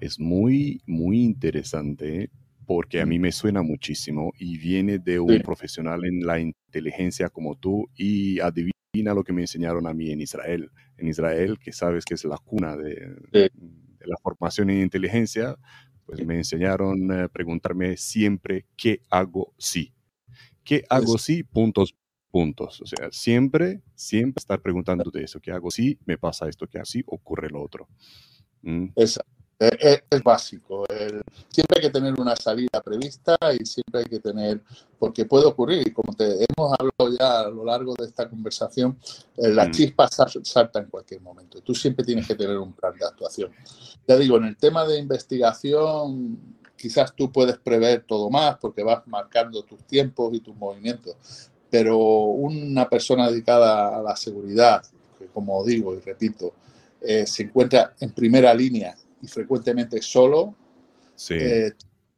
Es 0.00 0.18
muy, 0.18 0.80
muy 0.86 1.22
interesante 1.22 2.30
porque 2.66 3.00
a 3.00 3.06
mí 3.06 3.18
me 3.18 3.32
suena 3.32 3.62
muchísimo 3.62 4.32
y 4.38 4.56
viene 4.58 4.98
de 4.98 5.18
un 5.20 5.34
Sí. 5.34 5.38
profesional 5.40 6.04
en 6.04 6.24
la 6.24 6.38
inteligencia 6.38 7.28
como 7.28 7.56
tú 7.56 7.88
y 7.96 8.38
adivina 8.40 8.72
lo 9.14 9.24
que 9.24 9.32
me 9.32 9.42
enseñaron 9.42 9.86
a 9.86 9.92
mí 9.94 10.10
en 10.10 10.20
Israel. 10.20 10.70
En 10.96 11.08
Israel, 11.08 11.58
que 11.58 11.72
sabes 11.72 12.04
que 12.04 12.14
es 12.14 12.24
la 12.24 12.38
cuna 12.38 12.76
de, 12.76 12.94
Sí. 13.32 13.48
de 13.58 14.06
la 14.06 14.16
formación 14.22 14.70
en 14.70 14.82
inteligencia, 14.82 15.56
pues 16.06 16.24
me 16.24 16.36
enseñaron 16.36 17.10
a 17.12 17.28
preguntarme 17.28 17.96
siempre 17.96 18.66
qué 18.76 19.00
hago 19.10 19.52
si. 19.58 19.92
¿Qué 20.70 20.84
hago 20.88 21.18
si? 21.18 21.42
Puntos, 21.42 21.96
puntos. 22.30 22.80
O 22.80 22.86
sea, 22.86 23.08
siempre, 23.10 23.80
siempre 23.96 24.38
estar 24.38 24.62
preguntándote 24.62 25.20
eso. 25.20 25.40
¿Qué 25.40 25.50
hago 25.50 25.68
si 25.68 25.98
me 26.06 26.16
pasa 26.16 26.48
esto? 26.48 26.68
¿Qué 26.68 26.80
si 26.84 27.02
ocurre 27.08 27.50
lo 27.50 27.60
otro? 27.60 27.88
¿Mm? 28.62 28.86
Es, 28.94 29.18
es, 29.58 30.04
es 30.08 30.22
básico. 30.22 30.86
El- 30.88 31.22
siempre 31.48 31.78
hay 31.78 31.82
que 31.82 31.90
tener 31.90 32.14
una 32.20 32.36
salida 32.36 32.80
prevista 32.84 33.36
y 33.60 33.66
siempre 33.66 34.02
hay 34.02 34.04
que 34.04 34.20
tener, 34.20 34.62
porque 34.96 35.24
puede 35.24 35.44
ocurrir, 35.46 35.88
y 35.88 35.90
como 35.90 36.12
te 36.14 36.36
hemos 36.46 36.72
hablado 36.78 37.18
ya 37.18 37.40
a 37.40 37.50
lo 37.50 37.64
largo 37.64 37.92
de 37.98 38.04
esta 38.06 38.30
conversación, 38.30 38.96
eh, 39.38 39.48
la 39.48 39.66
Mm. 39.66 39.70
chispa 39.72 40.06
sal- 40.06 40.44
salta 40.44 40.78
en 40.78 40.86
cualquier 40.86 41.20
momento. 41.20 41.60
Tú 41.62 41.74
siempre 41.74 42.04
tienes 42.04 42.28
que 42.28 42.36
tener 42.36 42.56
un 42.56 42.74
plan 42.74 42.96
de 42.96 43.04
actuación. 43.06 43.50
Ya 44.06 44.16
digo, 44.16 44.36
en 44.36 44.44
el 44.44 44.56
tema 44.56 44.86
de 44.86 45.00
investigación, 45.00 46.59
quizás 46.80 47.14
tú 47.14 47.30
puedes 47.30 47.58
prever 47.58 48.04
todo 48.06 48.30
más 48.30 48.56
porque 48.56 48.82
vas 48.82 49.06
marcando 49.06 49.62
tus 49.64 49.82
tiempos 49.84 50.32
y 50.32 50.40
tus 50.40 50.56
movimientos, 50.56 51.14
pero 51.68 51.98
una 51.98 52.88
persona 52.88 53.30
dedicada 53.30 53.98
a 53.98 54.02
la 54.02 54.16
seguridad, 54.16 54.82
que 55.18 55.26
como 55.26 55.62
digo 55.62 55.94
y 55.94 56.00
repito, 56.00 56.54
eh, 57.02 57.26
se 57.26 57.42
encuentra 57.42 57.94
en 58.00 58.12
primera 58.12 58.54
línea 58.54 58.96
y 59.20 59.28
frecuentemente 59.28 60.00
solo, 60.00 60.54
Sí. 61.14 61.34
eh, 61.34 61.72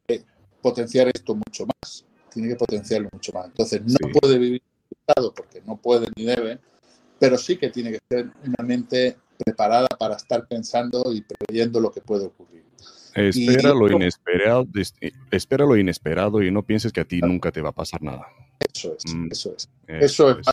eh, 0.07 0.23
potenciar 0.61 1.09
esto 1.13 1.35
mucho 1.35 1.65
más. 1.65 2.05
Tiene 2.31 2.47
que 2.47 2.55
potenciarlo 2.55 3.09
mucho 3.11 3.33
más. 3.33 3.47
Entonces, 3.47 3.81
no 3.83 3.97
Sí. 4.01 4.17
puede 4.17 4.37
vivir 4.37 4.61
estado 5.05 5.33
porque 5.33 5.61
no 5.65 5.75
puede 5.75 6.07
ni 6.15 6.23
debe, 6.23 6.59
pero 7.19 7.37
sí 7.37 7.57
que 7.57 7.69
tiene 7.69 7.91
que 7.91 7.99
ser 8.09 8.31
una 8.45 8.65
mente 8.65 9.17
preparada 9.37 9.87
para 9.99 10.15
estar 10.15 10.47
pensando 10.47 11.11
y 11.11 11.21
preveyendo 11.21 11.81
lo 11.81 11.91
que 11.91 11.99
puede 11.99 12.25
ocurrir. 12.27 12.63
Espera 13.15 13.69
y- 13.69 13.77
lo 13.79 13.91
inesperado, 13.91 14.65
eh, 15.01 15.11
espera 15.31 15.65
lo 15.65 15.77
inesperado 15.77 16.41
y 16.41 16.51
no 16.51 16.63
pienses 16.63 16.91
que 16.91 17.01
a 17.01 17.05
ti 17.05 17.21
nunca 17.21 17.51
te 17.51 17.61
va 17.61 17.69
a 17.69 17.73
pasar 17.73 18.01
nada. 18.01 18.27
Eso 18.73 18.95
es, 18.97 19.13
Mm. 19.13 19.27
eso 19.31 19.53
es. 19.55 19.69
Eso 19.87 20.29
es 20.31 20.47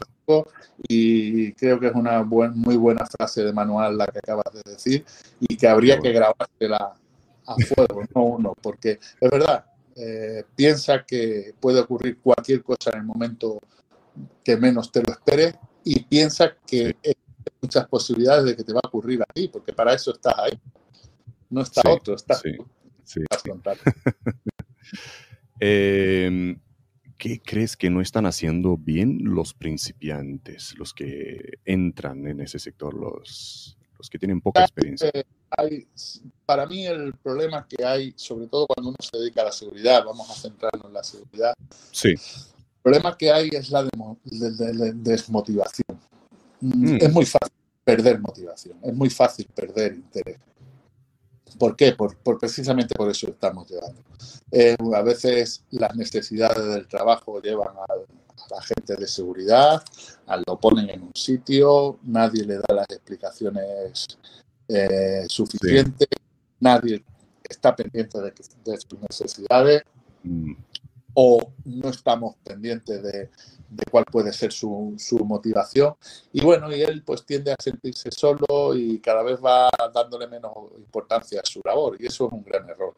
y 0.89 1.53
creo 1.55 1.81
que 1.81 1.89
es 1.89 1.95
una 1.95 2.23
buen- 2.23 2.57
muy 2.57 2.77
buena 2.77 3.05
frase 3.07 3.43
de 3.43 3.53
manual 3.53 3.99
la 3.99 4.07
que 4.07 4.19
acabas 4.19 4.45
de 4.55 4.63
decir 4.73 5.05
y 5.41 5.57
que 5.57 5.67
habría 5.67 5.99
que 5.99 6.13
grabársela 6.13 6.95
a 7.47 7.55
fuego, 7.57 8.03
no 8.15 8.23
uno, 8.23 8.55
porque 8.63 8.99
es 9.21 9.31
verdad, 9.31 9.65
eh, 9.97 10.45
piensa 10.55 11.05
que 11.05 11.55
puede 11.61 11.81
ocurrir 11.81 12.19
cualquier 12.23 12.63
cosa 12.63 12.91
en 12.93 12.99
el 12.99 13.05
momento 13.05 13.59
que 14.45 14.57
menos 14.57 14.93
te 14.93 15.03
lo 15.03 15.13
esperes 15.13 15.55
y 15.85 16.01
piensa 16.05 16.53
que 16.67 16.89
Sí. 16.89 16.97
hay 17.09 17.15
muchas 17.61 17.89
posibilidades 17.89 18.45
de 18.45 18.57
que 18.57 18.65
te 18.65 18.73
va 18.73 18.81
a 18.85 18.89
ocurrir 18.89 19.21
a 19.23 19.33
ti, 19.33 19.49
porque 19.49 19.73
para 19.73 19.93
eso 19.95 20.13
estás 20.13 20.35
ahí. 20.39 20.59
No 21.51 21.63
está 21.63 21.83
Sí, 21.83 21.89
otro, 21.89 22.15
estás 22.15 22.43
sí, 23.05 23.21
frontal. 23.43 23.79
Eh, 25.63 26.57
¿Qué 27.21 27.39
crees 27.39 27.77
que 27.77 27.91
no 27.91 28.01
están 28.01 28.25
haciendo 28.25 28.79
bien 28.79 29.19
los 29.25 29.53
principiantes, 29.53 30.75
los 30.79 30.95
que 30.95 31.59
entran 31.67 32.27
en 32.27 32.41
ese 32.41 32.59
sector, 32.59 32.95
los, 32.95 33.77
los 33.99 34.09
que 34.09 34.19
tienen 34.19 34.41
poca 34.41 34.63
experiencia? 34.63 35.11
Eh, 35.13 35.25
hay, 35.51 35.87
para 36.47 36.65
mí 36.65 36.87
el 36.87 37.13
problema 37.13 37.67
que 37.69 37.85
hay, 37.85 38.15
sobre 38.17 38.47
todo 38.47 38.67
cuando 38.67 38.89
uno 38.89 38.97
se 39.01 39.19
dedica 39.19 39.43
a 39.43 39.45
la 39.45 39.53
seguridad, 39.53 40.03
vamos 40.03 40.31
a 40.31 40.35
centrarnos 40.35 40.87
en 40.87 40.93
la 40.95 41.05
seguridad, 41.05 41.53
Sí, 41.93 42.09
el 42.09 42.83
problema 42.83 43.15
que 43.19 43.31
hay 43.31 43.51
es 43.53 43.69
la 43.69 43.87
desmotivación. 44.95 46.01
Mm. 46.63 46.97
Es 47.03 47.13
muy 47.13 47.27
fácil 47.27 47.53
perder 47.85 48.19
motivación, 48.19 48.79
es 48.83 48.95
muy 48.95 49.11
fácil 49.11 49.47
perder 49.55 49.93
interés. 49.93 50.39
¿Por 51.59 51.77
qué? 51.77 51.93
Por, 51.93 52.17
por 52.17 52.39
precisamente 52.39 52.95
por 52.95 53.11
eso 53.11 53.29
estamos 53.29 53.69
llegando. 53.71 54.01
Eh, 54.51 54.77
a 54.95 55.03
veces 55.03 55.65
las 55.71 55.95
necesidades 55.97 56.65
del 56.75 56.87
trabajo 56.89 57.41
llevan 57.41 57.77
a 57.77 57.87
la 58.55 58.63
gente 58.63 58.97
de 58.97 59.07
seguridad, 59.07 59.83
a- 60.27 60.37
lo 60.47 60.59
ponen 60.59 60.91
en 60.91 61.03
un 61.03 61.15
sitio, 61.15 61.99
nadie 62.03 62.45
le 62.45 62.57
da 62.57 62.75
las 62.75 62.87
explicaciones 62.91 64.19
eh, 64.69 65.25
suficientes, 65.29 66.09
nadie 66.59 67.05
está 67.49 67.75
pendiente 67.75 68.19
de 68.21 68.33
sus 68.79 68.99
necesidades 69.01 69.83
mm, 70.23 70.53
o 71.15 71.53
no 71.65 71.89
estamos 71.89 72.37
pendientes 72.45 73.03
de, 73.03 73.31
de 73.71 73.85
cuál 73.91 74.05
puede 74.05 74.33
ser 74.33 74.53
su, 74.53 74.95
su 74.99 75.19
motivación. 75.25 75.95
Y 76.33 76.43
bueno, 76.43 76.75
y 76.75 76.83
él 76.83 77.03
pues 77.05 77.25
tiende 77.25 77.53
a 77.53 77.57
sentirse 77.59 78.11
solo 78.11 78.75
y 78.75 78.99
cada 78.99 79.23
vez 79.23 79.39
va 79.43 79.71
dándole 79.95 80.27
menos 80.27 80.53
importancia 80.77 81.41
a 81.41 81.47
su 81.47 81.61
labor 81.65 81.97
y 81.99 82.07
eso 82.07 82.27
es 82.27 82.33
un 82.33 82.45
gran 82.45 82.69
error. 82.69 82.95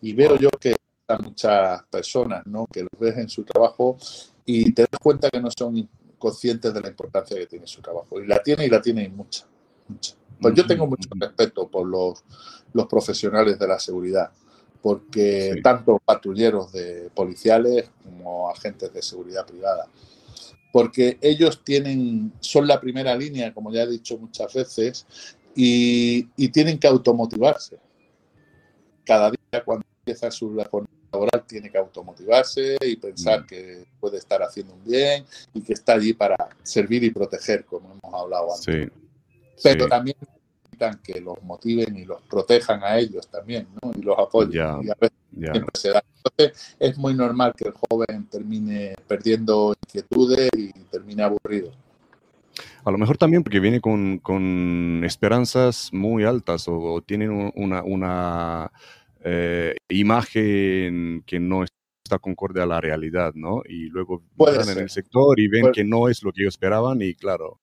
Y 0.00 0.12
veo 0.12 0.36
yo 0.36 0.50
que 0.50 0.76
hay 1.08 1.18
muchas 1.18 1.82
personas, 1.84 2.46
¿no? 2.46 2.66
Que 2.66 2.82
los 2.82 2.98
ves 2.98 3.18
en 3.18 3.28
su 3.28 3.42
trabajo 3.44 3.96
y 4.46 4.72
te 4.72 4.82
das 4.82 5.00
cuenta 5.02 5.30
que 5.30 5.40
no 5.40 5.48
son 5.56 5.88
conscientes 6.18 6.72
de 6.72 6.80
la 6.80 6.88
importancia 6.88 7.36
que 7.36 7.46
tiene 7.46 7.66
su 7.66 7.82
trabajo. 7.82 8.20
Y 8.20 8.26
la 8.26 8.42
tiene 8.42 8.66
y 8.66 8.70
la 8.70 8.80
tiene 8.80 9.04
y 9.04 9.08
mucha, 9.08 9.46
mucha. 9.88 10.14
Pues 10.40 10.54
yo 10.54 10.66
tengo 10.66 10.86
mucho 10.86 11.08
respeto 11.14 11.68
por 11.68 11.86
los, 11.86 12.22
los 12.72 12.86
profesionales 12.86 13.58
de 13.58 13.66
la 13.66 13.78
seguridad, 13.78 14.30
porque 14.84 15.62
tanto 15.62 15.98
patrulleros 15.98 16.70
de 16.70 17.08
policiales 17.14 17.90
como 18.02 18.50
agentes 18.50 18.92
de 18.92 19.00
seguridad 19.00 19.46
privada, 19.46 19.88
porque 20.74 21.16
ellos 21.22 21.64
tienen, 21.64 22.34
son 22.40 22.68
la 22.68 22.78
primera 22.78 23.16
línea, 23.16 23.54
como 23.54 23.72
ya 23.72 23.84
he 23.84 23.88
dicho 23.88 24.18
muchas 24.18 24.52
veces, 24.52 25.06
y, 25.54 26.24
tienen 26.48 26.78
que 26.78 26.86
automotivarse. 26.86 27.78
Cada 29.06 29.30
día 29.30 29.64
cuando 29.64 29.86
empieza 30.00 30.30
su 30.30 30.52
labor 30.52 30.84
laboral 31.10 31.44
tiene 31.46 31.70
que 31.70 31.78
automotivarse 31.78 32.76
y 32.82 32.96
pensar 32.96 33.44
mm. 33.44 33.46
que 33.46 33.86
puede 33.98 34.18
estar 34.18 34.42
haciendo 34.42 34.74
un 34.74 34.84
bien 34.84 35.24
y 35.54 35.62
que 35.62 35.72
está 35.72 35.94
allí 35.94 36.12
para 36.12 36.36
servir 36.62 37.02
y 37.04 37.10
proteger, 37.10 37.64
como 37.64 37.90
hemos 37.90 38.14
hablado 38.20 38.54
antes. 38.54 38.90
Pero 39.62 39.88
también 39.88 40.18
que 41.02 41.20
los 41.20 41.42
motiven 41.42 41.96
y 41.96 42.04
los 42.04 42.22
protejan 42.22 42.82
a 42.82 42.98
ellos 42.98 43.28
también, 43.28 43.68
¿no? 43.82 43.92
Y 43.96 44.02
los 44.02 44.18
apoyen. 44.18 44.52
Y 44.82 44.90
a 44.90 44.96
veces 45.00 45.18
siempre 45.38 45.70
se 45.74 45.90
da. 45.90 46.04
Entonces, 46.16 46.76
es 46.78 46.98
muy 46.98 47.14
normal 47.14 47.52
que 47.56 47.68
el 47.68 47.74
joven 47.74 48.26
termine 48.30 48.94
perdiendo 49.06 49.74
inquietudes 49.86 50.50
y 50.56 50.72
termine 50.90 51.22
aburrido. 51.22 51.72
A 52.84 52.90
lo 52.90 52.98
mejor 52.98 53.16
también 53.16 53.42
porque 53.42 53.60
viene 53.60 53.80
con, 53.80 55.02
esperanzas 55.04 55.90
muy 55.92 56.24
altas 56.24 56.66
o, 56.68 57.02
tienen 57.04 57.52
una, 57.54 57.82
una 57.82 58.70
eh, 59.22 59.74
imagen 59.88 61.22
que 61.26 61.40
no 61.40 61.64
está 61.64 62.18
concorde 62.18 62.60
a 62.60 62.66
la 62.66 62.80
realidad, 62.80 63.32
¿no? 63.34 63.62
Y 63.66 63.88
luego 63.88 64.22
entran 64.38 64.68
en 64.68 64.78
el 64.78 64.90
sector 64.90 65.40
y 65.40 65.48
ven 65.48 65.72
que 65.72 65.84
no 65.84 66.08
es 66.08 66.22
lo 66.22 66.32
que 66.32 66.42
ellos 66.42 66.54
esperaban 66.54 67.00
y 67.00 67.14
claro. 67.14 67.60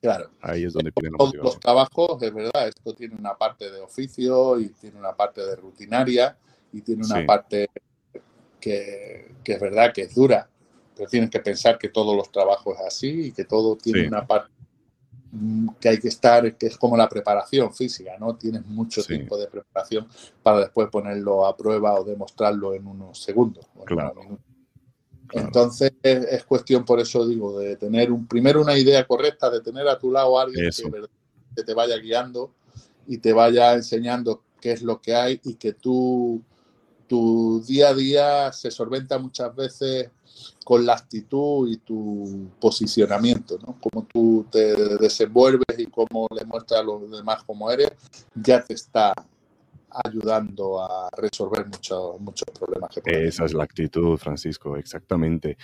Claro. 0.00 0.30
Ahí 0.40 0.64
es 0.64 0.72
donde 0.72 0.92
piden 0.92 1.12
la 1.12 1.18
Todos 1.18 1.34
los 1.34 1.60
trabajos, 1.60 2.20
de 2.20 2.30
verdad, 2.30 2.68
esto 2.68 2.94
tiene 2.94 3.16
una 3.16 3.36
parte 3.36 3.70
de 3.70 3.80
oficio 3.80 4.60
y 4.60 4.68
tiene 4.70 4.98
una 4.98 5.14
parte 5.14 5.44
de 5.44 5.56
rutinaria 5.56 6.36
y 6.72 6.82
tiene 6.82 7.04
una 7.04 7.26
parte 7.26 7.68
que, 8.60 9.34
que, 9.42 9.52
es 9.52 9.60
verdad 9.60 9.92
que 9.92 10.02
es 10.02 10.14
dura, 10.14 10.48
pero 10.96 11.08
tienes 11.08 11.30
que 11.30 11.40
pensar 11.40 11.78
que 11.78 11.88
todos 11.88 12.16
los 12.16 12.30
trabajos 12.30 12.76
es 12.78 12.86
así 12.86 13.26
y 13.26 13.32
que 13.32 13.44
todo 13.44 13.76
tiene 13.76 14.06
una 14.06 14.26
parte 14.26 14.52
mm, 15.32 15.70
que 15.80 15.88
hay 15.88 15.98
que 15.98 16.08
estar, 16.08 16.56
que 16.56 16.66
es 16.66 16.76
como 16.76 16.96
la 16.96 17.08
preparación 17.08 17.72
física, 17.74 18.16
¿no? 18.18 18.36
Tienes 18.36 18.64
mucho 18.66 19.02
tiempo 19.02 19.36
de 19.36 19.48
preparación 19.48 20.06
para 20.42 20.60
después 20.60 20.88
ponerlo 20.90 21.44
a 21.46 21.56
prueba 21.56 21.94
o 21.94 22.04
demostrarlo 22.04 22.74
en 22.74 22.86
unos 22.86 23.20
segundos. 23.20 23.66
Claro. 23.84 24.38
Entonces 25.32 25.92
es 26.02 26.44
cuestión, 26.44 26.84
por 26.84 27.00
eso 27.00 27.26
digo, 27.26 27.58
de 27.58 27.76
tener 27.76 28.10
un, 28.10 28.26
primero 28.26 28.60
una 28.60 28.78
idea 28.78 29.06
correcta, 29.06 29.50
de 29.50 29.60
tener 29.60 29.86
a 29.88 29.98
tu 29.98 30.10
lado 30.10 30.38
a 30.38 30.42
alguien 30.42 30.70
que, 31.54 31.62
te 31.62 31.74
vaya 31.74 31.96
guiando 31.98 32.52
y 33.06 33.18
te 33.18 33.32
vaya 33.32 33.74
enseñando 33.74 34.42
qué 34.60 34.72
es 34.72 34.82
lo 34.82 35.00
que 35.00 35.14
hay 35.14 35.40
y 35.44 35.54
que 35.54 35.72
tú, 35.72 36.42
tu 37.06 37.62
día 37.66 37.88
a 37.88 37.94
día 37.94 38.52
se 38.52 38.70
solventa 38.70 39.18
muchas 39.18 39.54
veces 39.54 40.10
con 40.64 40.86
la 40.86 40.94
actitud 40.94 41.68
y 41.68 41.78
tu 41.78 42.48
posicionamiento, 42.60 43.58
¿no? 43.66 43.76
Cómo 43.80 44.06
tú 44.06 44.46
te 44.50 44.74
desenvuelves 44.98 45.78
y 45.78 45.86
cómo 45.86 46.28
le 46.30 46.44
muestras 46.44 46.80
a 46.80 46.84
los 46.84 47.10
demás 47.10 47.42
cómo 47.44 47.70
eres, 47.70 47.90
ya 48.34 48.62
te 48.62 48.74
está 48.74 49.14
ayudando 49.90 50.82
a 50.82 51.08
resolver 51.16 51.66
muchos 51.66 52.20
muchos 52.20 52.46
problemas. 52.58 52.90
Esa 53.04 53.44
es 53.44 53.52
la 53.52 53.64
actitud, 53.64 54.16
Francisco, 54.16 54.76
exactamente. 54.76 55.56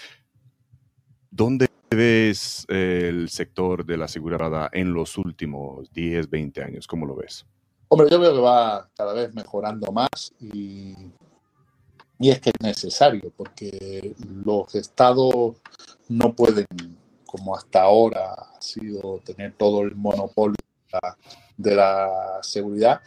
¿Dónde 1.30 1.68
ves 1.90 2.64
el 2.68 3.28
sector 3.28 3.84
de 3.84 3.96
la 3.96 4.08
seguridad 4.08 4.68
en 4.72 4.92
los 4.92 5.18
últimos 5.18 5.92
10, 5.92 6.30
20 6.30 6.62
años? 6.62 6.86
¿Cómo 6.86 7.06
lo 7.06 7.16
ves? 7.16 7.46
Hombre, 7.88 8.08
yo 8.10 8.18
veo 8.18 8.34
que 8.34 8.40
va 8.40 8.88
cada 8.96 9.12
vez 9.12 9.34
mejorando 9.34 9.92
más 9.92 10.32
y, 10.40 10.94
y 12.18 12.30
es 12.30 12.40
que 12.40 12.50
es 12.50 12.60
necesario 12.60 13.32
porque 13.36 14.14
los 14.44 14.74
estados 14.74 15.56
no 16.08 16.34
pueden, 16.34 16.66
como 17.26 17.56
hasta 17.56 17.82
ahora 17.82 18.34
ha 18.34 18.60
sido, 18.60 19.20
tener 19.24 19.54
todo 19.54 19.82
el 19.82 19.94
monopolio 19.94 20.56
de 21.56 21.74
la 21.74 22.38
seguridad 22.42 23.00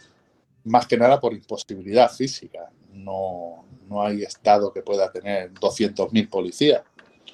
más 0.68 0.86
que 0.88 0.98
nada 0.98 1.20
por 1.20 1.34
imposibilidad 1.34 2.12
física. 2.12 2.70
No, 2.94 3.66
no 3.90 4.02
hay 4.02 4.24
estado 4.24 4.72
que 4.72 4.82
pueda 4.82 5.12
tener 5.12 5.54
200.000 5.54 6.30
policías. 6.30 6.82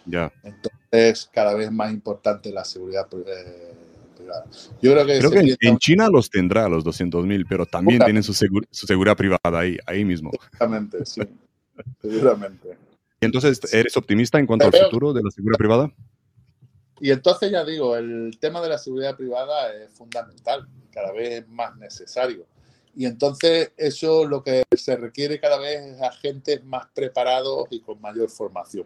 Ya. 0.05 0.31
Entonces, 0.43 1.29
cada 1.31 1.53
vez 1.53 1.71
más 1.71 1.91
importante 1.91 2.51
la 2.51 2.65
seguridad 2.65 3.07
eh, 3.25 3.73
privada. 4.15 4.45
Yo 4.81 4.93
creo 4.93 5.31
que, 5.31 5.55
en 5.61 5.77
China 5.77 6.09
los 6.09 6.29
tendrá 6.29 6.67
los 6.67 6.85
200.000, 6.85 7.45
pero 7.47 7.65
también 7.65 7.99
tienen 8.03 8.23
su, 8.23 8.33
su, 8.33 8.87
seguridad 8.87 9.15
privada 9.15 9.59
ahí, 9.59 9.77
ahí 9.85 10.03
mismo. 10.03 10.31
Seguramente, 10.51 11.05
sí. 11.05 11.21
Seguramente. 12.01 12.77
¿Y 13.21 13.25
entonces 13.25 13.73
eres 13.73 13.95
optimista 13.95 14.37
en 14.37 14.45
cuanto 14.45 14.65
al 14.65 14.73
futuro 14.73 15.13
de 15.13 15.23
la 15.23 15.31
seguridad 15.31 15.57
privada? 15.57 15.91
Y 16.99 17.11
entonces 17.11 17.51
ya 17.51 17.65
digo, 17.65 17.95
el 17.95 18.37
tema 18.39 18.61
de 18.61 18.69
la 18.69 18.77
seguridad 18.77 19.15
privada 19.15 19.73
es 19.73 19.91
fundamental, 19.91 20.67
cada 20.91 21.11
vez 21.11 21.41
es 21.41 21.47
más 21.47 21.75
necesario. 21.77 22.45
Y 22.95 23.05
entonces 23.05 23.71
eso 23.75 24.25
lo 24.25 24.43
que 24.43 24.63
se 24.75 24.95
requiere 24.95 25.39
cada 25.39 25.57
vez 25.57 25.81
es 25.81 26.01
agentes 26.01 26.63
más 26.63 26.87
preparados 26.93 27.67
y 27.71 27.81
con 27.81 27.99
mayor 27.99 28.29
formación. 28.29 28.85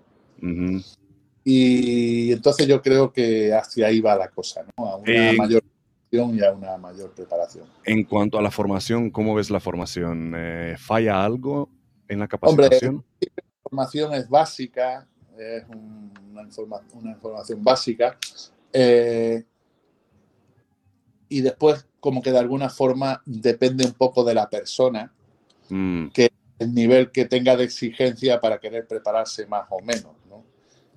Y 1.43 2.31
entonces 2.31 2.67
yo 2.67 2.81
creo 2.81 3.11
que 3.11 3.53
hacia 3.53 3.87
ahí 3.87 3.99
va 3.99 4.15
la 4.15 4.29
cosa, 4.29 4.65
¿no? 4.77 4.85
A 4.85 4.95
una 4.97 5.33
mayor 5.33 5.63
formación 5.63 6.37
y 6.37 6.43
a 6.43 6.53
una 6.53 6.77
mayor 6.77 7.11
preparación. 7.11 7.65
En 7.83 8.03
cuanto 8.03 8.37
a 8.37 8.41
la 8.41 8.51
formación, 8.51 9.09
¿cómo 9.09 9.35
ves 9.35 9.49
la 9.49 9.59
formación? 9.59 10.33
Eh, 10.35 10.75
¿Falla 10.77 11.23
algo 11.23 11.69
en 12.07 12.19
la 12.19 12.27
capacitación? 12.27 12.95
Hombre, 12.95 13.31
la 13.35 13.61
formación 13.63 14.13
es 14.13 14.29
básica, 14.29 15.07
es 15.37 15.63
una, 15.69 16.47
una, 16.93 17.11
información 17.11 17.63
básica. 17.63 18.17
Eh, 18.71 19.43
y 21.29 21.41
después 21.41 21.85
como 22.07 22.21
que 22.21 22.31
de 22.31 22.39
alguna 22.39 22.69
forma 22.69 23.21
depende 23.25 23.85
un 23.85 23.91
poco 23.91 24.23
de 24.23 24.33
la 24.33 24.49
persona, 24.49 25.11
mm. 25.67 26.07
que 26.11 26.31
el 26.57 26.73
nivel 26.73 27.11
que 27.11 27.25
tenga 27.25 27.57
de 27.57 27.65
exigencia 27.65 28.39
para 28.39 28.59
querer 28.59 28.87
prepararse 28.87 29.45
más 29.45 29.65
o 29.69 29.81
menos. 29.81 30.15
¿no? 30.29 30.41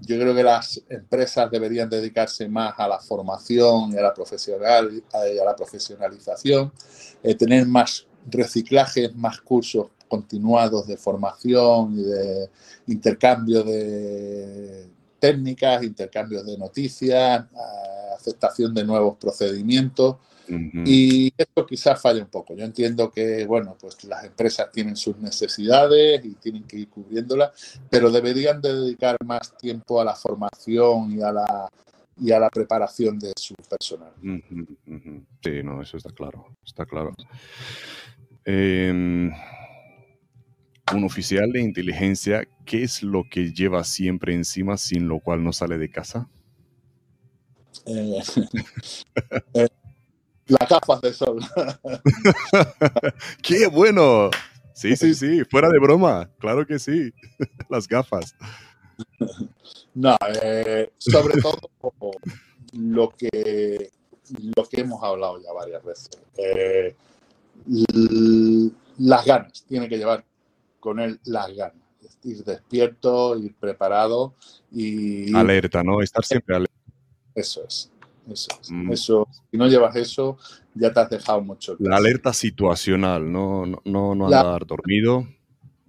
Yo 0.03 0.17
creo 0.21 0.33
que 0.37 0.45
las 0.45 0.81
empresas 0.89 1.51
deberían 1.51 1.91
dedicarse 1.91 2.49
más 2.49 2.75
a 2.79 2.87
la 2.87 3.01
formación 3.01 3.93
y 3.93 3.97
a 3.97 4.03
la, 4.03 4.15
profesional, 4.15 5.03
a 5.13 5.45
la 5.45 5.57
profesionalización, 5.57 6.71
eh, 7.25 7.35
tener 7.35 7.67
más 7.67 8.07
reciclajes, 8.31 9.13
más 9.17 9.41
cursos 9.41 9.89
continuados 10.07 10.87
de 10.87 10.97
formación 10.97 11.99
y 11.99 12.03
de 12.05 12.51
intercambio 12.87 13.65
de 13.65 14.89
técnicas, 15.19 15.83
intercambios 15.83 16.47
de 16.47 16.57
noticias, 16.57 17.47
aceptación 18.15 18.73
de 18.73 18.85
nuevos 18.85 19.17
procedimientos 19.17 20.19
y 20.85 21.33
esto 21.37 21.67
quizás 21.67 22.01
falle 22.01 22.23
un 22.23 22.29
poco. 22.29 22.55
Yo 22.55 22.65
entiendo 22.65 23.11
que, 23.11 23.47
bueno, 23.47 23.77
pues 23.81 24.03
las 24.05 24.25
empresas 24.25 24.71
tienen 24.73 24.97
sus 24.97 25.17
necesidades 25.19 26.25
y 26.25 26.35
tienen 26.35 26.65
que 26.65 26.79
ir 26.79 26.89
cubriéndolas, 26.89 27.81
pero 27.89 28.11
deberían 28.11 28.61
dedicar 28.61 29.17
más 29.25 29.57
tiempo 29.57 30.01
a 30.01 30.05
la 30.05 30.15
formación 30.15 31.13
y 31.13 31.23
a 31.23 31.33
la, 31.33 31.69
y 32.21 32.33
a 32.33 32.39
la 32.39 32.51
preparación 32.51 33.19
de 33.19 33.33
su 33.37 33.55
personal. 33.69 34.13
Sí, 35.43 35.63
no, 35.63 35.83
eso 35.83 35.97
está 35.97 36.11
claro, 36.11 36.47
está 36.65 36.85
claro. 36.85 37.15
Em, 38.45 39.31
un 40.93 41.05
oficial 41.05 41.53
de 41.53 41.61
inteligencia, 41.61 42.47
¿qué 42.65 42.83
es 42.83 43.03
lo 43.03 43.25
que 43.31 43.53
lleva 43.53 43.85
siempre 43.85 44.35
encima 44.35 44.77
sin 44.77 45.09
lo 45.09 45.21
cual 45.21 45.45
no 45.45 45.53
sale 45.53 45.79
de 45.79 45.91
casa? 45.91 46.29
Eh, 47.87 48.21
eh, 49.55 49.69
las 50.51 50.69
gafas 50.69 51.01
de 51.01 51.13
sol. 51.13 51.39
¡Qué 53.43 53.67
bueno! 53.67 54.31
Sí, 54.75 54.97
sí, 54.97 55.15
sí, 55.15 55.45
fuera 55.45 55.69
de 55.69 55.79
broma, 55.79 56.31
claro 56.39 56.67
que 56.67 56.79
sí, 56.79 57.13
las 57.69 57.87
gafas. 57.87 58.35
No, 59.95 60.17
eh, 60.43 60.91
sobre 60.99 61.41
todo 61.41 61.59
lo 62.73 63.11
que, 63.11 63.91
lo 64.57 64.65
que 64.65 64.81
hemos 64.81 65.03
hablado 65.03 65.41
ya 65.43 65.53
varias 65.53 65.85
veces. 65.85 66.11
Eh, 66.37 66.95
las 68.99 69.25
ganas, 69.25 69.65
tiene 69.69 69.89
que 69.89 69.99
llevar 69.99 70.25
con 70.79 70.99
él 71.01 71.21
las 71.25 71.55
ganas. 71.55 71.77
Ir 72.23 72.45
despierto, 72.45 73.37
ir 73.39 73.55
preparado 73.55 74.35
y... 74.71 75.35
Alerta, 75.35 75.83
¿no? 75.83 76.03
Estar 76.03 76.25
siempre 76.25 76.57
alerta. 76.57 76.75
Eso 77.35 77.65
es. 77.67 77.91
Mm. 78.71 78.93
Eso, 78.93 79.27
si 79.51 79.57
no 79.57 79.67
llevas 79.67 79.97
eso, 79.97 80.39
ya 80.75 80.93
te 80.93 81.01
has 81.01 81.11
dejado 81.11 81.41
mucho. 81.41 81.77
La 81.79 81.97
alerta 81.97 82.33
situacional, 82.33 83.31
no, 83.31 83.67
no, 83.67 84.15
no 84.15 84.25
andar 84.27 84.67
dormido. 84.67 85.27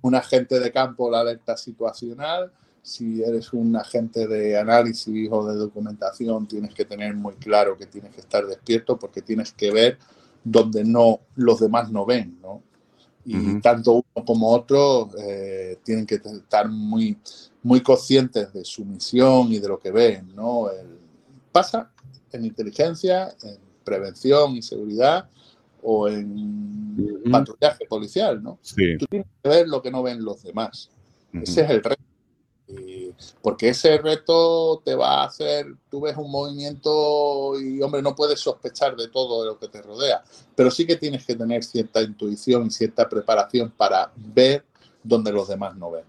Un 0.01 0.15
agente 0.15 0.59
de 0.59 0.71
campo, 0.71 1.09
la 1.09 1.21
alerta 1.21 1.55
situacional. 1.57 2.51
Si 2.81 3.21
eres 3.21 3.53
un 3.53 3.75
agente 3.75 4.27
de 4.27 4.57
análisis 4.57 5.29
o 5.31 5.45
de 5.45 5.55
documentación, 5.55 6.47
tienes 6.47 6.73
que 6.73 6.85
tener 6.85 7.15
muy 7.15 7.35
claro 7.35 7.77
que 7.77 7.85
tienes 7.85 8.13
que 8.13 8.21
estar 8.21 8.45
despierto 8.45 8.97
porque 8.97 9.21
tienes 9.21 9.51
que 9.53 9.71
ver 9.71 9.99
donde 10.43 10.83
no 10.83 11.19
los 11.35 11.59
demás 11.59 11.91
no 11.91 12.05
ven, 12.05 12.39
¿no? 12.41 12.63
Y 13.23 13.61
tanto 13.61 14.03
uno 14.15 14.25
como 14.25 14.49
otro 14.49 15.09
eh, 15.19 15.77
tienen 15.83 16.07
que 16.07 16.15
estar 16.15 16.67
muy, 16.67 17.19
muy 17.61 17.81
conscientes 17.81 18.51
de 18.51 18.65
su 18.65 18.83
misión 18.83 19.53
y 19.53 19.59
de 19.59 19.67
lo 19.67 19.79
que 19.79 19.91
ven, 19.91 20.33
¿no? 20.35 20.67
pasa 21.51 21.91
en 22.37 22.45
inteligencia, 22.45 23.35
en 23.43 23.57
prevención 23.83 24.55
y 24.55 24.61
seguridad 24.61 25.29
o 25.83 26.07
en 26.07 27.23
patrullaje 27.31 27.85
policial, 27.87 28.41
¿no? 28.41 28.59
Tú 28.63 29.05
tienes 29.09 29.27
que 29.41 29.49
ver 29.49 29.67
lo 29.67 29.81
que 29.81 29.91
no 29.91 30.03
ven 30.03 30.23
los 30.23 30.43
demás. 30.43 30.89
Ese 31.33 31.61
es 31.61 31.69
el 31.69 31.83
reto. 31.83 32.01
porque 33.41 33.69
ese 33.69 33.97
reto 33.97 34.81
te 34.83 34.95
va 34.95 35.21
a 35.21 35.25
hacer, 35.25 35.65
tú 35.89 36.01
ves 36.01 36.15
un 36.17 36.31
movimiento 36.31 37.59
y, 37.59 37.81
hombre, 37.81 38.01
no 38.01 38.15
puedes 38.15 38.39
sospechar 38.39 38.95
de 38.95 39.09
todo 39.09 39.45
lo 39.45 39.59
que 39.59 39.67
te 39.67 39.81
rodea, 39.81 40.23
pero 40.55 40.71
sí 40.71 40.85
que 40.85 40.95
tienes 40.95 41.25
que 41.25 41.35
tener 41.35 41.63
cierta 41.63 42.01
intuición 42.01 42.67
y 42.67 42.69
cierta 42.69 43.09
preparación 43.09 43.71
para 43.75 44.11
ver 44.15 44.63
donde 45.03 45.31
los 45.31 45.47
demás 45.47 45.75
no 45.75 45.91
ven. 45.91 46.05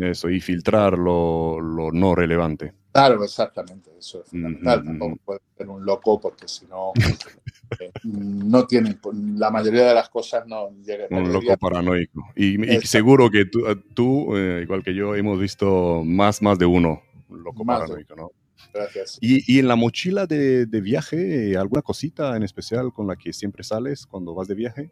Eso, 0.00 0.28
y 0.30 0.40
filtrar 0.40 0.98
lo, 0.98 1.60
lo 1.60 1.92
no 1.92 2.14
relevante. 2.14 2.72
Claro, 2.92 3.24
exactamente, 3.24 3.90
eso 3.98 4.22
es 4.22 4.28
fundamental. 4.28 4.84
Tampoco 4.84 5.16
puede 5.24 5.40
ser 5.56 5.68
un 5.68 5.84
loco 5.84 6.20
porque 6.20 6.46
si 6.46 6.66
no, 6.66 6.92
eh, 7.80 7.90
no 8.04 8.66
tiene, 8.66 8.98
la 9.36 9.50
mayoría 9.50 9.86
de 9.86 9.94
las 9.94 10.10
cosas 10.10 10.46
no 10.46 10.70
llegan. 10.84 11.08
Un 11.10 11.32
loco 11.32 11.56
paranoico. 11.56 12.20
Y, 12.36 12.58
seguro 12.82 13.30
que 13.30 13.46
tú, 13.46 13.64
tú 13.94 14.36
eh, 14.36 14.60
igual 14.62 14.82
que 14.82 14.94
yo, 14.94 15.14
hemos 15.14 15.40
visto 15.40 16.02
más, 16.04 16.42
más 16.42 16.58
de 16.58 16.66
uno 16.66 17.02
loco 17.30 17.64
paranoico, 17.64 18.14
¿no? 18.14 18.30
Gracias. 18.74 19.18
¿Y, 19.20 19.52
y 19.52 19.58
en 19.58 19.68
la 19.68 19.76
mochila 19.76 20.26
de, 20.26 20.66
de, 20.66 20.80
viaje, 20.80 21.56
alguna 21.56 21.82
cosita 21.82 22.36
en 22.36 22.42
especial 22.42 22.92
con 22.92 23.06
la 23.06 23.16
que 23.16 23.32
siempre 23.32 23.64
sales 23.64 24.06
cuando 24.06 24.34
vas 24.34 24.48
de 24.48 24.54
viaje? 24.54 24.90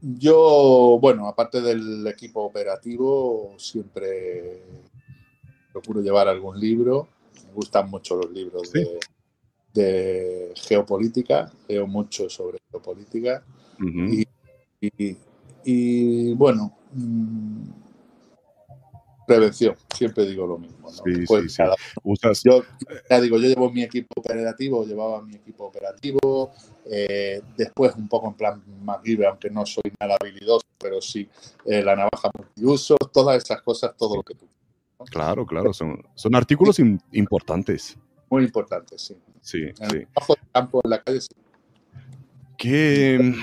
Yo, 0.00 0.98
bueno, 1.00 1.26
aparte 1.26 1.62
del 1.62 2.06
equipo 2.06 2.42
operativo, 2.42 3.54
siempre 3.56 4.62
procuro 5.74 6.00
llevar 6.00 6.28
algún 6.28 6.58
libro. 6.58 7.08
Gustan 7.52 7.90
mucho 7.90 8.16
los 8.16 8.30
libros 8.30 8.70
de, 9.72 10.52
geopolítica, 10.54 11.50
leo 11.68 11.86
mucho 11.88 12.30
sobre 12.30 12.58
geopolítica. 12.70 13.44
y, 15.64 16.32
bueno, 16.34 16.76
mm, 16.92 17.70
prevención, 19.26 19.74
siempre 19.96 20.26
digo 20.26 20.46
lo 20.46 20.58
mismo. 20.58 20.90
Yo 22.44 22.62
ya 23.10 23.20
digo, 23.20 23.38
yo 23.38 23.48
llevo 23.48 23.70
mi 23.70 23.82
equipo 23.82 24.14
operativo, 24.16 24.84
llevaba 24.84 25.22
mi 25.22 25.34
equipo 25.34 25.64
operativo, 25.64 26.52
eh, 26.84 27.42
después 27.56 27.94
un 27.96 28.08
poco 28.08 28.28
en 28.28 28.34
plan 28.34 28.62
MacGyver, 28.84 29.26
aunque 29.26 29.50
no 29.50 29.66
soy 29.66 29.90
nada 29.98 30.16
habilidoso, 30.20 30.66
pero 30.78 31.00
sí 31.00 31.28
eh, 31.64 31.82
la 31.82 31.96
navaja 31.96 32.30
multiuso, 32.36 32.96
todas 33.12 33.42
esas 33.42 33.60
cosas, 33.62 33.96
todo 33.96 34.16
lo 34.16 34.22
que 34.22 34.34
tú 34.34 34.46
Claro, 35.10 35.44
claro, 35.44 35.72
son, 35.72 36.02
son 36.14 36.34
artículos 36.34 36.78
importantes. 37.12 37.98
Muy 38.30 38.44
importantes, 38.44 39.02
sí. 39.02 39.16
Sí, 39.40 39.62
en 39.62 39.90
sí. 39.90 39.96
El 39.96 40.08
campo, 40.52 40.80
en 40.82 40.90
la 40.90 41.02
calle, 41.02 41.20
sí. 41.20 41.28
¿Qué, 42.56 43.34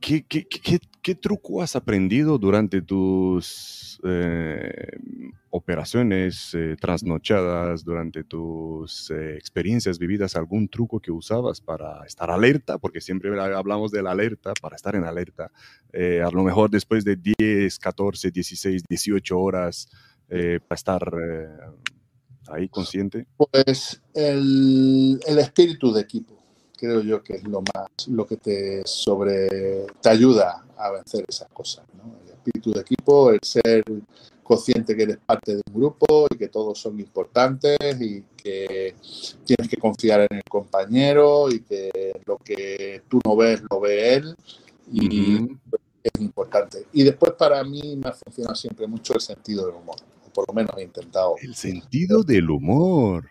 qué, 0.00 0.24
qué, 0.24 0.78
qué, 1.02 1.14
truco 1.14 1.62
has 1.62 1.76
aprendido 1.76 2.38
durante 2.38 2.82
tus 2.82 3.98
eh, 4.04 4.92
operaciones 5.50 6.54
eh, 6.54 6.76
trasnochadas, 6.78 7.84
durante 7.84 8.22
tus 8.22 9.10
eh, 9.10 9.34
experiencias 9.36 9.98
vividas? 9.98 10.36
¿Algún 10.36 10.68
truco 10.68 11.00
que 11.00 11.10
usabas 11.10 11.60
para 11.60 12.04
estar 12.06 12.30
alerta? 12.30 12.78
Porque 12.78 13.00
siempre 13.00 13.30
hablamos 13.40 13.90
de 13.90 14.02
la 14.02 14.12
alerta, 14.12 14.52
para 14.60 14.76
estar 14.76 14.94
en 14.94 15.04
alerta. 15.04 15.50
a 15.92 16.30
lo 16.30 16.44
mejor 16.44 16.70
después 16.70 17.04
de 17.04 17.16
10, 17.16 17.78
14, 17.78 18.30
16, 18.30 18.82
18 18.88 19.38
horas 19.38 19.88
eh, 20.30 20.58
para 20.66 20.76
estar 20.76 21.02
eh, 21.20 21.48
ahí 22.48 22.68
consciente? 22.68 23.26
Pues 23.36 24.00
el, 24.14 25.20
el, 25.26 25.38
espíritu 25.38 25.92
de 25.92 26.00
equipo, 26.00 26.34
creo 26.76 27.00
yo 27.00 27.22
que 27.22 27.34
es 27.34 27.44
lo 27.44 27.60
más, 27.60 28.08
lo 28.08 28.26
que 28.26 28.36
te 28.36 28.82
sobre, 28.86 29.86
te 30.00 30.08
ayuda 30.08 30.64
a 30.76 30.90
vencer 30.90 31.24
esas 31.28 31.48
cosas, 31.50 31.84
¿no? 31.96 32.16
El 32.24 32.32
espíritu 32.32 32.72
de 32.72 32.80
equipo, 32.80 33.30
el 33.30 33.40
ser 33.42 33.84
consciente 34.42 34.94
que 34.94 35.04
eres 35.04 35.18
parte 35.24 35.56
de 35.56 35.62
un 35.68 35.80
grupo 35.80 36.26
y 36.30 36.36
que 36.36 36.48
todos 36.48 36.78
son 36.78 37.00
importantes 37.00 37.78
y 38.00 38.22
que 38.36 38.94
tienes 39.44 39.68
que 39.68 39.76
confiar 39.78 40.26
en 40.30 40.36
el 40.36 40.44
compañero 40.44 41.50
y 41.50 41.60
que 41.60 42.12
lo 42.26 42.36
que 42.36 43.02
tú 43.08 43.20
no 43.24 43.36
ves 43.36 43.62
lo 43.70 43.80
ve 43.80 44.14
él 44.14 44.36
y 44.92 45.36
es 46.02 46.20
importante. 46.20 46.86
Y 46.92 47.02
después 47.02 47.32
para 47.32 47.64
mí 47.64 47.96
me 47.96 48.08
ha 48.08 48.12
funcionado 48.12 48.54
siempre 48.54 48.86
mucho 48.86 49.14
el 49.14 49.20
sentido 49.20 49.66
del 49.66 49.76
humor 49.76 49.96
por 50.34 50.46
lo 50.48 50.54
menos 50.54 50.76
he 50.76 50.82
intentado. 50.82 51.36
El 51.40 51.54
sentido 51.54 52.22
del 52.22 52.50
humor. 52.50 53.30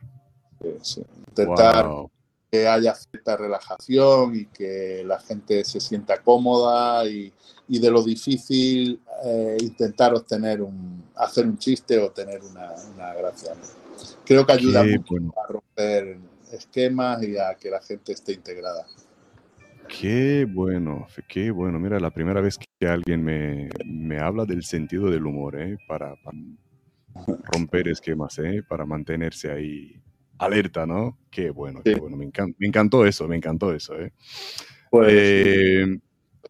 Intentar 1.30 1.88
que 2.54 2.68
haya 2.68 2.94
cierta 2.94 3.36
relajación 3.36 4.36
y 4.36 4.46
que 4.46 5.04
la 5.06 5.20
gente 5.20 5.64
se 5.64 5.80
sienta 5.80 6.22
cómoda 6.22 7.04
y, 7.08 7.34
de 7.68 7.90
lo 7.90 8.04
difícil 8.04 9.02
eh, 9.26 9.58
intentar 9.60 10.14
obtener 10.14 10.62
un, 10.62 11.04
hacer 11.16 11.48
un 11.48 11.58
chiste 11.58 11.98
o 11.98 12.12
tener 12.12 12.42
una, 12.44 13.14
gracia. 13.16 13.54
Creo 14.24 14.46
que 14.46 14.54
ayuda 14.54 14.84
mucho 14.84 15.16
a 15.36 15.52
romper 15.52 16.20
esquemas 16.52 17.24
y 17.24 17.38
a 17.38 17.56
que 17.56 17.72
la 17.72 17.82
gente 17.82 18.14
esté 18.14 18.34
integrada. 18.34 18.86
Qué 19.88 20.48
bueno, 20.48 21.08
qué 21.28 21.50
bueno. 21.50 21.80
Mira, 21.80 22.00
la 22.00 22.12
primera 22.12 22.40
vez 22.40 22.58
que 22.58 22.88
alguien 22.88 23.24
me, 23.24 23.70
me 23.84 24.20
habla 24.20 24.46
del 24.46 24.64
sentido 24.64 25.10
del 25.10 25.26
humor, 25.26 25.60
¿eh? 25.60 25.78
para, 25.88 26.14
romper 27.44 27.88
esquemas, 27.88 28.40
¿eh? 28.40 28.64
Para 28.68 28.86
mantenerse 28.86 29.52
ahí 29.52 29.96
alerta, 30.38 30.86
¿no? 30.86 31.18
Qué 31.30 31.50
bueno, 31.50 31.82
qué 31.84 31.96
bueno. 31.96 32.18
Me, 32.18 32.26
encantó 32.60 33.06
eso, 33.06 33.28
me 33.28 33.36
encantó 33.36 33.74
eso, 33.74 34.00
¿eh? 34.00 34.12
Pues, 34.90 35.10
eh, 35.12 36.00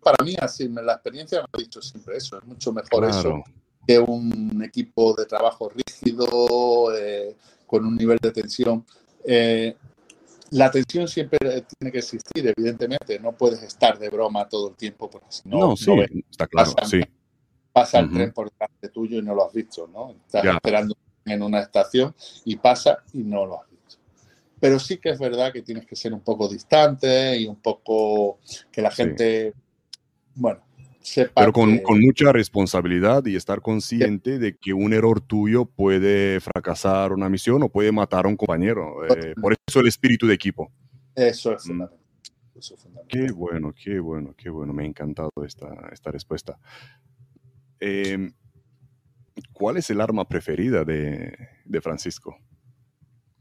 para 0.02 0.24
mí, 0.24 0.36
así, 0.40 0.68
la 0.68 0.94
experiencia 0.94 1.42
me 1.42 1.48
ha 1.52 1.58
dicho 1.58 1.82
siempre 1.82 2.18
eso. 2.18 2.38
Es 2.38 2.46
mucho 2.46 2.74
mejor 2.74 3.06
eso 3.06 3.44
que 3.86 4.00
un 4.00 4.64
equipo 4.64 5.14
de 5.14 5.26
trabajo 5.26 5.70
rígido, 5.70 6.96
eh, 6.98 7.36
con 7.68 7.86
un 7.86 7.96
nivel 7.96 8.18
de 8.22 8.32
tensión. 8.32 8.86
la 10.52 10.72
tensión 10.72 11.08
siempre 11.08 11.40
tiene 11.78 11.92
que 11.92 12.00
existir, 12.00 12.54
evidentemente. 12.56 13.20
No 13.20 13.34
puedes 13.34 13.62
estar 13.64 14.00
de 14.00 14.10
broma 14.10 14.48
todo 14.48 14.70
el 14.70 14.76
tiempo, 14.76 15.10
porque 15.10 15.28
si 15.30 15.50
no, 15.50 15.60
no, 15.60 15.76
sí, 15.76 15.92
está 16.30 16.48
claro, 16.48 16.74
sí 16.86 17.02
pasa 17.74 18.00
el 18.00 18.12
tren 18.12 18.32
por 18.32 18.52
delante 18.52 18.90
tuyo 18.90 19.18
y 19.18 19.22
no 19.24 19.34
lo 19.34 19.48
has 19.48 19.54
visto, 19.54 19.90
¿no? 19.92 20.12
Estás 20.12 20.46
esperando 20.46 20.96
en 21.26 21.42
una 21.42 21.60
estación 21.60 22.14
y 22.46 22.56
pasa 22.56 23.00
y 23.14 23.24
no 23.24 23.46
lo 23.46 23.62
has 23.62 23.70
visto. 23.70 23.98
Pero 24.60 24.80
sí 24.80 24.98
que 24.98 25.10
es 25.10 25.20
verdad 25.20 25.52
que 25.52 25.64
tienes 25.64 25.86
que 25.86 25.96
ser 25.96 26.14
un 26.14 26.22
poco 26.22 26.48
distante 26.48 27.38
y 27.38 27.48
un 27.48 27.58
poco 27.58 28.40
que 28.72 28.82
la 28.82 28.92
gente, 28.92 29.54
bueno, 30.36 30.62
sepa. 31.02 31.42
Pero 31.42 31.52
con, 31.52 31.80
con, 31.80 32.00
mucha 32.00 32.32
responsabilidad 32.32 33.26
y 33.26 33.36
estar 33.36 33.62
consciente 33.62 34.38
de 34.38 34.56
que 34.56 34.74
un 34.74 34.94
error 34.94 35.20
tuyo 35.20 35.66
puede 35.66 36.40
fracasar 36.40 37.12
una 37.12 37.28
misión 37.28 37.64
o 37.64 37.70
puede 37.70 37.92
matar 37.92 38.26
a 38.26 38.30
un 38.30 38.38
compañero. 38.38 39.04
Eh, 39.06 39.34
por 39.42 39.56
eso 39.68 39.80
el 39.80 39.88
espíritu 39.88 40.28
de 40.28 40.36
equipo. 40.36 40.72
Eso 41.16 41.54
es 41.54 41.66
mm. 41.66 41.68
fundamental. 41.68 42.04
Qué 43.10 43.32
bueno, 43.32 43.74
qué 43.74 44.00
bueno, 44.00 44.34
qué 44.38 44.50
bueno. 44.50 44.74
Me 44.74 44.84
ha 44.84 44.86
encantado 44.86 45.32
esta, 45.46 45.90
esta 45.92 46.12
respuesta. 46.12 46.58
Em, 47.86 48.32
¿Cuál 49.52 49.76
es 49.76 49.90
el 49.90 50.00
arma 50.00 50.26
preferida 50.26 50.86
de, 50.86 51.36
Francisco? 51.82 52.38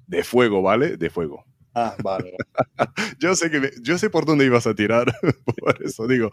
De 0.09 0.25
fuego, 0.25 0.63
¿vale? 0.63 0.97
De 0.97 1.11
fuego. 1.11 1.45
Ah, 1.75 1.95
vale. 2.03 2.37
yo, 3.21 3.37
sé 3.37 3.53
que 3.53 3.71
yo 3.83 3.97
sé 3.99 4.11
por 4.11 4.27
dónde 4.27 4.45
ibas 4.45 4.67
a 4.67 4.75
tirar, 4.75 5.15
por 5.45 5.81
eso 5.85 6.09
digo, 6.09 6.29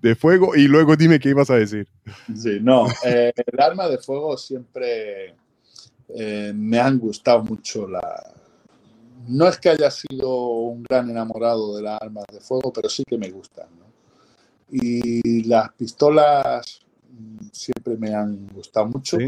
de 0.00 0.16
fuego 0.16 0.56
y 0.56 0.66
luego 0.66 0.96
dime 0.96 1.20
qué 1.20 1.28
ibas 1.28 1.50
a 1.50 1.56
decir. 1.56 1.86
Sí, 2.34 2.58
no, 2.60 2.88
eh, 3.04 3.32
el 3.36 3.60
arma 3.60 3.88
de 3.88 3.98
fuego 3.98 4.36
siempre 4.36 5.36
eh, 6.08 6.52
me 6.54 6.80
han 6.80 6.98
gustado 6.98 7.44
mucho 7.44 7.86
la... 7.86 8.34
No 9.28 9.46
es 9.46 9.56
que 9.58 9.68
haya 9.68 9.90
sido 9.90 10.36
un 10.36 10.82
gran 10.82 11.08
enamorado 11.08 11.76
de 11.76 11.82
las 11.82 12.02
armas 12.02 12.24
de 12.32 12.40
fuego, 12.40 12.72
pero 12.72 12.88
sí 12.88 13.04
que 13.06 13.16
me 13.16 13.30
gustan. 13.30 13.68
¿no? 13.78 13.86
Y 14.68 15.44
las 15.44 15.72
pistolas 15.74 16.82
siempre 17.52 17.96
me 17.96 18.14
han 18.14 18.46
gustado 18.48 18.86
mucho. 18.86 19.18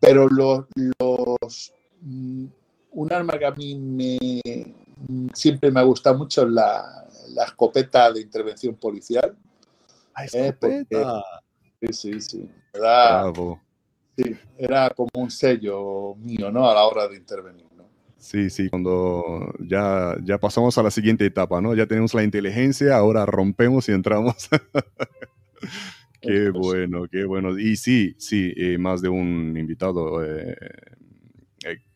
Pero 0.00 0.28
los, 0.28 0.66
los, 0.98 1.72
mm, 2.00 2.46
un 2.92 3.12
arma 3.12 3.38
que 3.38 3.46
a 3.46 3.52
mí 3.52 3.74
me, 3.74 4.18
siempre 5.32 5.70
me 5.70 5.80
ha 5.80 5.84
gustado 5.84 6.18
mucho 6.18 6.42
es 6.42 6.50
la, 6.50 7.08
la 7.28 7.44
escopeta 7.44 8.12
de 8.12 8.20
intervención 8.20 8.74
policial. 8.74 9.36
Ah, 10.14 10.24
escopeta. 10.24 11.22
sí, 11.80 11.92
sí, 11.92 12.20
sí. 12.20 12.50
Era, 12.72 13.32
sí. 14.16 14.36
Era 14.58 14.90
como 14.90 15.10
un 15.14 15.30
sello 15.30 16.14
mío, 16.16 16.50
¿no? 16.50 16.68
A 16.68 16.74
la 16.74 16.84
hora 16.84 17.08
de 17.08 17.16
intervenir. 17.16 17.72
Sí, 18.22 18.50
sí, 18.50 18.70
cuando 18.70 19.52
ya, 19.58 20.16
ya 20.22 20.38
pasamos 20.38 20.78
a 20.78 20.82
la 20.84 20.92
siguiente 20.92 21.26
etapa, 21.26 21.60
¿no? 21.60 21.74
Ya 21.74 21.86
tenemos 21.86 22.14
la 22.14 22.22
inteligencia, 22.22 22.96
ahora 22.96 23.26
rompemos 23.26 23.88
y 23.88 23.92
entramos. 23.92 24.48
Qué 26.22 26.50
bueno, 26.50 27.08
qué 27.10 27.24
bueno. 27.24 27.58
Y 27.58 27.76
sí, 27.76 28.14
sí, 28.16 28.52
eh, 28.56 28.78
más 28.78 29.02
de 29.02 29.08
un 29.08 29.56
invitado 29.58 30.24
eh, 30.24 30.56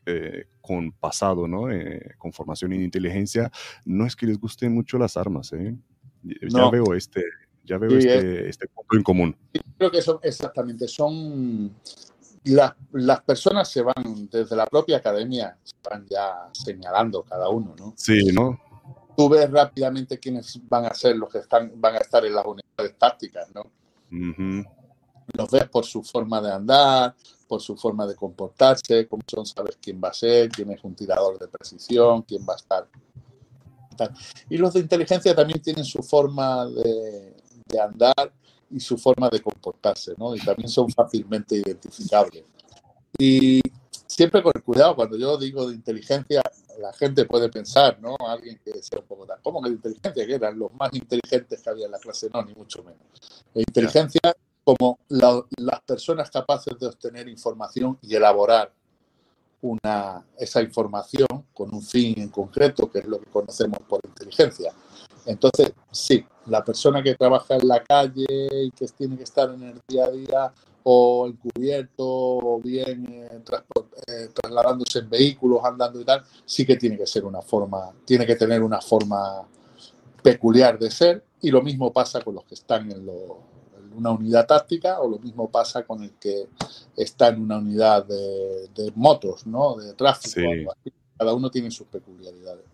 eh, 0.04 0.46
con 0.60 0.90
pasado, 0.90 1.46
¿no? 1.46 1.66
con 2.18 2.32
formación 2.32 2.72
en 2.72 2.82
inteligencia, 2.82 3.52
no 3.84 4.04
es 4.04 4.16
que 4.16 4.26
les 4.26 4.38
gusten 4.38 4.74
mucho 4.74 4.98
las 4.98 5.16
armas, 5.16 5.52
¿eh? 5.52 5.76
Ya 6.24 6.68
veo 6.70 6.92
este, 6.94 7.22
ya 7.62 7.78
veo 7.78 7.96
este, 7.96 8.48
este, 8.48 8.66
punto 8.66 8.96
en 8.96 9.02
común. 9.04 9.36
Creo 9.78 9.92
que 9.92 10.02
son, 10.02 10.18
exactamente, 10.22 10.88
son 10.88 11.76
las, 12.44 12.72
las, 12.92 13.20
personas 13.22 13.70
se 13.70 13.82
van 13.82 14.28
desde 14.28 14.56
la 14.56 14.66
propia 14.66 14.96
academia, 14.96 15.56
se 15.62 15.74
van 15.88 16.04
ya 16.08 16.48
señalando 16.52 17.22
cada 17.22 17.48
uno, 17.48 17.76
¿no? 17.78 17.94
Sí, 17.96 18.32
¿no? 18.32 18.60
Tú 19.16 19.28
ves 19.28 19.48
rápidamente 19.48 20.18
quiénes 20.18 20.60
van 20.68 20.86
a 20.86 20.94
ser 20.94 21.16
los 21.16 21.30
que 21.30 21.38
están, 21.38 21.72
van 21.76 21.94
a 21.94 21.98
estar 21.98 22.24
en 22.24 22.34
las 22.34 22.44
unidades 22.44 22.98
tácticas, 22.98 23.54
¿no? 23.54 23.70
Los 24.10 25.50
ves 25.50 25.68
por 25.68 25.84
su 25.84 26.02
forma 26.02 26.40
de 26.40 26.52
andar, 26.52 27.14
por 27.48 27.60
su 27.60 27.76
forma 27.76 28.06
de 28.06 28.14
comportarse, 28.14 29.06
cómo 29.08 29.22
son, 29.26 29.46
sabes 29.46 29.78
quién 29.80 30.00
va 30.02 30.08
a 30.08 30.14
ser, 30.14 30.48
quién 30.48 30.70
es 30.70 30.82
un 30.84 30.94
tirador 30.94 31.38
de 31.38 31.48
precisión, 31.48 32.22
quién 32.22 32.44
va 32.48 32.54
a 32.54 32.56
estar. 32.56 32.88
Y 34.50 34.56
los 34.58 34.74
de 34.74 34.80
inteligencia 34.80 35.34
también 35.34 35.60
tienen 35.60 35.84
su 35.84 36.02
forma 36.02 36.66
de, 36.66 37.34
de 37.66 37.80
andar 37.80 38.32
y 38.70 38.80
su 38.80 38.98
forma 38.98 39.28
de 39.28 39.40
comportarse, 39.40 40.12
¿no? 40.18 40.34
Y 40.34 40.40
también 40.40 40.68
son 40.68 40.90
fácilmente 40.90 41.56
identificables. 41.56 42.44
Y 43.18 43.60
siempre 44.16 44.42
con 44.42 44.52
el 44.54 44.62
cuidado, 44.62 44.96
cuando 44.96 45.18
yo 45.18 45.36
digo 45.36 45.68
de 45.68 45.74
inteligencia, 45.74 46.42
la 46.78 46.90
gente 46.94 47.26
puede 47.26 47.50
pensar, 47.50 48.00
¿no? 48.00 48.16
Alguien 48.26 48.58
que 48.64 48.82
sea 48.82 49.00
un 49.00 49.04
poco 49.04 49.26
tan, 49.26 49.42
¿cómo 49.42 49.60
que 49.60 49.68
de 49.68 49.74
inteligencia? 49.74 50.26
Que 50.26 50.34
eran 50.34 50.58
los 50.58 50.72
más 50.72 50.90
inteligentes 50.94 51.60
que 51.60 51.68
había 51.68 51.84
en 51.84 51.92
la 51.92 51.98
clase, 51.98 52.30
no, 52.32 52.42
ni 52.42 52.54
mucho 52.54 52.82
menos. 52.82 53.44
La 53.52 53.60
inteligencia 53.60 54.34
como 54.64 54.98
las 55.08 55.80
personas 55.82 56.30
capaces 56.30 56.78
de 56.78 56.86
obtener 56.86 57.28
información 57.28 57.98
y 58.00 58.14
elaborar 58.16 58.72
una, 59.60 60.24
esa 60.38 60.62
información 60.62 61.28
con 61.52 61.74
un 61.74 61.82
fin 61.82 62.18
en 62.18 62.30
concreto, 62.30 62.90
que 62.90 63.00
es 63.00 63.04
lo 63.04 63.20
que 63.20 63.30
conocemos 63.30 63.80
por 63.86 64.00
inteligencia. 64.02 64.72
Entonces, 65.26 65.72
sí, 65.90 66.24
la 66.46 66.64
persona 66.64 67.02
que 67.02 67.14
trabaja 67.16 67.56
en 67.56 67.68
la 67.68 67.84
calle 67.84 68.26
y 68.26 68.70
que 68.70 68.86
tiene 68.96 69.18
que 69.18 69.24
estar 69.24 69.50
en 69.50 69.62
el 69.62 69.80
día 69.86 70.06
a 70.06 70.10
día 70.10 70.52
o 70.88 71.26
encubierto 71.26 72.06
o 72.06 72.60
bien 72.60 73.04
eh, 73.08 73.42
eh, 74.06 74.28
trasladándose 74.32 75.00
en 75.00 75.10
vehículos, 75.10 75.64
andando 75.64 76.00
y 76.00 76.04
tal, 76.04 76.22
sí 76.44 76.64
que 76.64 76.76
tiene 76.76 76.96
que 76.96 77.08
ser 77.08 77.24
una 77.24 77.42
forma, 77.42 77.92
tiene 78.04 78.24
que 78.24 78.36
tener 78.36 78.62
una 78.62 78.80
forma 78.80 79.48
peculiar 80.22 80.78
de 80.78 80.88
ser 80.88 81.24
y 81.42 81.50
lo 81.50 81.60
mismo 81.60 81.92
pasa 81.92 82.20
con 82.20 82.36
los 82.36 82.44
que 82.44 82.54
están 82.54 82.88
en, 82.92 83.04
una 83.96 84.10
unidad 84.12 84.46
táctica 84.46 85.00
o 85.00 85.08
lo 85.08 85.18
mismo 85.18 85.50
pasa 85.50 85.82
con 85.84 86.04
el 86.04 86.12
que 86.20 86.46
está 86.96 87.28
en 87.30 87.40
una 87.40 87.58
unidad 87.58 88.06
de, 88.06 88.92
motos, 88.94 89.44
¿no? 89.44 89.74
De 89.74 89.92
tráfico. 89.94 90.72
Cada 91.18 91.34
uno 91.34 91.50
tiene 91.50 91.72
sus 91.72 91.88
peculiaridades. 91.88 92.64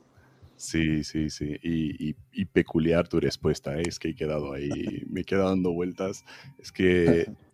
Sí, 0.56 1.02
sí, 1.02 1.30
sí. 1.30 1.56
Y, 1.62 2.44
peculiar 2.52 3.08
tu 3.08 3.20
respuesta, 3.20 3.78
¿eh? 3.78 3.84
es 3.86 3.98
que 3.98 4.10
he 4.10 4.14
quedado 4.14 4.52
ahí, 4.52 5.02
me 5.08 5.22
he 5.22 5.24
quedado 5.24 5.48
dando 5.48 5.72
vueltas. 5.72 6.24
Es 6.58 6.72
que 6.72 7.32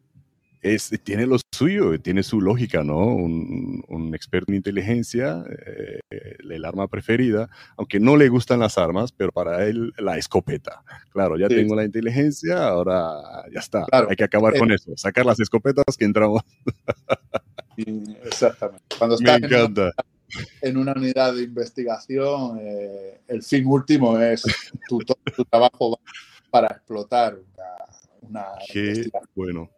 es, 0.61 0.91
tiene 1.05 1.27
lo 1.27 1.37
suyo, 1.53 2.01
tiene 2.01 2.23
su 2.23 2.41
lógica, 2.41 2.83
¿no? 2.83 2.99
Un, 2.99 4.15
experto 4.15 4.51
en 4.51 4.57
inteligencia, 4.57 5.45
eh, 5.69 6.01
el 6.11 6.65
arma 6.65 6.89
preferida, 6.89 7.49
aunque 7.77 8.01
no 8.01 8.17
le 8.17 8.29
gustan 8.29 8.61
las 8.61 8.79
armas, 8.79 9.13
pero 9.13 9.31
para 9.31 9.65
él 9.67 9.93
la 9.99 10.17
escopeta. 10.17 10.83
Claro, 11.11 11.37
ya 11.37 11.47
tengo 11.47 11.77
la 11.77 11.85
inteligencia, 11.85 12.67
ahora 12.67 13.45
ya 13.53 13.61
está. 13.61 13.87
Hay 14.09 14.17
que 14.17 14.25
acabar 14.25 14.59
con 14.59 14.73
eso, 14.73 14.93
sacar 14.97 15.27
las 15.27 15.39
escopetas 15.41 15.97
que 15.97 16.05
entramos. 16.05 16.43
Exactamente. 17.77 18.83
Cuando 18.99 19.19
me 19.21 19.35
encanta 19.35 19.93
en 20.63 20.77
una 20.77 20.93
unidad 20.93 21.35
de 21.35 21.43
investigación, 21.43 22.59
eh, 22.61 23.21
el 23.29 23.43
fin 23.43 23.67
último 23.67 24.19
es 24.19 24.43
tu, 24.89 24.99
tu 24.99 25.45
trabajo 25.45 26.01
para 26.51 26.69
explotar 26.69 27.39
una, 28.23 28.47
Qué 28.73 29.09
bueno. 29.35 29.71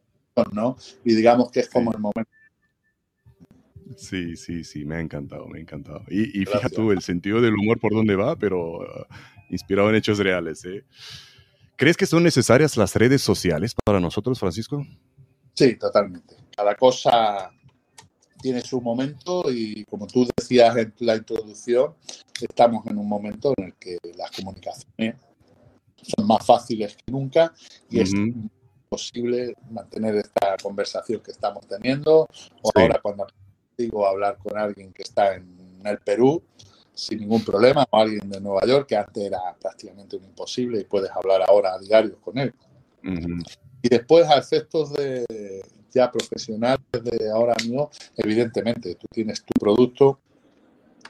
¿No? 0.52 0.76
Y 1.04 1.14
digamos 1.14 1.50
que 1.50 1.60
es 1.60 1.68
como 1.68 1.92
el 1.92 1.98
momento. 1.98 2.30
Sí, 3.96 4.36
sí, 4.36 4.64
sí, 4.64 4.84
me 4.84 4.96
ha 4.96 5.00
encantado, 5.00 5.46
me 5.48 5.58
ha 5.58 5.62
encantado. 5.62 6.02
Y, 6.08 6.40
y 6.40 6.46
fíjate 6.46 6.74
tú, 6.74 6.92
el 6.92 7.02
sentido 7.02 7.40
del 7.40 7.54
humor 7.54 7.78
por 7.78 7.92
dónde 7.92 8.16
va, 8.16 8.36
pero 8.36 8.78
uh, 8.78 9.04
inspirado 9.50 9.90
en 9.90 9.96
hechos 9.96 10.18
reales. 10.18 10.64
¿eh? 10.64 10.84
¿Crees 11.76 11.96
que 11.96 12.06
son 12.06 12.22
necesarias 12.22 12.76
las 12.76 12.94
redes 12.94 13.20
sociales 13.20 13.74
para 13.84 14.00
nosotros, 14.00 14.38
Francisco? 14.38 14.86
Sí, 15.54 15.76
totalmente. 15.76 16.36
Cada 16.56 16.74
cosa 16.76 17.50
tiene 18.40 18.62
su 18.62 18.80
momento 18.80 19.44
y 19.50 19.84
como 19.84 20.06
tú 20.06 20.26
decías 20.36 20.76
en 20.76 20.94
la 21.00 21.16
introducción, 21.16 21.94
estamos 22.40 22.86
en 22.86 22.96
un 22.96 23.08
momento 23.08 23.52
en 23.56 23.66
el 23.66 23.74
que 23.74 23.98
las 24.16 24.30
comunicaciones 24.30 25.16
son 26.02 26.26
más 26.26 26.44
fáciles 26.46 26.96
que 26.96 27.12
nunca 27.12 27.52
y 27.90 28.00
posible 28.90 29.54
mantener 29.70 30.16
esta 30.16 30.56
conversación 30.60 31.20
que 31.20 31.30
estamos 31.30 31.66
teniendo. 31.66 32.26
O 32.62 32.70
ahora 32.74 33.00
cuando 33.00 33.26
digo 33.78 34.06
hablar 34.06 34.36
con 34.36 34.58
alguien 34.58 34.92
que 34.92 35.02
está 35.02 35.34
en 35.34 35.80
el 35.84 35.98
Perú 35.98 36.42
sin 36.92 37.20
ningún 37.20 37.42
problema 37.42 37.86
o 37.88 37.96
alguien 37.96 38.28
de 38.28 38.40
Nueva 38.40 38.66
York 38.66 38.86
que 38.88 38.96
antes 38.96 39.24
era 39.24 39.38
prácticamente 39.58 40.16
un 40.16 40.24
imposible 40.24 40.80
y 40.80 40.84
puedes 40.84 41.10
hablar 41.12 41.42
ahora 41.48 41.74
a 41.74 41.78
diario 41.78 42.20
con 42.20 42.36
él. 42.36 42.52
Y 43.82 43.88
después 43.88 44.28
a 44.28 44.36
efectos 44.36 44.92
de, 44.92 45.62
ya 45.92 46.10
profesionales 46.10 46.84
de 46.92 47.30
ahora 47.30 47.54
mismo, 47.62 47.90
evidentemente 48.16 48.96
tú 48.96 49.06
tienes 49.10 49.42
tu 49.42 49.54
producto, 49.58 50.18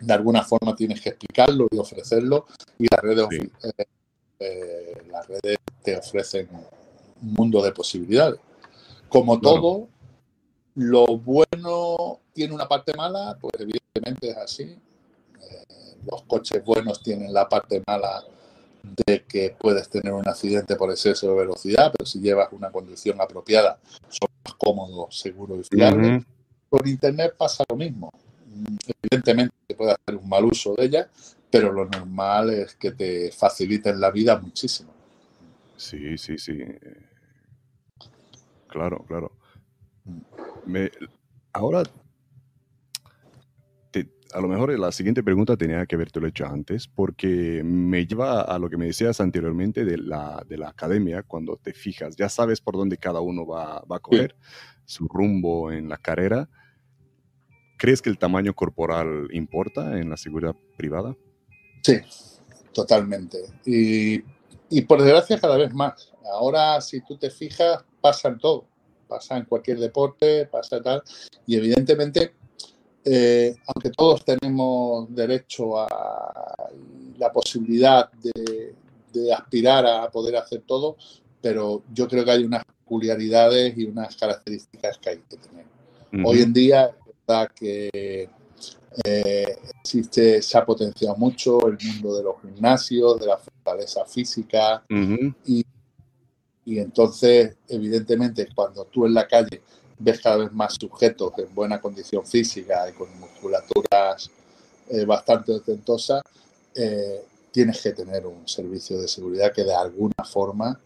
de 0.01 0.13
alguna 0.13 0.45
forma 0.45 0.77
tienes 0.77 1.01
que 1.01 1.09
explicarlo 1.09 1.67
y 1.71 1.79
ofrecerlo 1.79 2.47
y 2.79 2.87
las 2.89 3.01
redes, 3.01 3.27
eh, 3.63 3.85
eh, 4.39 5.03
las 5.11 5.27
redes 5.27 5.59
te 5.83 5.97
ofrecen 5.97 6.49
mundo 7.21 7.63
de 7.63 7.73
posibilidades. 7.73 8.41
Como 9.09 9.41
todo, 9.41 9.89
lo 10.75 11.07
bueno 11.19 12.21
tiene 12.33 12.55
una 12.55 12.69
parte 12.69 12.95
mala, 12.97 13.37
pues 13.41 13.55
evidentemente 13.59 14.31
es 14.31 14.37
así. 14.37 14.63
Eh, 14.63 15.97
los 16.11 16.23
coches 16.23 16.65
buenos 16.65 17.03
tienen 17.03 17.33
la 17.33 17.49
parte 17.49 17.83
mala 17.87 18.25
de 18.83 19.25
que 19.25 19.55
puedes 19.59 19.89
tener 19.89 20.13
un 20.13 20.27
accidente 20.27 20.77
por 20.77 20.91
exceso 20.91 21.29
de 21.29 21.35
velocidad, 21.35 21.93
pero 21.93 22.07
si 22.07 22.21
llevas 22.21 22.49
una 22.53 22.71
conducción 22.71 23.21
apropiada, 23.21 23.79
son 24.09 24.29
más 24.45 24.55
cómodos, 24.55 25.19
seguros 25.19 25.67
y 25.71 25.77
fiables. 25.77 26.25
Con 26.69 26.89
Internet 26.89 27.35
pasa 27.37 27.65
lo 27.69 27.77
mismo. 27.77 28.11
Evidentemente 29.03 29.55
se 29.69 29.75
puede 29.75 29.93
hacer 29.93 30.17
un 30.17 30.29
mal 30.29 30.45
uso 30.45 30.75
de 30.75 30.85
ella, 30.85 31.11
pero 31.51 31.73
lo 31.73 31.85
normal 31.85 32.51
es 32.51 32.75
que 32.77 32.93
te 32.93 33.33
faciliten 33.33 34.01
la 34.01 34.11
vida 34.11 34.39
muchísimo. 34.39 34.91
Sí, 35.77 36.17
sí, 36.17 36.39
sí. 36.39 36.59
Claro, 38.71 39.05
claro. 39.07 39.37
Me, 40.65 40.91
ahora 41.53 41.83
a 44.33 44.41
lo 44.41 44.49
mejor 44.49 44.79
la 44.79 44.93
siguiente 44.93 45.23
pregunta 45.23 45.57
tenía 45.57 45.85
que 45.87 45.97
haberte 45.97 46.21
lo 46.21 46.29
hecho 46.29 46.47
antes, 46.47 46.87
porque 46.87 47.63
me 47.65 48.07
lleva 48.07 48.43
a 48.43 48.59
lo 48.59 48.69
que 48.71 48.77
me 48.77 48.87
decías 48.87 49.21
anteriormente 49.21 49.85
de 49.85 49.99
la, 49.99 50.45
de 50.47 50.59
la 50.59 50.69
academia, 50.69 51.23
cuando 51.23 51.57
te 51.57 51.73
fijas, 51.73 52.17
ya 52.17 52.29
sabes 52.29 52.61
por 52.61 52.77
dónde 52.77 52.97
cada 52.97 53.21
uno 53.21 53.47
va, 53.47 53.83
va 53.91 53.97
a 53.97 54.01
coger 54.01 54.37
su 54.85 55.09
rumbo 55.09 55.73
en 55.73 55.89
la 55.89 55.97
carrera. 55.97 56.49
¿Crees 57.77 58.03
que 58.03 58.11
el 58.11 58.19
tamaño 58.19 58.55
corporal 58.55 59.29
importa 59.33 59.99
en 59.99 60.11
la 60.11 60.17
seguridad 60.17 60.55
privada? 60.77 61.17
Sí, 61.83 61.99
totalmente. 62.73 63.39
Y, 63.65 64.23
y 64.69 64.83
por 64.83 65.03
desgracia 65.03 65.41
cada 65.41 65.57
vez 65.57 65.73
más. 65.73 66.13
Ahora, 66.33 66.81
si 66.81 67.01
tú 67.01 67.17
te 67.17 67.31
fijas, 67.31 67.85
pasa 68.01 68.29
en 68.29 68.39
todo. 68.39 68.65
Pasa 69.09 69.37
en 69.37 69.45
cualquier 69.45 69.79
deporte, 69.79 70.47
pasa 70.47 70.81
tal. 70.81 71.03
Y 71.47 71.57
evidentemente 71.57 72.35
eh, 73.05 73.57
aunque 73.67 73.91
todos 73.91 74.25
tenemos 74.25 75.13
derecho 75.15 75.79
a 75.79 76.69
la 77.19 77.33
posibilidad 77.33 78.11
de, 78.13 78.75
aspirar 79.35 79.87
a 79.87 80.09
poder 80.11 80.37
hacer 80.37 80.63
todo, 80.65 80.97
pero 81.41 81.83
yo 81.93 82.07
creo 82.07 82.25
que 82.25 82.31
hay 82.31 82.45
unas 82.45 82.65
peculiaridades 82.65 83.77
y 83.77 83.87
unas 83.87 84.15
características 84.15 84.99
que 84.99 85.11
hay 85.11 85.19
que 85.29 85.37
tener. 85.37 85.65
Hoy 86.25 86.43
en 86.43 86.53
día 86.53 86.87
es 86.87 87.15
verdad 87.27 87.51
que 87.53 88.29
eh, 89.05 89.59
existe, 89.81 90.43
se 90.43 90.59
ha 90.59 90.65
potenciado 90.65 91.17
mucho 91.17 91.67
el 91.67 91.79
mundo 91.85 92.17
de 92.17 92.23
los 92.23 92.41
gimnasios, 92.41 93.19
de 93.19 93.27
la 93.27 93.39
fortaleza 93.39 94.05
física 94.05 94.85
y, 95.45 95.65
y 96.71 96.79
entonces, 96.79 97.57
evidentemente, 97.67 98.47
cuando 98.55 98.85
tú 98.85 99.05
en 99.05 99.13
la 99.13 99.27
calle 99.27 99.61
ves 99.99 100.21
cada 100.21 100.37
vez 100.37 100.53
más 100.53 100.77
sujetos 100.81 101.33
en 101.39 101.53
buena 101.53 101.81
condición 101.81 102.25
física 102.25 102.89
y 102.89 102.93
con 102.93 103.09
musculaturas 103.19 104.31
eh, 104.89 105.05
bastante 105.05 105.51
ostentosas, 105.51 106.23
eh, 106.77 107.25
tienes 107.51 107.83
que 107.83 107.91
tener 107.91 108.25
un 108.25 108.47
servicio 108.47 109.01
de 109.01 109.09
seguridad 109.09 109.53
que 109.53 109.65
de 109.65 109.75
alguna 109.75 110.25
forma 110.25 110.81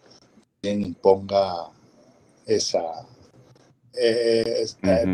imponga 0.62 1.68
esa, 2.46 3.06
eh, 3.92 4.64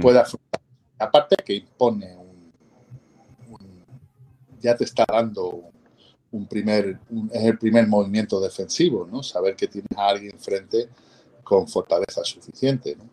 puede 0.01 0.21
afrontar. 0.21 0.61
Aparte 1.01 1.35
que 1.45 1.55
impone 1.55 2.17
ya 4.61 4.77
te 4.77 4.85
está 4.85 5.05
dando 5.11 5.49
un 5.49 5.73
primer, 6.49 6.99
es 7.33 7.43
el 7.43 7.59
primer 7.59 7.87
movimiento 7.87 8.41
defensivo, 8.41 9.09
¿no? 9.11 9.23
Saber 9.23 9.57
que 9.57 9.67
tienes 9.67 9.91
a 9.97 10.09
alguien 10.09 10.39
frente 10.39 10.89
con 11.43 11.67
fortaleza 11.67 12.25
suficiente, 12.25 12.97
¿no? 12.97 13.05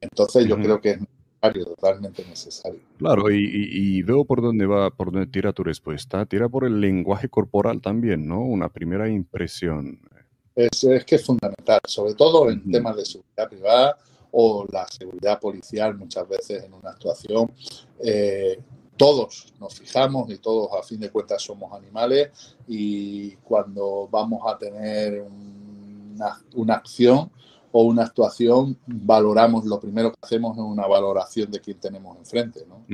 Entonces 0.00 0.46
yo 0.46 0.56
creo 0.56 0.80
que 0.80 0.90
es 0.90 0.98
necesario, 1.00 1.66
totalmente 1.66 2.24
necesario. 2.24 2.80
Claro, 2.98 3.30
y, 3.30 4.02
veo 4.02 4.24
por 4.24 4.40
dónde 4.40 4.66
va, 4.66 4.90
por 4.90 5.12
dónde 5.12 5.26
tira 5.26 5.52
tu 5.52 5.62
respuesta. 5.62 6.24
Tira 6.26 6.48
por 6.48 6.64
el 6.64 6.80
lenguaje 6.80 7.28
corporal 7.28 7.80
también, 7.80 8.26
¿no? 8.26 8.40
Una 8.40 8.68
primera 8.68 9.08
impresión. 9.08 10.00
Es, 10.56 10.84
es 10.84 11.04
que 11.04 11.16
es 11.16 11.24
fundamental, 11.24 11.80
sobre 11.86 12.14
todo 12.14 12.50
en 12.50 12.70
temas 12.70 12.96
de 12.96 13.04
seguridad 13.04 13.48
privada 13.48 13.98
o 14.32 14.66
la 14.70 14.86
seguridad 14.86 15.38
policial 15.38 15.96
muchas 15.96 16.28
veces 16.28 16.64
en 16.64 16.74
una 16.74 16.90
actuación. 16.90 17.52
Eh, 18.02 18.58
todos 19.00 19.54
nos 19.58 19.80
fijamos 19.80 20.28
y 20.28 20.36
todos 20.36 20.68
a 20.78 20.82
fin 20.82 21.00
de 21.00 21.08
cuentas 21.08 21.40
somos 21.40 21.72
animales 21.72 22.28
y 22.68 23.30
cuando 23.36 24.06
vamos 24.10 24.42
a 24.46 24.58
tener 24.58 25.22
una, 25.22 26.38
una 26.52 26.74
acción 26.74 27.30
o 27.72 27.84
una 27.84 28.02
actuación, 28.02 28.76
valoramos, 28.86 29.64
lo 29.64 29.80
primero 29.80 30.10
que 30.10 30.18
hacemos 30.20 30.54
es 30.58 30.62
una 30.62 30.86
valoración 30.86 31.50
de 31.50 31.60
quién 31.60 31.80
tenemos 31.80 32.18
enfrente. 32.18 32.66
¿no? 32.68 32.84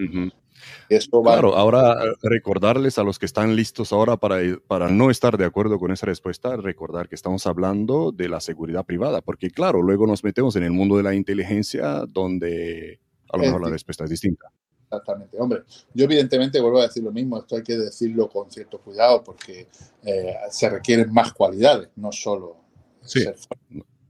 Claro, 1.33 1.57
ahora 1.57 1.95
eh, 2.05 2.13
recordarles 2.23 2.99
a 2.99 3.03
los 3.03 3.19
que 3.19 3.27
están 3.27 3.57
listos 3.57 3.93
ahora 3.93 4.17
para, 4.17 4.39
para 4.69 4.89
no 4.89 5.11
estar 5.11 5.37
de 5.37 5.45
acuerdo 5.45 5.81
con 5.81 5.91
esa 5.91 6.07
respuesta, 6.07 6.57
recordar 6.57 7.09
que 7.09 7.17
estamos 7.17 7.49
hablando 7.49 8.13
de 8.13 8.29
la 8.29 8.39
seguridad 8.39 8.85
privada, 8.85 9.23
porque 9.23 9.51
claro, 9.51 9.83
luego 9.83 10.07
nos 10.07 10.23
metemos 10.23 10.55
en 10.55 10.63
el 10.63 10.71
mundo 10.71 10.99
de 10.99 11.03
la 11.03 11.17
inteligencia 11.17 12.05
donde 12.07 13.01
a 13.29 13.39
lo 13.39 13.43
mejor 13.43 13.63
la 13.65 13.71
respuesta 13.71 14.05
es 14.05 14.11
distinta. 14.11 14.53
Exactamente. 14.87 15.37
Hombre, 15.41 15.65
yo 15.93 16.05
evidentemente 16.05 16.61
vuelvo 16.61 16.79
a 16.79 16.87
decir 16.87 17.03
lo 17.03 17.11
mismo, 17.11 17.39
esto 17.39 17.57
hay 17.57 17.63
que 17.63 17.77
decirlo 17.77 18.29
con 18.29 18.51
cierto 18.51 18.81
cuidado 18.81 19.23
porque 19.25 19.67
eh, 20.05 20.37
se 20.51 20.71
requieren 20.71 21.13
más 21.13 21.33
cualidades, 21.33 21.89
no 21.97 22.13
solo 22.13 22.57
sí, 23.03 23.25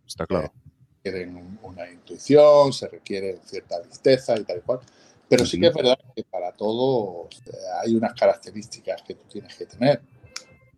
Está 0.06 0.26
claro. 0.26 0.52
Se 1.02 1.10
requieren 1.10 1.58
una 1.62 1.90
intuición, 1.90 2.72
se 2.72 2.88
requiere 2.88 3.40
cierta 3.44 3.80
listeza 3.82 4.38
y 4.38 4.44
tal 4.44 4.58
y 4.58 4.60
cual. 4.60 4.80
Pero 5.28 5.44
sí 5.44 5.58
que 5.58 5.66
es 5.68 5.74
verdad 5.74 5.98
que 6.14 6.22
para 6.24 6.52
todo 6.52 7.28
eh, 7.46 7.50
hay 7.82 7.94
unas 7.94 8.12
características 8.14 9.02
que 9.02 9.14
tú 9.14 9.22
tienes 9.28 9.54
que 9.56 9.66
tener. 9.66 10.00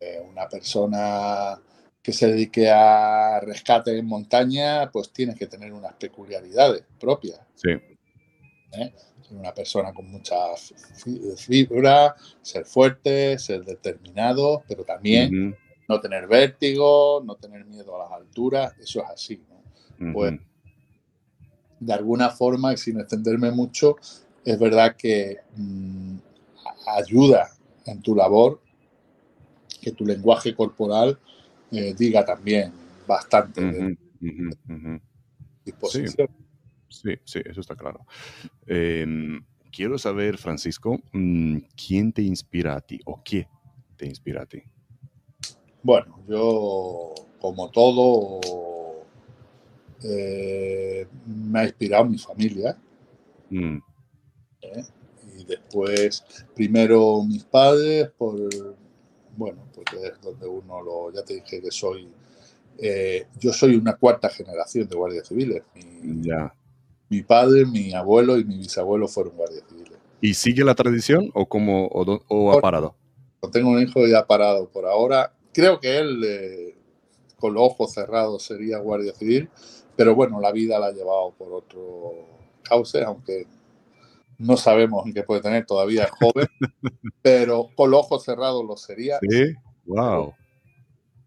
Eh, 0.00 0.24
una 0.30 0.48
persona 0.48 1.60
que 2.00 2.12
se 2.12 2.28
dedique 2.28 2.70
a 2.70 3.40
rescate 3.40 3.98
en 3.98 4.06
montaña, 4.06 4.90
pues 4.90 5.10
tienes 5.12 5.36
que 5.36 5.46
tener 5.46 5.72
unas 5.72 5.94
peculiaridades 5.94 6.84
propias. 6.98 7.40
Sí. 7.56 7.70
¿Eh? 8.72 8.94
Una 9.30 9.52
persona 9.52 9.92
con 9.92 10.10
mucha 10.10 10.36
fibra, 11.36 12.16
ser 12.40 12.64
fuerte, 12.64 13.38
ser 13.38 13.64
determinado, 13.64 14.62
pero 14.66 14.84
también 14.84 15.56
no 15.88 16.00
tener 16.00 16.26
vértigo, 16.26 17.22
no 17.24 17.36
tener 17.36 17.64
miedo 17.64 17.94
a 17.96 18.04
las 18.04 18.12
alturas, 18.12 18.74
eso 18.78 19.02
es 19.02 19.10
así. 19.10 19.42
¿no? 19.98 20.12
Pues 20.12 20.34
de 21.80 21.92
alguna 21.92 22.30
forma, 22.30 22.72
y 22.72 22.76
sin 22.76 22.98
extenderme 23.00 23.50
mucho, 23.50 23.96
es 24.44 24.58
verdad 24.58 24.96
que 24.96 25.38
mm, 25.56 26.16
ayuda 26.86 27.50
en 27.86 28.02
tu 28.02 28.14
labor 28.14 28.60
que 29.80 29.92
tu 29.92 30.04
lenguaje 30.04 30.54
corporal 30.54 31.18
eh, 31.70 31.94
diga 31.96 32.24
también 32.24 32.72
bastante 33.06 33.60
de 33.60 33.96
disposición. 35.64 36.28
Sí. 36.28 36.47
Sí. 36.88 37.40
eso 37.44 37.60
está 37.60 37.76
claro. 37.76 38.06
Em, 38.66 39.44
quiero 39.70 39.98
saber, 39.98 40.38
Francisco, 40.38 40.98
mm, 41.12 41.58
¿quién 41.76 42.12
te 42.12 42.22
inspira 42.22 42.76
a 42.76 42.80
ti 42.80 43.00
o 43.04 43.22
qué 43.22 43.48
te 43.96 44.06
inspira 44.06 44.42
a 44.42 44.46
ti? 44.46 44.62
Bueno, 45.82 46.20
yo, 46.28 47.14
como 47.40 47.70
todo, 47.70 48.40
eh, 50.02 51.06
me 51.26 51.60
ha 51.60 51.64
inspirado 51.64 52.04
mi 52.04 52.18
familia. 52.18 52.76
Mm. 53.50 53.78
¿eh? 54.62 54.84
Y 55.38 55.44
después, 55.44 56.24
primero 56.54 57.22
mis 57.22 57.44
padres, 57.44 58.10
por, 58.16 58.36
bueno, 59.36 59.64
porque 59.74 59.96
es 60.04 60.20
donde 60.20 60.46
uno 60.46 60.82
lo, 60.82 61.12
ya 61.12 61.22
te 61.22 61.34
dije 61.34 61.60
que 61.60 61.70
soy, 61.70 62.08
eh, 62.78 63.26
yo 63.38 63.52
soy 63.52 63.76
una 63.76 63.94
cuarta 63.96 64.28
generación 64.28 64.88
de 64.88 64.96
guardias 64.96 65.28
civiles. 65.28 65.62
Mi, 65.74 66.22
ya. 66.22 66.52
Mi 67.08 67.22
padre, 67.22 67.64
mi 67.66 67.92
abuelo 67.94 68.38
y 68.38 68.44
mi 68.44 68.58
bisabuelo 68.58 69.08
fueron 69.08 69.36
guardias 69.36 69.64
civiles. 69.68 69.98
¿Y 70.20 70.34
sigue 70.34 70.64
la 70.64 70.74
tradición 70.74 71.30
o, 71.34 71.46
como, 71.46 71.86
o, 71.86 72.52
ha 72.52 72.60
parado? 72.60 72.94
tengo 73.52 73.70
un 73.70 73.80
hijo 73.80 74.06
ya 74.06 74.26
parado 74.26 74.68
por 74.68 74.84
ahora 74.84 75.32
creo 75.58 75.80
que 75.80 75.98
él, 75.98 76.22
eh, 76.24 76.76
con 77.36 77.54
los 77.54 77.64
ojos 77.64 77.92
cerrados, 77.92 78.44
sería 78.44 78.78
guardia 78.78 79.12
civil, 79.12 79.48
pero 79.96 80.14
bueno, 80.14 80.40
la 80.40 80.52
vida 80.52 80.78
la 80.78 80.86
ha 80.86 80.92
llevado 80.92 81.34
por 81.36 81.52
otro 81.52 82.14
cauce, 82.62 83.02
aunque 83.02 83.46
no 84.38 84.56
sabemos 84.56 85.04
en 85.04 85.14
qué 85.14 85.24
puede 85.24 85.40
tener, 85.40 85.66
todavía 85.66 86.04
es 86.04 86.10
joven, 86.12 86.46
pero 87.22 87.70
con 87.74 87.90
los 87.90 88.00
ojos 88.00 88.24
cerrados 88.24 88.64
lo 88.64 88.76
sería. 88.76 89.18
Sí, 89.28 89.52
wow. 89.86 90.32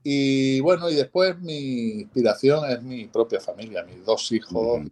Y 0.02 0.62
bueno, 0.62 0.90
y 0.90 0.96
después 0.96 1.38
mi 1.40 2.02
inspiración 2.02 2.72
es 2.72 2.82
mi 2.82 3.08
propia 3.08 3.42
familia, 3.42 3.84
mis 3.84 4.06
dos 4.06 4.32
hijos, 4.32 4.80
mi 4.80 4.92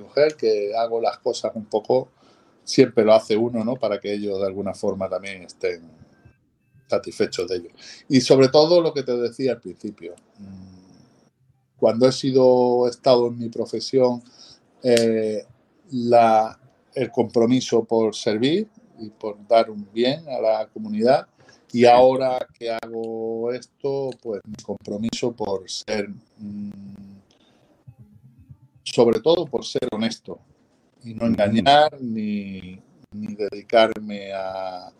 mujer, 0.00 0.36
que 0.36 0.74
hago 0.76 1.00
las 1.00 1.18
cosas 1.18 1.52
un 1.54 1.66
poco, 1.66 2.08
siempre 2.64 3.04
lo 3.04 3.14
hace 3.14 3.36
uno, 3.36 3.64
¿no? 3.64 3.76
Para 3.76 4.00
que 4.00 4.12
ellos 4.12 4.38
de 4.40 4.46
alguna 4.46 4.74
forma 4.74 5.08
también 5.08 5.42
estén 5.42 5.82
satisfechos 6.88 7.48
de 7.48 7.56
ello. 7.56 7.70
Y 8.08 8.20
sobre 8.20 8.48
todo 8.48 8.80
lo 8.80 8.92
que 8.92 9.02
te 9.02 9.16
decía 9.16 9.52
al 9.52 9.60
principio, 9.60 10.14
mm, 10.38 10.80
cuando 11.76 12.08
he 12.08 12.12
sido 12.12 12.88
estado 12.88 13.28
en 13.28 13.38
mi 13.38 13.48
profesión, 13.48 14.22
eh, 14.82 15.44
la, 15.92 16.58
el 16.94 17.10
compromiso 17.10 17.84
por 17.84 18.14
servir 18.14 18.68
y 18.98 19.08
por 19.10 19.36
dar 19.46 19.70
un 19.70 19.88
bien 19.92 20.28
a 20.28 20.40
la 20.40 20.68
comunidad. 20.68 21.26
Y 21.72 21.84
ahora 21.84 22.46
que 22.58 22.70
hago 22.70 23.52
esto, 23.52 24.10
pues 24.20 24.40
mi 24.44 24.56
compromiso 24.62 25.32
por 25.32 25.70
ser, 25.70 26.08
mm, 26.38 26.89
sobre 28.82 29.20
todo 29.20 29.46
por 29.46 29.64
ser 29.64 29.88
honesto 29.92 30.40
y 31.02 31.14
no 31.14 31.26
engañar 31.26 32.00
ni, 32.00 32.80
ni 33.12 33.34
dedicarme 33.34 34.32
a, 34.32 34.92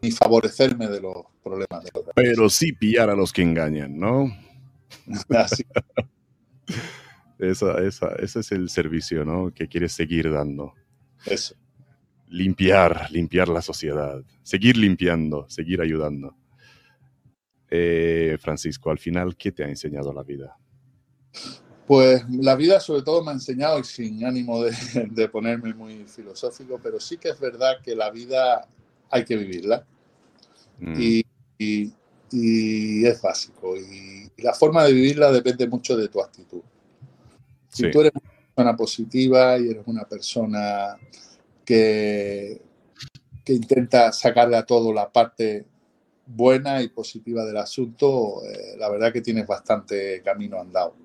ni 0.00 0.10
favorecerme 0.10 0.88
de 0.88 1.00
los 1.00 1.16
problemas 1.42 1.84
de 1.84 1.90
los 1.94 2.04
Pero 2.14 2.48
sí 2.48 2.72
pillar 2.72 3.10
a 3.10 3.14
los 3.14 3.32
que 3.32 3.42
engañan, 3.42 3.98
¿no? 3.98 4.30
Así. 5.30 5.64
esa, 7.38 7.82
esa, 7.82 8.08
ese 8.16 8.40
es 8.40 8.52
el 8.52 8.68
servicio, 8.70 9.24
¿no? 9.24 9.52
Que 9.52 9.68
quieres 9.68 9.92
seguir 9.92 10.32
dando. 10.32 10.74
Eso. 11.26 11.54
Limpiar, 12.28 13.10
limpiar 13.10 13.48
la 13.48 13.62
sociedad. 13.62 14.22
Seguir 14.42 14.76
limpiando, 14.76 15.48
seguir 15.48 15.80
ayudando. 15.80 16.36
Eh, 17.70 18.38
Francisco, 18.40 18.90
al 18.90 18.98
final, 18.98 19.36
¿qué 19.36 19.52
te 19.52 19.64
ha 19.64 19.68
enseñado 19.68 20.12
la 20.12 20.22
vida? 20.22 20.56
Pues 21.86 22.24
la 22.30 22.56
vida 22.56 22.80
sobre 22.80 23.02
todo 23.02 23.22
me 23.22 23.30
ha 23.30 23.34
enseñado, 23.34 23.78
y 23.78 23.84
sin 23.84 24.24
ánimo 24.24 24.62
de, 24.62 24.74
de, 25.10 25.28
ponerme 25.28 25.72
muy 25.72 26.04
filosófico, 26.06 26.80
pero 26.82 26.98
sí 26.98 27.16
que 27.16 27.28
es 27.28 27.38
verdad 27.38 27.80
que 27.82 27.94
la 27.94 28.10
vida 28.10 28.66
hay 29.10 29.24
que 29.24 29.36
vivirla. 29.36 29.86
Mm. 30.78 30.94
Y, 31.58 31.92
es 33.06 33.22
básico. 33.22 33.76
Y, 33.76 34.30
la 34.38 34.52
forma 34.52 34.84
de 34.84 34.92
vivirla 34.92 35.30
depende 35.30 35.66
mucho 35.66 35.96
de 35.96 36.08
tu 36.08 36.20
actitud. 36.20 36.60
Si 37.68 37.90
tú 37.90 38.00
eres 38.00 38.12
una 38.14 38.30
persona 38.30 38.76
positiva 38.76 39.58
y 39.58 39.68
eres 39.70 39.82
una 39.86 40.04
persona 40.04 40.98
que, 41.64 42.60
que 43.44 43.52
intenta 43.52 44.12
sacarle 44.12 44.56
a 44.56 44.66
todo 44.66 44.92
la 44.92 45.10
parte 45.10 45.66
buena 46.26 46.82
y 46.82 46.88
positiva 46.88 47.44
del 47.44 47.56
asunto, 47.56 48.42
eh, 48.44 48.76
la 48.76 48.90
verdad 48.90 49.12
que 49.12 49.20
tienes 49.20 49.46
bastante 49.46 50.20
camino 50.22 50.60
andado. 50.60 50.96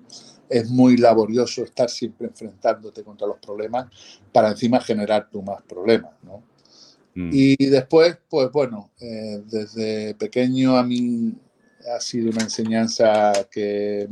Es 0.48 0.68
muy 0.68 0.96
laborioso 0.96 1.64
estar 1.64 1.88
siempre 1.88 2.26
enfrentándote 2.26 3.02
contra 3.02 3.26
los 3.26 3.38
problemas 3.38 3.86
para 4.32 4.50
encima 4.50 4.80
generar 4.80 5.28
tú 5.30 5.42
más 5.42 5.62
problemas, 5.62 6.12
¿no? 6.22 6.42
Mm. 7.14 7.30
Y 7.32 7.66
después, 7.66 8.18
pues 8.28 8.50
bueno, 8.50 8.90
eh, 9.00 9.42
desde 9.46 10.14
pequeño 10.14 10.76
a 10.76 10.82
mí 10.82 11.34
ha 11.94 12.00
sido 12.00 12.30
una 12.30 12.42
enseñanza 12.42 13.32
que 13.50 14.08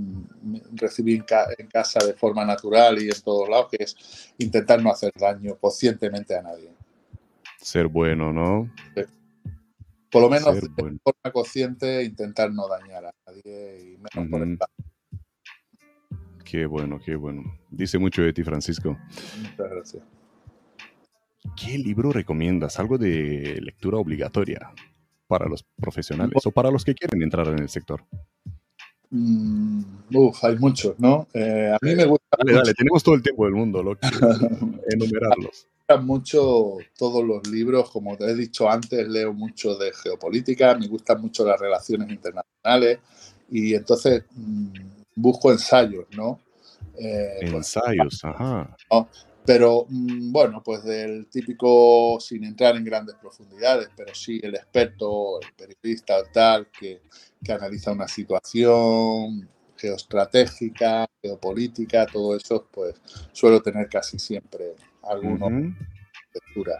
recibí 0.72 1.14
en, 1.14 1.68
casa 1.68 2.04
de 2.04 2.14
forma 2.14 2.44
natural 2.44 3.00
y 3.00 3.06
en 3.06 3.20
todos 3.22 3.48
lados, 3.48 3.68
que 3.70 3.84
es 3.84 4.32
intentar 4.38 4.82
no 4.82 4.90
hacer 4.90 5.12
daño 5.18 5.56
conscientemente 5.56 6.36
a 6.36 6.42
nadie. 6.42 6.70
Ser 7.60 7.86
bueno, 7.86 8.32
¿no? 8.32 8.70
Por 10.10 10.22
lo 10.22 10.28
menos 10.28 10.54
de 10.54 10.68
forma 11.02 11.32
consciente 11.32 12.02
intentar 12.02 12.52
no 12.52 12.66
dañar 12.66 13.06
a 13.06 13.14
nadie 13.26 13.80
y 13.80 13.98
menos 13.98 14.30
por 14.30 14.42
el 14.42 14.58
Qué 16.50 16.66
bueno, 16.66 16.98
qué 16.98 17.14
bueno. 17.14 17.44
Dice 17.70 17.96
mucho 17.96 18.22
de 18.22 18.32
ti, 18.32 18.42
Francisco. 18.42 18.98
Muchas 19.40 19.70
gracias. 19.70 20.02
¿Qué 21.56 21.78
libro 21.78 22.10
recomiendas? 22.10 22.80
Algo 22.80 22.98
de 22.98 23.60
lectura 23.62 23.98
obligatoria 23.98 24.72
para 25.28 25.46
los 25.46 25.64
profesionales 25.80 26.44
o 26.44 26.50
para 26.50 26.72
los 26.72 26.84
que 26.84 26.94
quieren 26.94 27.22
entrar 27.22 27.46
en 27.46 27.60
el 27.60 27.68
sector. 27.68 28.04
Mm, 29.10 29.82
uf, 30.12 30.42
hay 30.42 30.56
muchos, 30.58 30.98
¿no? 30.98 31.28
Eh, 31.34 31.70
a 31.72 31.78
mí 31.84 31.94
me 31.94 32.04
gusta. 32.04 32.36
Dale, 32.38 32.52
dale, 32.52 32.74
tenemos 32.74 33.04
todo 33.04 33.14
el 33.14 33.22
tiempo 33.22 33.44
del 33.44 33.54
mundo, 33.54 33.84
lo 33.84 33.96
que 33.96 34.08
enumerarlos. 34.90 35.68
Me 35.88 35.94
gustan 35.94 36.04
mucho 36.04 36.78
todos 36.98 37.24
los 37.24 37.46
libros, 37.46 37.90
como 37.92 38.16
te 38.16 38.24
he 38.24 38.34
dicho 38.34 38.68
antes, 38.68 39.06
leo 39.08 39.32
mucho 39.32 39.76
de 39.76 39.92
geopolítica, 39.92 40.74
me 40.74 40.88
gustan 40.88 41.20
mucho 41.20 41.44
las 41.44 41.60
relaciones 41.60 42.10
internacionales 42.10 42.98
y 43.48 43.74
entonces 43.74 44.24
mm, 44.34 44.99
busco 45.20 45.52
ensayos, 45.52 46.06
¿no? 46.16 46.40
Eh, 46.98 47.38
pues, 47.40 47.76
ensayos, 47.76 48.24
ajá. 48.24 48.76
Pero 49.44 49.86
mm, 49.88 50.32
bueno, 50.32 50.62
pues 50.62 50.84
del 50.84 51.26
típico, 51.28 52.18
sin 52.20 52.44
entrar 52.44 52.76
en 52.76 52.84
grandes 52.84 53.16
profundidades, 53.16 53.88
pero 53.96 54.14
sí 54.14 54.38
el 54.42 54.54
experto, 54.54 55.40
el 55.40 55.52
periodista 55.54 56.22
tal, 56.32 56.68
que, 56.70 57.00
que 57.42 57.52
analiza 57.52 57.92
una 57.92 58.06
situación 58.06 59.48
geoestratégica, 59.76 61.06
geopolítica, 61.22 62.06
todo 62.06 62.36
eso, 62.36 62.68
pues 62.70 62.94
suelo 63.32 63.62
tener 63.62 63.88
casi 63.88 64.18
siempre 64.18 64.74
alguna 65.02 65.74
lectura. 66.34 66.76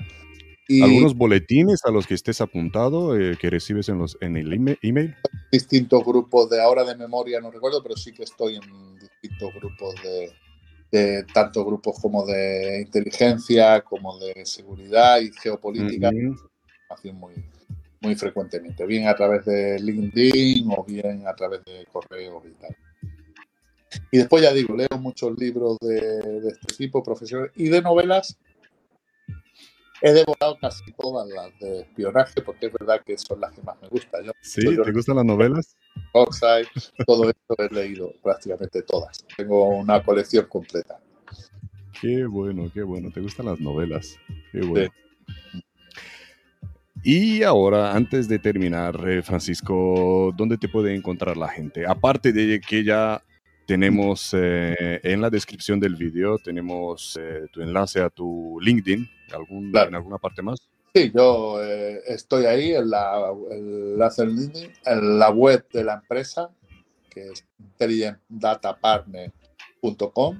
Y 0.72 0.82
¿Algunos 0.82 1.16
boletines 1.16 1.84
a 1.84 1.90
los 1.90 2.06
que 2.06 2.14
estés 2.14 2.40
apuntado 2.40 3.18
eh, 3.18 3.36
que 3.36 3.50
recibes 3.50 3.88
en, 3.88 3.98
los, 3.98 4.16
en 4.20 4.36
el 4.36 4.52
email? 4.52 5.16
Distintos 5.50 6.04
grupos 6.04 6.48
de 6.48 6.62
ahora 6.62 6.84
de 6.84 6.94
memoria, 6.94 7.40
no 7.40 7.50
recuerdo, 7.50 7.82
pero 7.82 7.96
sí 7.96 8.12
que 8.12 8.22
estoy 8.22 8.54
en 8.54 8.96
distintos 9.00 9.52
grupos 9.52 9.96
de, 10.00 10.30
de 10.92 11.24
tanto 11.34 11.64
grupos 11.64 11.98
como 12.00 12.24
de 12.24 12.82
inteligencia, 12.82 13.80
como 13.80 14.16
de 14.20 14.46
seguridad 14.46 15.20
y 15.20 15.32
geopolítica, 15.32 16.12
muy, 17.14 17.34
muy 18.00 18.14
frecuentemente, 18.14 18.86
bien 18.86 19.08
a 19.08 19.16
través 19.16 19.44
de 19.46 19.76
LinkedIn 19.80 20.70
o 20.70 20.84
bien 20.84 21.26
a 21.26 21.34
través 21.34 21.64
de 21.64 21.84
correos 21.90 22.44
y 22.46 22.52
tal. 22.60 22.76
Y 24.12 24.18
después 24.18 24.40
ya 24.40 24.52
digo, 24.52 24.76
leo 24.76 25.00
muchos 25.00 25.36
libros 25.36 25.78
de, 25.80 26.00
de 26.00 26.48
este 26.48 26.76
tipo, 26.76 27.02
profesionales, 27.02 27.50
y 27.56 27.70
de 27.70 27.82
novelas. 27.82 28.38
He 30.02 30.12
devorado 30.12 30.56
casi 30.58 30.92
todas 30.92 31.28
las 31.28 31.58
de 31.58 31.80
espionaje 31.80 32.40
porque 32.40 32.66
es 32.66 32.72
verdad 32.72 33.02
que 33.04 33.18
son 33.18 33.40
las 33.40 33.52
que 33.52 33.62
más 33.62 33.80
me 33.82 33.88
gustan. 33.88 34.24
Yo, 34.24 34.32
¿Sí? 34.40 34.62
¿Te 34.62 34.92
gustan 34.92 35.16
las 35.16 35.24
novelas? 35.24 35.76
Oxide, 36.12 36.68
todo 37.06 37.28
esto 37.28 37.54
he 37.58 37.74
leído 37.74 38.12
prácticamente 38.22 38.82
todas. 38.82 39.24
Tengo 39.36 39.68
una 39.68 40.02
colección 40.02 40.46
completa. 40.46 40.98
Qué 42.00 42.24
bueno, 42.24 42.70
qué 42.72 42.82
bueno. 42.82 43.10
¿Te 43.10 43.20
gustan 43.20 43.46
las 43.46 43.60
novelas? 43.60 44.16
Qué 44.52 44.62
bueno. 44.62 44.90
Y 47.02 47.42
ahora, 47.42 47.94
antes 47.94 48.28
de 48.28 48.38
terminar, 48.38 48.96
eh, 49.08 49.22
Francisco, 49.22 50.32
¿dónde 50.36 50.58
te 50.58 50.68
puede 50.68 50.94
encontrar 50.94 51.36
la 51.36 51.48
gente? 51.48 51.86
Aparte 51.86 52.32
de 52.32 52.60
que 52.60 52.84
ya 52.84 53.22
tenemos 53.70 54.30
eh, 54.32 54.98
en 55.04 55.20
la 55.20 55.30
descripción 55.30 55.78
del 55.78 55.94
video, 55.94 56.38
tenemos 56.38 57.16
eh, 57.22 57.46
tu 57.52 57.62
enlace 57.62 58.00
a 58.00 58.10
tu 58.10 58.58
LinkedIn, 58.60 59.08
¿algún, 59.32 59.70
¿en 59.72 59.94
alguna 59.94 60.18
parte 60.18 60.42
más? 60.42 60.68
Sí, 60.92 61.12
yo 61.14 61.62
eh, 61.62 62.00
estoy 62.04 62.46
ahí 62.46 62.74
en 62.74 62.90
la, 62.90 63.32
en 63.52 63.96
la 65.20 65.30
web 65.30 65.64
de 65.72 65.84
la 65.84 65.94
empresa, 65.94 66.50
que 67.08 67.28
es 67.28 67.46
intelligentdatapartner.com. 67.60 70.38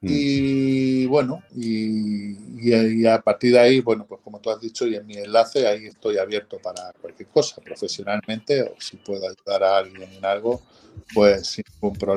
Mm. 0.00 0.06
Y 0.08 1.06
bueno, 1.06 1.42
y, 1.56 3.06
a 3.06 3.20
partir 3.20 3.52
de 3.52 3.58
ahí, 3.58 3.80
bueno, 3.80 4.06
pues 4.06 4.20
como 4.22 4.40
tú 4.40 4.50
has 4.50 4.60
dicho, 4.60 4.86
y 4.86 4.94
en 4.94 5.06
mi 5.06 5.16
enlace, 5.16 5.66
ahí 5.66 5.86
estoy 5.86 6.18
abierto 6.18 6.58
para 6.58 6.92
cualquier 7.00 7.28
cosa, 7.28 7.60
profesionalmente, 7.60 8.62
o 8.62 8.74
si 8.78 8.96
puedo 8.98 9.26
ayudar 9.28 9.62
a 9.64 9.78
alguien 9.78 10.12
en 10.12 10.24
algo, 10.24 10.62
pues 11.12 11.46
sin, 11.48 11.64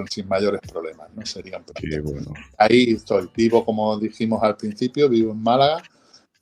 sin 0.10 0.28
mayores 0.28 0.62
problemas, 0.62 1.10
¿no? 1.16 1.26
Sería 1.26 1.64
bueno. 2.04 2.34
Ahí 2.58 2.92
estoy, 2.92 3.30
vivo 3.36 3.66
como 3.66 3.98
dijimos 3.98 4.44
al 4.44 4.58
principio, 4.58 5.10
vivo 5.10 5.32
en 5.32 5.42
Málaga, 5.42 5.82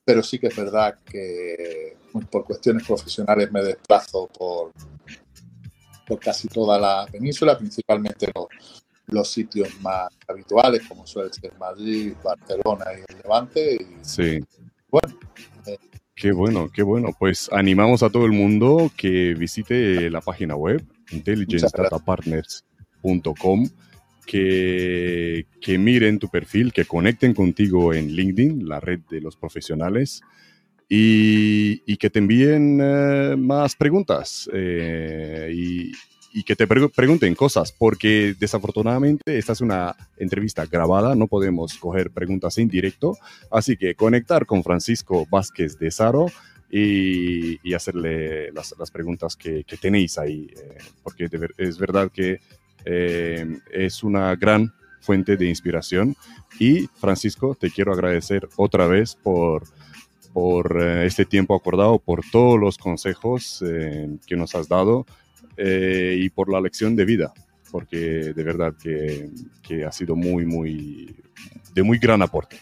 pero 0.03 0.23
sí 0.23 0.39
que 0.39 0.47
es 0.47 0.55
verdad 0.55 0.99
que 1.05 1.95
por 2.31 2.43
cuestiones 2.43 2.85
profesionales 2.85 3.51
me 3.51 3.61
desplazo 3.61 4.27
por, 4.27 4.73
por 6.07 6.19
casi 6.19 6.47
toda 6.47 6.79
la 6.79 7.07
península, 7.09 7.57
principalmente 7.57 8.29
los, 8.33 8.47
los 9.11 9.31
sitios 9.31 9.69
más 9.81 10.09
habituales, 10.27 10.81
como 10.87 11.07
suele 11.07 11.33
ser 11.33 11.51
Madrid, 11.59 12.13
Barcelona 12.23 12.85
y 12.93 12.99
el 13.11 13.17
Levante. 13.23 13.87
sí. 14.01 14.39
Bueno. 14.89 15.19
Eh, 15.67 15.77
qué 16.15 16.31
bueno, 16.31 16.69
qué 16.73 16.81
bueno. 16.83 17.09
Pues 17.17 17.49
animamos 17.51 18.03
a 18.03 18.09
todo 18.09 18.25
el 18.25 18.31
mundo 18.31 18.91
que 18.97 19.35
visite 19.35 20.09
la 20.09 20.21
página 20.21 20.55
web 20.55 20.83
intelligencedatapartners.com 21.11 23.69
que, 24.25 25.45
que, 25.59 25.77
miren 25.79 26.19
tu 26.19 26.27
perfil, 26.27 26.71
que 26.71 26.85
conecten 26.85 27.33
contigo 27.33 27.93
en 27.93 28.09
LinkedIn, 28.09 28.67
la 28.67 28.79
red 28.79 28.99
de 29.09 29.21
los 29.21 29.35
profesionales, 29.35 30.21
y, 30.87 31.81
y 31.91 31.97
que 31.97 32.09
te 32.09 32.19
envíen 32.19 32.79
eh, 32.81 33.35
más 33.37 33.75
preguntas 33.75 34.49
eh, 34.53 35.51
y, 35.53 35.91
y, 36.31 36.43
que 36.43 36.55
te 36.55 36.67
pregunten 36.67 37.35
cosas, 37.35 37.71
porque 37.71 38.35
desafortunadamente 38.39 39.37
esta 39.37 39.53
es 39.53 39.61
una 39.61 39.95
entrevista 40.17 40.65
grabada, 40.65 41.15
no 41.15 41.27
podemos 41.27 41.75
coger 41.75 42.11
preguntas 42.11 42.57
en 42.57 42.67
directo, 42.67 43.17
así 43.51 43.77
que 43.77 43.95
conectar 43.95 44.45
con 44.45 44.63
Francisco 44.63 45.25
Vázquez 45.29 45.77
de 45.77 45.91
Saro. 45.91 46.27
Y, 46.71 47.57
y 47.67 47.73
hacerle 47.73 48.51
las, 48.51 48.75
las 48.77 48.91
preguntas 48.91 49.35
que, 49.35 49.63
que, 49.63 49.75
tenéis 49.75 50.19
ahí, 50.19 50.51
eh, 50.55 50.77
porque 51.01 51.27
es 51.57 51.79
verdad 51.79 52.11
que 52.11 52.41
eh, 52.85 53.57
es 53.71 54.03
una 54.03 54.35
gran 54.35 54.71
fuente 54.99 55.37
de 55.37 55.47
inspiración. 55.47 56.15
Y 56.59 56.87
Francisco, 56.87 57.55
te 57.59 57.71
quiero 57.71 57.93
agradecer 57.93 58.47
otra 58.55 58.87
vez 58.87 59.15
por, 59.15 59.63
por 60.33 60.81
eh, 60.81 61.05
este 61.05 61.25
tiempo 61.25 61.55
acordado, 61.55 61.99
por 61.99 62.21
todos 62.31 62.59
los 62.59 62.77
consejos 62.77 63.63
eh, 63.65 64.17
que 64.27 64.35
nos 64.35 64.55
has 64.55 64.67
dado 64.67 65.05
y 65.61 66.29
por 66.29 66.51
la 66.51 66.61
lección 66.61 66.95
de 66.95 67.05
vida, 67.05 67.33
porque 67.71 68.33
de 68.33 68.43
verdad 68.43 68.73
que, 68.81 69.29
que, 69.61 69.85
ha 69.85 69.91
sido 69.91 70.15
muy, 70.15 70.45
muy, 70.45 71.15
de 71.73 71.83
muy 71.83 71.97
gran 71.97 72.21
aporte. 72.21 72.57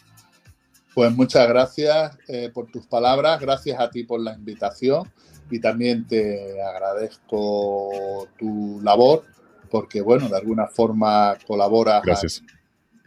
Pues 0.94 1.16
muchas 1.16 1.48
gracias 1.48 2.18
por 2.54 2.72
tus 2.72 2.88
palabras, 2.88 3.40
gracias 3.40 3.80
a 3.80 3.90
ti 3.90 4.04
por 4.04 4.20
la 4.20 4.34
invitación 4.34 5.08
y 5.50 5.60
también 5.60 6.06
te 6.06 6.62
agradezco 6.62 8.28
tu 8.38 8.82
labor 8.82 9.24
porque, 9.70 10.02
bueno, 10.02 10.30
de 10.30 10.38
alguna 10.38 10.68
forma 10.68 11.38
colabora 11.46 12.02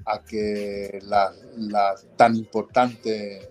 a, 0.04 0.22
que 0.22 0.98
la, 1.02 1.32
la, 1.56 1.94
tan 2.16 2.36
importante 2.36 3.49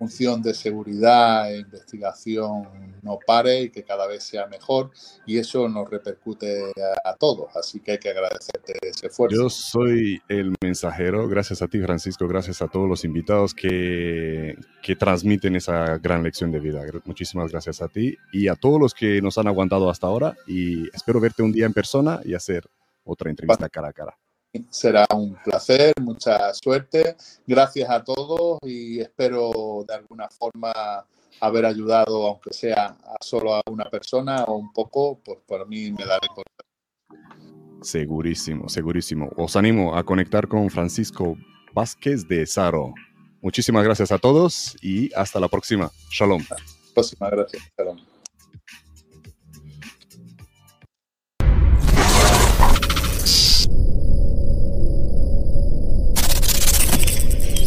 función 0.00 0.40
de 0.40 0.54
seguridad 0.54 1.52
e 1.52 1.58
investigación 1.58 2.66
no 3.02 3.18
pare 3.26 3.64
y 3.64 3.70
que 3.70 3.84
cada 3.84 4.06
vez 4.06 4.24
sea 4.24 4.46
mejor 4.46 4.90
y 5.26 5.36
eso 5.36 5.68
nos 5.68 5.90
repercute 5.90 6.72
a, 7.04 7.14
todos, 7.16 7.54
así 7.54 7.80
que 7.80 7.92
hay 7.92 7.98
que 7.98 8.08
agradecerte 8.08 8.78
ese 8.80 9.08
esfuerzo. 9.08 9.36
Yo 9.36 9.50
soy 9.50 10.18
el 10.30 10.54
mensajero, 10.62 11.28
gracias 11.28 11.60
a 11.60 11.68
ti 11.68 11.78
Francisco, 11.80 12.26
gracias 12.26 12.62
a 12.62 12.68
todos 12.68 12.88
los 12.88 13.04
invitados 13.04 13.52
que, 13.52 14.56
que 14.82 14.96
transmiten 14.96 15.54
esa 15.56 15.98
gran 15.98 16.22
lección 16.22 16.50
de 16.50 16.60
vida. 16.60 16.82
Muchísimas 17.04 17.52
gracias 17.52 17.82
a 17.82 17.88
ti 17.88 18.16
y 18.32 18.48
a 18.48 18.56
todos 18.56 18.80
los 18.80 18.94
que 18.94 19.20
nos 19.20 19.36
han 19.36 19.48
aguantado 19.48 19.90
hasta 19.90 20.06
ahora 20.06 20.34
y 20.46 20.88
espero 20.96 21.20
verte 21.20 21.42
un 21.42 21.52
día 21.52 21.66
en 21.66 21.74
persona 21.74 22.20
y 22.24 22.32
hacer 22.32 22.64
otra 23.04 23.28
entrevista 23.28 23.68
cara 23.68 23.88
a 23.88 23.92
cara. 23.92 24.19
Será 24.68 25.06
un 25.14 25.36
placer, 25.44 25.94
mucha 26.00 26.52
suerte. 26.54 27.16
Gracias 27.46 27.88
a 27.88 28.02
todos 28.02 28.58
y 28.62 29.00
espero 29.00 29.84
de 29.86 29.94
alguna 29.94 30.28
forma 30.28 30.72
haber 31.40 31.64
ayudado, 31.64 32.26
aunque 32.26 32.52
sea 32.52 32.86
a 32.86 33.16
solo 33.20 33.54
a 33.54 33.62
una 33.70 33.84
persona 33.84 34.44
o 34.44 34.56
un 34.56 34.72
poco, 34.72 35.20
pues 35.24 35.38
para 35.46 35.64
mí 35.64 35.90
me 35.92 36.04
da 36.04 36.18
importancia. 36.22 36.70
Segurísimo, 37.82 38.68
segurísimo. 38.68 39.30
Os 39.36 39.56
animo 39.56 39.96
a 39.96 40.04
conectar 40.04 40.48
con 40.48 40.68
Francisco 40.68 41.36
Vázquez 41.72 42.28
de 42.28 42.44
Saro. 42.46 42.92
Muchísimas 43.40 43.84
gracias 43.84 44.12
a 44.12 44.18
todos 44.18 44.76
y 44.82 45.12
hasta 45.14 45.40
la 45.40 45.48
próxima. 45.48 45.90
Shalom. 46.10 46.44
Próxima, 46.94 47.30
gracias. 47.30 47.62
Shalom. 47.78 48.09